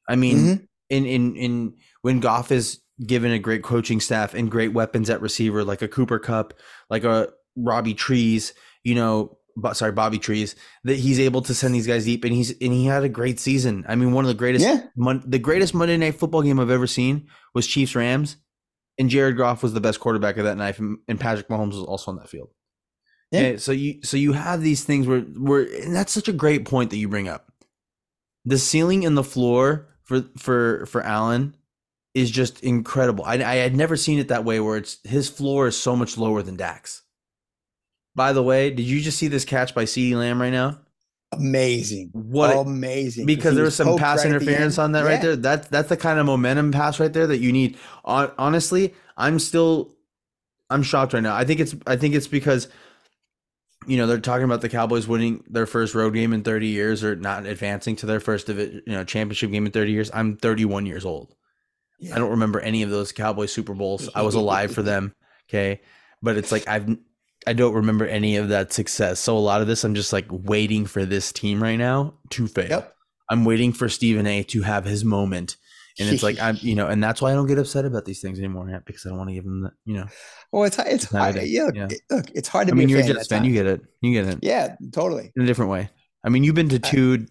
I 0.09 0.15
mean, 0.15 0.37
Mhm. 0.37 0.67
in 0.89 1.05
in 1.05 1.35
in 1.35 1.73
when 2.01 2.19
Goff 2.19 2.51
is 2.51 2.81
given 3.05 3.31
a 3.31 3.39
great 3.39 3.63
coaching 3.63 4.01
staff 4.01 4.33
and 4.33 4.49
great 4.51 4.73
weapons 4.73 5.09
at 5.09 5.21
receiver, 5.21 5.63
like 5.63 5.81
a 5.83 5.87
Cooper 5.87 6.19
Kupp, 6.19 6.53
like 6.89 7.03
a 7.03 7.29
Robbie 7.57 7.93
Trees, 7.93 8.53
you 8.83 8.95
know, 8.95 9.37
but 9.55 9.75
sorry, 9.75 9.91
Bobby 9.91 10.19
Trees, 10.19 10.55
that 10.83 10.95
he's 10.97 11.19
able 11.19 11.41
to 11.41 11.53
send 11.53 11.73
these 11.73 11.87
guys 11.87 12.05
deep, 12.05 12.23
and 12.23 12.33
he's 12.33 12.51
and 12.51 12.71
he 12.71 12.85
had 12.85 13.03
a 13.03 13.09
great 13.09 13.39
season. 13.39 13.83
I 13.87 13.95
mean, 13.95 14.11
one 14.13 14.23
of 14.23 14.29
the 14.29 14.35
greatest, 14.35 14.63
Yeah. 14.63 14.83
mon- 14.95 15.23
the 15.25 15.39
greatest 15.39 15.73
Monday 15.73 15.97
Night 15.97 16.15
Football 16.15 16.43
game 16.43 16.59
I've 16.59 16.69
ever 16.69 16.87
seen 16.87 17.27
was 17.55 17.65
Chiefs 17.65 17.95
Rams, 17.95 18.37
and 18.99 19.09
Jared 19.09 19.35
Goff 19.37 19.63
was 19.63 19.73
the 19.73 19.81
best 19.81 19.99
quarterback 19.99 20.37
of 20.37 20.43
that 20.45 20.57
night, 20.57 20.77
and, 20.79 20.99
and 21.07 21.19
Patrick 21.19 21.47
Mahomes 21.49 21.69
was 21.73 21.83
also 21.83 22.11
on 22.11 22.17
that 22.17 22.29
field. 22.29 22.49
Yeah. 23.31 23.39
And 23.41 23.61
so 23.61 23.71
you 23.71 24.03
so 24.03 24.15
you 24.15 24.33
have 24.33 24.61
these 24.61 24.83
things 24.85 25.07
where 25.07 25.21
where 25.21 25.63
and 25.63 25.95
that's 25.95 26.13
such 26.13 26.27
a 26.27 26.33
great 26.33 26.63
point 26.65 26.91
that 26.91 26.97
you 26.97 27.09
bring 27.09 27.27
up. 27.27 27.51
The 28.45 28.57
ceiling 28.57 29.05
and 29.05 29.17
the 29.17 29.23
floor 29.23 29.89
for 30.03 30.23
for 30.37 30.85
for 30.85 31.01
Allen 31.01 31.55
is 32.13 32.31
just 32.31 32.61
incredible. 32.63 33.25
I 33.25 33.33
I 33.43 33.55
had 33.55 33.75
never 33.75 33.97
seen 33.97 34.19
it 34.19 34.29
that 34.29 34.45
way 34.45 34.59
where 34.61 34.77
it's 34.77 34.99
his 35.03 35.27
floor 35.29 35.67
is 35.67 35.75
so 35.75 35.95
much 35.95 36.17
lower 36.17 36.41
than 36.41 36.55
Dak's. 36.55 37.01
By 38.17 38.33
the 38.33 38.41
way, 38.41 38.71
did 38.71 38.87
you 38.87 38.99
just 38.99 39.19
see 39.19 39.27
this 39.27 39.45
catch 39.45 39.75
by 39.75 39.85
CeeDee 39.85 40.15
Lamb 40.15 40.41
right 40.41 40.49
now? 40.49 40.79
Amazing. 41.33 42.09
What 42.13 42.57
amazing. 42.57 43.27
because 43.27 43.53
there 43.53 43.63
was 43.63 43.75
some 43.75 43.95
pass 43.95 44.25
right 44.25 44.27
interference 44.33 44.79
on 44.79 44.93
that 44.93 45.05
right 45.05 45.21
there. 45.21 45.35
That's 45.35 45.67
that's 45.67 45.89
the 45.89 45.97
kind 45.97 46.17
of 46.17 46.25
momentum 46.25 46.71
pass 46.71 46.99
right 46.99 47.13
there 47.13 47.27
that 47.27 47.37
you 47.37 47.51
need. 47.51 47.77
Honestly, 48.03 48.95
I'm 49.17 49.37
still 49.37 49.93
I'm 50.67 50.81
shocked 50.81 51.13
right 51.13 51.21
now. 51.21 51.35
I 51.35 51.43
think 51.43 51.59
it's 51.59 51.75
I 51.85 51.95
think 51.95 52.15
it's 52.15 52.27
because 52.27 52.69
you 53.85 53.97
know 53.97 54.07
they're 54.07 54.19
talking 54.19 54.45
about 54.45 54.61
the 54.61 54.69
Cowboys 54.69 55.07
winning 55.07 55.43
their 55.47 55.67
first 55.67 55.93
road 55.93 56.15
game 56.15 56.33
in 56.33 56.41
30 56.41 56.65
years 56.65 57.03
or 57.03 57.15
not 57.15 57.45
advancing 57.45 57.95
to 57.97 58.07
their 58.07 58.19
first 58.19 58.49
you 58.49 58.81
know 58.87 59.03
championship 59.03 59.51
game 59.51 59.67
in 59.67 59.71
30 59.71 59.91
years. 59.91 60.09
I'm 60.11 60.37
31 60.37 60.87
years 60.87 61.05
old. 61.05 61.35
Yeah. 61.99 62.15
I 62.15 62.17
don't 62.17 62.31
remember 62.31 62.59
any 62.61 62.81
of 62.81 62.89
those 62.89 63.11
Cowboys 63.11 63.51
Super 63.51 63.75
Bowls. 63.75 64.09
I 64.15 64.23
was 64.23 64.33
alive 64.33 64.73
for 64.73 64.81
them. 64.81 65.13
Okay, 65.47 65.81
but 66.23 66.35
it's 66.35 66.51
like 66.51 66.67
I've 66.67 66.97
I 67.45 67.53
don't 67.53 67.73
remember 67.73 68.05
any 68.05 68.35
of 68.37 68.49
that 68.49 68.73
success. 68.73 69.19
So 69.19 69.37
a 69.37 69.39
lot 69.39 69.61
of 69.61 69.67
this, 69.67 69.83
I'm 69.83 69.95
just 69.95 70.11
like 70.11 70.25
waiting 70.29 70.85
for 70.85 71.05
this 71.05 71.31
team 71.31 71.61
right 71.61 71.75
now 71.77 72.15
to 72.31 72.47
fail. 72.47 72.69
Yep. 72.69 72.93
I'm 73.29 73.45
waiting 73.45 73.73
for 73.73 73.89
Stephen 73.89 74.25
A. 74.25 74.43
to 74.43 74.61
have 74.61 74.85
his 74.85 75.03
moment, 75.05 75.57
and 75.99 76.09
it's 76.09 76.23
like 76.23 76.39
I'm, 76.39 76.57
you 76.61 76.75
know, 76.75 76.87
and 76.87 77.03
that's 77.03 77.21
why 77.21 77.31
I 77.31 77.35
don't 77.35 77.47
get 77.47 77.57
upset 77.59 77.85
about 77.85 78.05
these 78.05 78.21
things 78.21 78.39
anymore, 78.39 78.65
because 78.85 79.05
I 79.05 79.09
don't 79.09 79.17
want 79.17 79.29
to 79.29 79.33
give 79.35 79.45
him 79.45 79.61
the, 79.63 79.71
you 79.85 79.95
know. 79.95 80.05
Well, 80.51 80.63
it's 80.63 80.79
it's 80.79 81.03
It's 81.03 81.05
hard. 81.11 81.35
Yeah, 81.43 81.63
look, 81.65 81.75
yeah. 81.75 81.87
it- 81.91 82.01
look, 82.09 82.25
it's 82.33 82.47
hard 82.47 82.67
to 82.67 82.73
I 82.73 82.75
be 82.75 82.79
mean, 82.79 82.87
a 82.87 82.91
you're 82.91 82.99
a 82.99 83.03
fan. 83.03 83.13
Jets 83.15 83.31
at 83.31 83.35
fan, 83.37 83.45
you 83.45 83.53
get 83.53 83.65
it, 83.65 83.81
you 84.01 84.13
get 84.13 84.33
it 84.33 84.39
Yeah, 84.41 84.75
totally. 84.93 85.31
in 85.35 85.43
a 85.43 85.45
different 85.45 85.71
way. 85.71 85.89
I 86.23 86.29
mean, 86.29 86.43
you've 86.43 86.55
been 86.55 86.69
to 86.69 86.79
two 86.79 87.25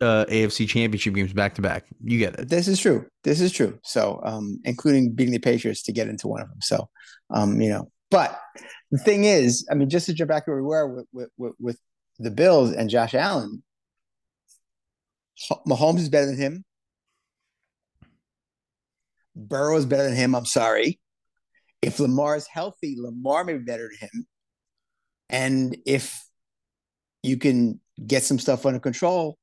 uh, 0.00 0.24
AFC 0.26 0.68
Championship 0.68 1.14
games 1.14 1.32
back 1.32 1.54
to 1.54 1.62
back. 1.62 1.84
You 2.02 2.18
get 2.18 2.38
it. 2.38 2.48
This 2.48 2.68
is 2.68 2.78
true. 2.78 3.06
This 3.24 3.40
is 3.40 3.52
true. 3.52 3.78
So, 3.82 4.20
um, 4.24 4.58
including 4.64 5.12
beating 5.12 5.32
the 5.32 5.38
Patriots 5.38 5.82
to 5.84 5.92
get 5.92 6.08
into 6.08 6.28
one 6.28 6.42
of 6.42 6.48
them. 6.48 6.60
So, 6.60 6.88
um, 7.30 7.60
you 7.60 7.70
know, 7.70 7.90
but 8.10 8.40
the 8.90 8.98
thing 8.98 9.24
is, 9.24 9.66
I 9.70 9.74
mean, 9.74 9.90
just 9.90 10.06
to 10.06 10.14
jump 10.14 10.28
back 10.28 10.46
where 10.46 10.56
we 10.56 10.62
were 10.62 11.04
with 11.12 11.28
with, 11.36 11.52
with, 11.58 11.78
the 12.18 12.30
Bills 12.30 12.72
and 12.72 12.88
Josh 12.88 13.12
Allen, 13.12 13.62
Ho- 15.48 15.60
Mahomes 15.68 15.98
is 15.98 16.08
better 16.08 16.24
than 16.24 16.38
him. 16.38 16.64
Burrow 19.34 19.76
is 19.76 19.84
better 19.84 20.04
than 20.04 20.14
him. 20.14 20.34
I'm 20.34 20.46
sorry. 20.46 20.98
If 21.82 22.00
Lamar 22.00 22.36
is 22.36 22.46
healthy, 22.46 22.96
Lamar 22.98 23.44
may 23.44 23.52
be 23.52 23.64
better 23.64 23.90
than 24.00 24.08
him. 24.08 24.26
And 25.28 25.76
if 25.84 26.24
you 27.22 27.36
can 27.36 27.80
get 28.06 28.22
some 28.22 28.38
stuff 28.38 28.64
under 28.64 28.80
control, 28.80 29.36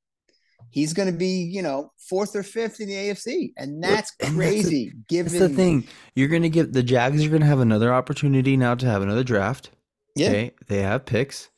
he's 0.73 0.91
going 0.93 1.11
to 1.11 1.17
be, 1.17 1.43
you 1.43 1.61
know, 1.61 1.91
fourth 2.09 2.35
or 2.35 2.41
fifth 2.43 2.79
in 2.79 2.89
the 2.89 2.95
AFC, 2.95 3.53
and 3.57 3.81
that's 3.83 4.11
and 4.19 4.29
that's 4.29 4.35
crazy. 4.35 4.91
given 5.07 5.31
That's 5.31 5.51
the 5.51 5.55
thing. 5.55 5.87
You're 6.15 6.27
gonna 6.27 6.49
get 6.49 6.73
the 6.73 6.83
Jags 6.83 7.23
are 7.23 7.29
gonna 7.29 7.45
have 7.45 7.59
another 7.59 7.93
opportunity 7.93 8.57
now 8.57 8.75
to 8.75 8.85
have 8.87 9.01
another 9.01 9.23
draft. 9.23 9.69
yeah, 10.15 10.27
Okay, 10.29 10.51
they 10.67 10.81
have 10.81 11.05
picks. 11.05 11.49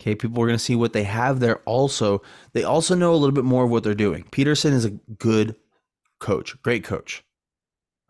Okay, 0.00 0.14
people 0.14 0.42
are 0.42 0.46
going 0.46 0.58
to 0.58 0.62
see 0.62 0.76
what 0.76 0.92
they 0.92 1.04
have 1.04 1.40
there. 1.40 1.60
Also, 1.64 2.20
they 2.52 2.64
also 2.64 2.94
know 2.94 3.14
a 3.14 3.16
little 3.16 3.34
bit 3.34 3.44
more 3.44 3.64
of 3.64 3.70
what 3.70 3.82
they're 3.82 3.94
doing. 3.94 4.24
Pederson 4.24 4.72
is 4.72 4.84
a 4.84 4.90
good 4.90 5.56
coach, 6.20 6.60
great 6.62 6.84
coach. 6.84 7.24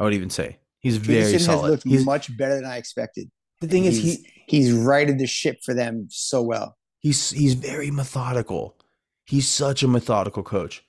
I 0.01 0.03
would 0.03 0.13
even 0.15 0.31
say 0.31 0.59
he's 0.81 0.97
very 0.97 1.33
Pederson 1.35 1.47
has 1.47 1.63
looked 1.63 1.85
He's, 1.85 2.05
much 2.05 2.37
better 2.37 2.57
than 2.57 2.65
I 2.65 2.77
expected. 2.79 3.31
the 3.61 3.69
thing 3.69 3.85
is, 3.85 4.03
he's, 4.03 4.17
he 4.17 4.33
he's 4.49 4.73
righted 4.73 5.21
the 5.21 5.29
ship 5.29 5.59
for 5.65 5.75
them 5.75 6.09
so 6.11 6.43
well. 6.43 6.77
he's 6.99 7.31
he's 7.31 7.55
very 7.55 7.93
methodical. 7.93 8.76
He's 9.27 9.49
such 9.49 9.83
a 9.83 9.89
methodical 9.89 10.43
coach. 10.43 10.85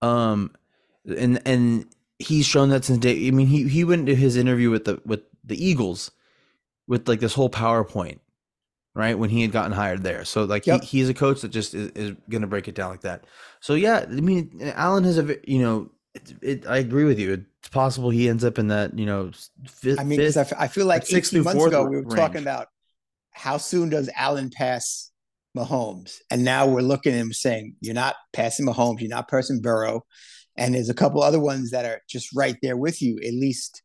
Um, 0.00 0.52
and 1.06 1.42
and 1.46 1.86
he's 2.18 2.46
shown 2.46 2.70
that 2.70 2.84
since 2.86 2.98
day. 2.98 3.28
I 3.28 3.30
mean, 3.32 3.48
he 3.48 3.68
he 3.68 3.84
went 3.84 4.06
to 4.06 4.14
his 4.14 4.36
interview 4.36 4.70
with 4.70 4.86
the 4.86 5.02
with 5.04 5.20
the 5.44 5.62
Eagles 5.62 6.10
with 6.88 7.08
like 7.08 7.20
this 7.20 7.34
whole 7.34 7.50
PowerPoint, 7.50 8.20
right? 8.94 9.18
When 9.18 9.30
he 9.30 9.42
had 9.42 9.52
gotten 9.52 9.72
hired 9.72 10.02
there. 10.02 10.24
So 10.24 10.44
like 10.44 10.66
Yep. 10.66 10.82
he, 10.82 10.86
he's 10.86 11.08
a 11.08 11.14
coach 11.14 11.40
that 11.42 11.48
just 11.50 11.74
is, 11.74 11.90
is 11.90 12.16
gonna 12.30 12.46
break 12.46 12.68
it 12.68 12.74
down 12.74 12.90
like 12.90 13.02
that. 13.02 13.24
So 13.60 13.74
yeah, 13.74 14.04
I 14.08 14.20
mean, 14.20 14.72
Allen 14.74 15.04
has 15.04 15.18
a 15.18 15.36
you 15.50 15.60
know, 15.60 15.90
it, 16.14 16.34
it, 16.42 16.66
I 16.66 16.78
agree 16.78 17.04
with 17.04 17.18
you. 17.18 17.32
It's 17.58 17.68
possible 17.70 18.10
he 18.10 18.28
ends 18.28 18.44
up 18.44 18.58
in 18.58 18.68
that 18.68 18.98
you 18.98 19.06
know 19.06 19.32
fifth. 19.66 19.98
I 20.00 20.04
mean, 20.04 20.18
because. 20.18 20.36
I, 20.36 20.42
f- 20.42 20.52
I 20.58 20.68
feel 20.68 20.86
like 20.86 21.02
That 21.02 21.08
sixth 21.08 21.32
18 21.32 21.42
through 21.42 21.52
months 21.52 21.66
ago 21.66 21.84
we 21.84 21.96
were 21.96 22.02
range. 22.02 22.14
talking 22.14 22.42
about 22.42 22.68
how 23.32 23.56
soon 23.56 23.88
does 23.88 24.08
Allen 24.16 24.50
pass 24.50 25.10
Mahomes, 25.56 26.18
and 26.30 26.44
now 26.44 26.66
we're 26.66 26.80
looking 26.80 27.12
at 27.12 27.18
him 27.18 27.32
saying 27.32 27.76
you're 27.80 27.94
not 27.94 28.16
passing 28.32 28.66
Mahomes, 28.66 29.00
you're 29.00 29.08
not 29.08 29.28
passing 29.28 29.60
Burrow, 29.60 30.04
and 30.56 30.74
there's 30.74 30.88
a 30.88 30.94
couple 30.94 31.22
other 31.22 31.40
ones 31.40 31.70
that 31.70 31.84
are 31.84 32.00
just 32.08 32.34
right 32.34 32.56
there 32.62 32.76
with 32.76 33.00
you. 33.00 33.18
At 33.18 33.34
least, 33.34 33.82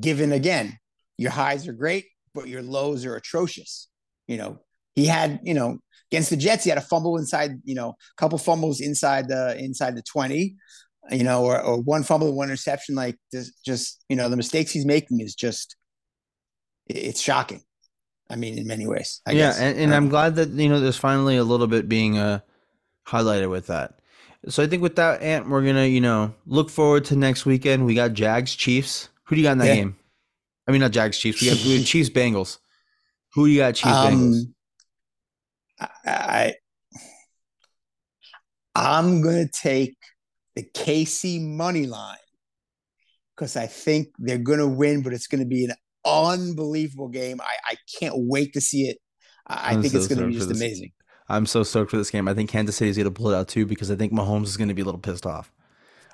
given 0.00 0.32
again, 0.32 0.78
your 1.18 1.30
highs 1.30 1.68
are 1.68 1.72
great, 1.72 2.06
but 2.34 2.48
your 2.48 2.62
lows 2.62 3.04
are 3.04 3.16
atrocious. 3.16 3.88
You 4.26 4.38
know, 4.38 4.60
he 4.94 5.06
had 5.06 5.40
you 5.42 5.54
know 5.54 5.78
against 6.10 6.30
the 6.30 6.36
Jets, 6.36 6.64
he 6.64 6.70
had 6.70 6.78
a 6.78 6.82
fumble 6.82 7.16
inside, 7.16 7.52
you 7.64 7.74
know, 7.74 7.90
a 7.90 7.94
couple 8.16 8.38
fumbles 8.38 8.80
inside 8.80 9.28
the 9.28 9.56
inside 9.58 9.96
the 9.96 10.02
twenty 10.02 10.56
you 11.10 11.24
know, 11.24 11.44
or, 11.44 11.60
or 11.60 11.80
one 11.80 12.02
fumble 12.02 12.34
one 12.34 12.48
interception. 12.48 12.94
Like 12.94 13.16
this, 13.32 13.52
just 13.64 14.04
you 14.08 14.16
know, 14.16 14.28
the 14.28 14.36
mistakes 14.36 14.70
he's 14.70 14.86
making 14.86 15.20
is 15.20 15.34
just 15.34 15.76
it's 16.86 17.20
shocking. 17.20 17.62
I 18.30 18.36
mean, 18.36 18.58
in 18.58 18.66
many 18.66 18.86
ways. 18.86 19.20
I 19.26 19.34
yeah, 19.34 19.50
guess. 19.50 19.58
and, 19.58 19.78
and 19.78 19.94
Um, 19.94 19.94
I'm 19.94 20.08
glad 20.08 20.36
that 20.36 20.48
you 20.50 20.68
know 20.68 20.80
there's 20.80 20.96
finally 20.96 21.36
a 21.36 21.44
little 21.44 21.66
bit 21.66 21.88
being 21.88 22.18
uh 22.18 22.40
highlighted 23.08 23.50
with 23.50 23.66
that. 23.68 24.00
So 24.48 24.62
I 24.62 24.66
think 24.66 24.82
with 24.82 24.96
that, 24.96 25.22
Ant, 25.22 25.48
we're 25.48 25.64
gonna 25.64 25.86
you 25.86 26.00
know 26.00 26.34
look 26.46 26.70
forward 26.70 27.04
to 27.06 27.16
next 27.16 27.46
weekend. 27.46 27.86
We 27.86 27.94
got 27.94 28.12
Jags 28.14 28.54
Chiefs. 28.54 29.08
Who 29.24 29.36
do 29.36 29.40
you 29.42 29.46
got 29.46 29.52
in 29.52 29.58
that 29.58 29.68
Yeah. 29.68 29.74
game? 29.74 29.96
I 30.68 30.72
mean, 30.72 30.80
not 30.80 30.92
Jags 30.92 31.18
Chiefs. 31.18 31.40
We 31.40 31.48
got, 31.48 31.58
we 31.60 31.80
Chiefs 31.84 32.10
Bengals. 32.10 32.58
Who 33.34 33.46
do 33.46 33.52
you 33.52 33.58
got? 33.60 33.74
Chiefs 33.74 33.98
Bengals. 33.98 34.46
um, 34.46 34.54
I, 35.80 35.88
I 36.06 36.54
I'm 38.74 39.22
gonna 39.22 39.48
take 39.48 39.96
the 40.54 40.62
KC 40.62 41.40
money 41.40 41.86
line 41.86 42.16
because 43.34 43.56
I 43.56 43.66
think 43.66 44.08
they're 44.18 44.38
gonna 44.38 44.68
win, 44.68 45.02
but 45.02 45.12
it's 45.12 45.26
gonna 45.26 45.44
be 45.46 45.64
an 45.64 45.74
unbelievable 46.04 47.08
game. 47.08 47.40
I, 47.40 47.72
I 47.72 47.74
can't 47.98 48.14
wait 48.16 48.52
to 48.54 48.60
see 48.60 48.82
it. 48.88 48.98
I, 49.46 49.70
I 49.76 49.80
think 49.80 49.92
so 49.92 49.98
it's 49.98 50.08
gonna 50.08 50.26
be 50.26 50.34
just 50.34 50.50
amazing. 50.50 50.92
I'm 51.28 51.46
so 51.46 51.62
stoked 51.62 51.90
for 51.90 51.96
this 51.96 52.10
game. 52.10 52.28
I 52.28 52.34
think 52.34 52.50
Kansas 52.50 52.76
City's 52.76 52.96
gonna 52.96 53.10
pull 53.10 53.30
it 53.30 53.36
out 53.36 53.48
too 53.48 53.66
because 53.66 53.90
I 53.90 53.96
think 53.96 54.12
Mahomes 54.12 54.44
is 54.44 54.56
gonna 54.56 54.74
be 54.74 54.82
a 54.82 54.84
little 54.84 55.00
pissed 55.00 55.26
off. 55.26 55.52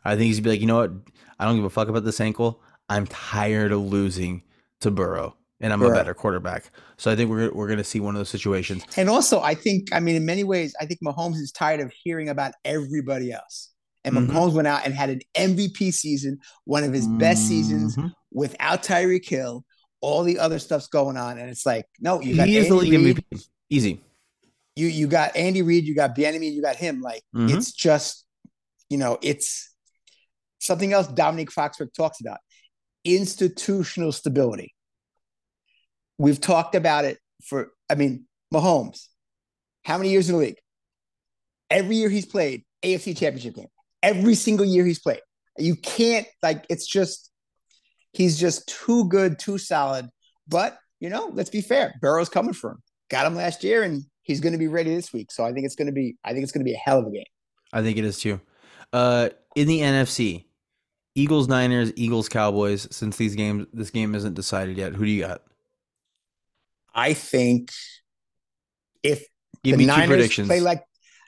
I 0.05 0.15
think 0.15 0.27
he's 0.27 0.37
gonna 0.39 0.45
be 0.45 0.51
like, 0.51 0.61
you 0.61 0.67
know 0.67 0.77
what? 0.79 0.93
I 1.39 1.45
don't 1.45 1.57
give 1.57 1.65
a 1.65 1.71
fuck 1.71 1.89
about 1.89 2.05
this 2.05 2.21
ankle. 2.21 2.63
I'm 2.89 3.07
tired 3.09 3.73
of 3.73 3.81
losing 3.81 4.43
to 4.81 4.91
Burrow, 4.91 5.37
and 5.61 5.73
I'm 5.73 5.83
a 5.83 5.91
better 5.91 6.15
quarterback. 6.15 6.71
So 6.97 7.11
I 7.11 7.17
think 7.17 7.29
we're 7.31 7.53
we're 7.53 7.69
gonna 7.69 7.85
see 7.85 8.01
one 8.01 8.15
of 8.15 8.21
those 8.21 8.29
situations. 8.31 8.85
And 8.97 9.11
also, 9.11 9.41
I 9.41 9.55
think, 9.55 9.89
I 9.93 10.01
mean, 10.01 10.17
in 10.17 10.25
many 10.25 10.45
ways, 10.45 10.75
I 10.81 10.87
think 10.87 11.01
Mahomes 11.05 11.35
is 11.37 11.51
tired 11.53 11.81
of 11.81 11.93
hearing 11.93 12.29
about 12.29 12.53
everybody 12.65 13.33
else. 13.33 13.71
And 14.05 14.15
Mhm. 14.15 14.29
Mahomes 14.29 14.53
went 14.53 14.69
out 14.69 14.83
and 14.85 14.95
had 14.95 15.11
an 15.11 15.21
MVP 15.35 15.91
season, 15.93 16.39
one 16.65 16.85
of 16.85 16.93
his 16.93 17.09
best 17.09 17.49
seasons 17.49 17.97
Mhm. 17.97 18.13
without 18.31 18.85
Tyreek 18.85 19.29
Hill. 19.29 19.65
All 20.07 20.23
the 20.23 20.39
other 20.39 20.61
stuff's 20.61 20.87
going 20.87 21.17
on, 21.17 21.37
and 21.39 21.51
it's 21.51 21.67
like, 21.67 21.85
no, 21.99 22.21
you 22.21 22.37
got 22.37 22.47
He 22.47 22.57
is 22.59 22.69
the 22.69 22.75
Andy 22.77 22.91
league 22.99 23.17
Reid, 23.17 23.25
MVP. 23.33 23.49
Easy. 23.71 24.01
you 24.77 24.87
you 24.87 25.07
got 25.09 25.35
Andy 25.35 25.63
Reid, 25.63 25.85
you 25.85 25.97
got 25.97 26.15
Bieniemy, 26.17 26.53
you 26.53 26.63
got 26.63 26.77
him. 26.77 27.01
Like 27.01 27.23
Mhm. 27.35 27.53
it's 27.57 27.73
just, 27.73 28.25
you 28.89 28.99
know, 28.99 29.19
it's 29.21 29.75
something 30.61 30.93
else. 30.93 31.09
Domonique 31.09 31.51
Foxworth 31.53 31.93
talks 31.93 32.21
about 32.21 32.39
institutional 33.05 34.13
stability. 34.13 34.75
We've 36.19 36.41
talked 36.41 36.75
about 36.77 37.05
it 37.05 37.19
for 37.45 37.73
I 37.91 37.95
mean, 37.97 38.27
Mahomes, 38.55 39.07
how 39.85 39.99
many 39.99 40.11
years 40.11 40.29
in 40.29 40.35
the 40.37 40.41
league? 40.41 40.61
Every 41.69 41.97
year 41.97 42.09
he's 42.09 42.27
played 42.27 42.65
AFC 42.85 43.17
Championship 43.17 43.55
game. 43.57 43.69
Every 44.03 44.37
single 44.37 44.67
year 44.67 44.85
he's 44.87 45.01
played. 45.01 45.21
You 45.59 45.75
can't 45.75 46.29
like 46.45 46.65
it's 46.71 46.87
just 46.87 47.31
he's 48.17 48.39
just 48.39 48.67
too 48.69 49.07
good, 49.09 49.39
too 49.39 49.59
solid. 49.59 50.09
But 50.49 50.79
you 51.01 51.11
know, 51.11 51.31
let's 51.33 51.51
be 51.51 51.61
fair. 51.61 51.95
Burrow's 52.01 52.29
coming 52.31 52.55
for 52.55 52.71
him. 52.73 52.83
Got 53.11 53.27
him 53.27 53.35
last 53.35 53.63
year, 53.63 53.83
and 53.83 54.03
he's 54.23 54.41
going 54.41 54.55
to 54.55 54.59
be 54.59 54.69
ready 54.69 54.95
this 54.95 55.13
week. 55.13 55.31
So 55.31 55.45
I 55.45 55.53
think 55.53 55.67
it's 55.67 55.77
going 55.77 55.87
to 55.87 55.93
be. 55.93 56.17
I 56.25 56.33
think 56.33 56.43
it's 56.43 56.53
going 56.53 56.65
to 56.65 56.69
be 56.69 56.75
a 56.75 56.79
hell 56.79 56.99
of 56.99 57.07
a 57.07 57.11
game. 57.11 57.25
I 57.73 57.83
think 57.83 57.99
it 57.99 58.05
is 58.05 58.19
too. 58.19 58.41
Uh, 58.93 59.29
in 59.55 59.69
the 59.69 59.81
NFC, 59.81 60.47
Eagles, 61.15 61.49
Niners, 61.49 61.93
Eagles, 61.97 62.29
Cowboys. 62.29 62.89
Since 62.91 63.17
these 63.17 63.35
games, 63.35 63.67
this 63.73 63.91
game 63.91 64.15
isn't 64.15 64.35
decided 64.35 64.79
yet. 64.79 64.95
Who 64.95 65.05
do 65.05 65.11
you 65.11 65.23
got? 65.23 65.43
I 66.95 67.13
think 67.13 67.73
if 69.03 69.25
Give 69.63 69.73
the 69.73 69.79
me 69.79 69.87
Niners 69.87 70.09
predictions. 70.09 70.49
play 70.49 70.61
like 70.61 70.83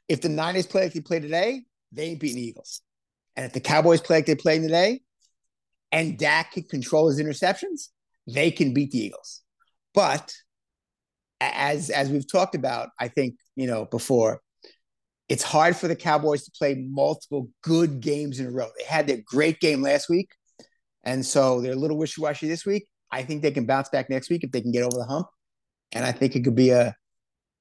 if 0.08 0.22
the 0.22 0.28
Niners 0.30 0.66
play 0.66 0.84
like 0.84 0.94
they 0.94 1.00
play 1.00 1.20
today, 1.20 1.62
they 1.92 2.04
ain't 2.04 2.20
beating 2.20 2.36
the 2.36 2.48
Eagles. 2.48 2.80
And 3.36 3.44
if 3.46 3.52
the 3.52 3.60
Cowboys 3.60 4.00
play 4.00 4.16
like 4.18 4.26
they 4.26 4.34
play 4.34 4.58
today, 4.58 5.02
and 5.92 6.18
Dak 6.18 6.52
can 6.52 6.64
control 6.64 7.08
his 7.08 7.20
interceptions, 7.20 7.88
they 8.26 8.50
can 8.50 8.74
beat 8.74 8.90
the 8.90 8.98
Eagles. 8.98 9.42
But 9.94 10.32
as 11.40 11.90
as 11.90 12.10
we've 12.10 12.30
talked 12.30 12.54
about, 12.54 12.90
I 12.98 13.08
think 13.08 13.36
you 13.56 13.66
know 13.66 13.86
before, 13.86 14.40
it's 15.28 15.42
hard 15.42 15.76
for 15.76 15.88
the 15.88 15.96
Cowboys 15.96 16.44
to 16.44 16.50
play 16.56 16.74
multiple 16.74 17.48
good 17.62 18.00
games 18.00 18.40
in 18.40 18.46
a 18.46 18.50
row. 18.50 18.68
They 18.78 18.84
had 18.84 19.06
their 19.06 19.20
great 19.26 19.60
game 19.60 19.82
last 19.82 20.08
week, 20.08 20.30
and 21.04 21.24
so 21.24 21.60
they're 21.60 21.72
a 21.72 21.76
little 21.76 21.98
wishy 21.98 22.20
washy 22.20 22.48
this 22.48 22.66
week. 22.66 22.86
I 23.10 23.22
think 23.22 23.42
they 23.42 23.50
can 23.50 23.66
bounce 23.66 23.88
back 23.88 24.10
next 24.10 24.30
week 24.30 24.44
if 24.44 24.50
they 24.52 24.60
can 24.60 24.72
get 24.72 24.82
over 24.82 24.98
the 24.98 25.06
hump, 25.06 25.26
and 25.92 26.04
I 26.04 26.12
think 26.12 26.36
it 26.36 26.44
could 26.44 26.56
be 26.56 26.70
a, 26.70 26.94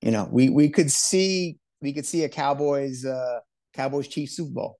you 0.01 0.11
know, 0.11 0.27
we 0.31 0.49
we 0.49 0.69
could 0.69 0.91
see 0.91 1.57
we 1.81 1.93
could 1.93 2.05
see 2.05 2.23
a 2.23 2.29
Cowboys 2.29 3.05
uh 3.05 3.39
Cowboys 3.73 4.07
Chiefs 4.07 4.35
Super 4.35 4.53
Bowl. 4.53 4.79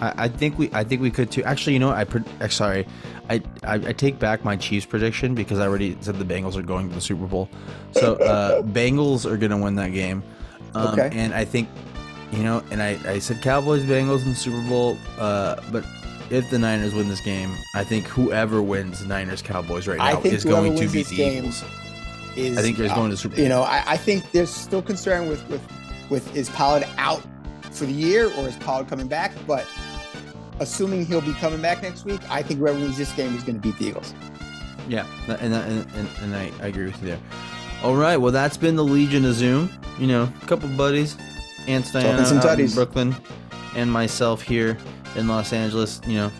I, 0.00 0.24
I 0.24 0.28
think 0.28 0.58
we 0.58 0.70
I 0.72 0.84
think 0.84 1.00
we 1.02 1.10
could 1.10 1.30
too. 1.30 1.42
Actually, 1.44 1.74
you 1.74 1.78
know 1.78 1.88
what? 1.88 1.96
I 1.96 2.04
pre- 2.04 2.22
uh, 2.40 2.48
sorry, 2.48 2.86
I, 3.30 3.42
I 3.64 3.74
I 3.74 3.92
take 3.92 4.18
back 4.18 4.44
my 4.44 4.56
Chiefs 4.56 4.86
prediction 4.86 5.34
because 5.34 5.58
I 5.58 5.66
already 5.66 5.96
said 6.00 6.18
the 6.18 6.24
Bengals 6.24 6.56
are 6.56 6.62
going 6.62 6.88
to 6.88 6.94
the 6.94 7.00
Super 7.00 7.26
Bowl. 7.26 7.48
So 7.92 8.14
uh, 8.16 8.62
Bengals 8.78 9.30
are 9.30 9.36
gonna 9.36 9.58
win 9.58 9.74
that 9.76 9.92
game. 9.92 10.22
Um, 10.74 10.98
Okay. 10.98 11.10
And 11.12 11.32
I 11.34 11.44
think 11.44 11.68
you 12.32 12.42
know, 12.42 12.62
and 12.70 12.82
I 12.82 12.98
I 13.06 13.18
said 13.18 13.42
Cowboys 13.42 13.84
Bengals 13.84 14.22
in 14.24 14.30
the 14.30 14.34
Super 14.34 14.62
Bowl. 14.68 14.98
Uh, 15.18 15.56
but 15.70 15.84
if 16.30 16.50
the 16.50 16.58
Niners 16.58 16.92
win 16.94 17.08
this 17.08 17.20
game, 17.20 17.54
I 17.74 17.84
think 17.84 18.06
whoever 18.06 18.60
wins 18.62 19.04
Niners 19.06 19.42
Cowboys 19.42 19.86
right 19.86 20.00
I 20.00 20.14
now 20.14 20.20
think 20.20 20.34
is 20.34 20.44
going 20.44 20.76
to 20.76 20.88
beat 20.88 21.06
the 21.06 21.16
game 21.16 21.38
Eagles. 21.44 21.64
Is 22.36 22.58
I 22.58 22.62
think 22.62 22.76
there's 22.76 22.90
uh, 22.90 22.96
going 22.96 23.10
to 23.10 23.16
Super 23.16 23.36
Bowl. 23.36 23.42
You 23.42 23.48
know, 23.48 23.62
I, 23.62 23.82
I 23.86 23.96
think 23.96 24.30
there's 24.32 24.50
still 24.50 24.82
concern 24.82 25.28
with 25.28 25.48
with 25.48 25.62
with 26.10 26.36
is 26.36 26.50
Pollard 26.50 26.86
out 26.98 27.22
for 27.70 27.86
the 27.86 27.92
year 27.92 28.26
or 28.36 28.48
is 28.48 28.56
Pollard 28.56 28.88
coming 28.88 29.08
back? 29.08 29.32
But 29.46 29.66
assuming 30.60 31.06
he'll 31.06 31.20
be 31.20 31.34
coming 31.34 31.60
back 31.60 31.82
next 31.82 32.04
week, 32.04 32.20
I 32.30 32.42
think 32.42 32.60
whoever 32.60 32.78
wins 32.78 32.96
this 32.96 33.12
game 33.12 33.34
is 33.34 33.42
going 33.42 33.56
to 33.56 33.60
beat 33.60 33.78
the 33.78 33.86
Eagles. 33.86 34.14
Yeah, 34.88 35.06
and 35.28 35.54
and, 35.54 35.90
and, 35.94 36.08
and 36.22 36.36
I, 36.36 36.50
I 36.60 36.68
agree 36.68 36.86
with 36.86 37.00
you 37.02 37.08
there. 37.08 37.18
All 37.82 37.96
right, 37.96 38.16
well 38.16 38.32
that's 38.32 38.56
been 38.56 38.76
the 38.76 38.84
Legion 38.84 39.24
of 39.24 39.34
Zoom. 39.34 39.70
You 39.98 40.06
know, 40.06 40.32
a 40.42 40.46
couple 40.46 40.68
buddies, 40.70 41.16
Aunt 41.66 41.90
Diana 41.92 42.24
some 42.24 42.38
out 42.38 42.60
in. 42.60 42.70
Brooklyn, 42.70 43.14
and 43.74 43.90
myself 43.90 44.42
here 44.42 44.78
in 45.16 45.28
Los 45.28 45.52
Angeles. 45.52 46.00
You 46.06 46.14
know, 46.14 46.32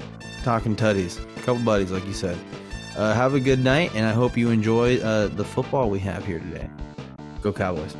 talking 0.44 0.76
tutties. 0.76 1.20
A 1.36 1.40
couple 1.40 1.62
buddies, 1.62 1.90
like 1.90 2.06
you 2.06 2.12
said. 2.12 2.38
Uh, 2.96 3.12
have 3.12 3.34
a 3.34 3.40
good 3.40 3.62
night, 3.62 3.90
and 3.94 4.06
I 4.06 4.12
hope 4.12 4.36
you 4.38 4.50
enjoy 4.50 4.98
uh, 4.98 5.28
the 5.28 5.44
football 5.44 5.90
we 5.90 5.98
have 5.98 6.24
here 6.24 6.38
today. 6.38 6.70
Go 7.42 7.52
Cowboys! 7.52 7.94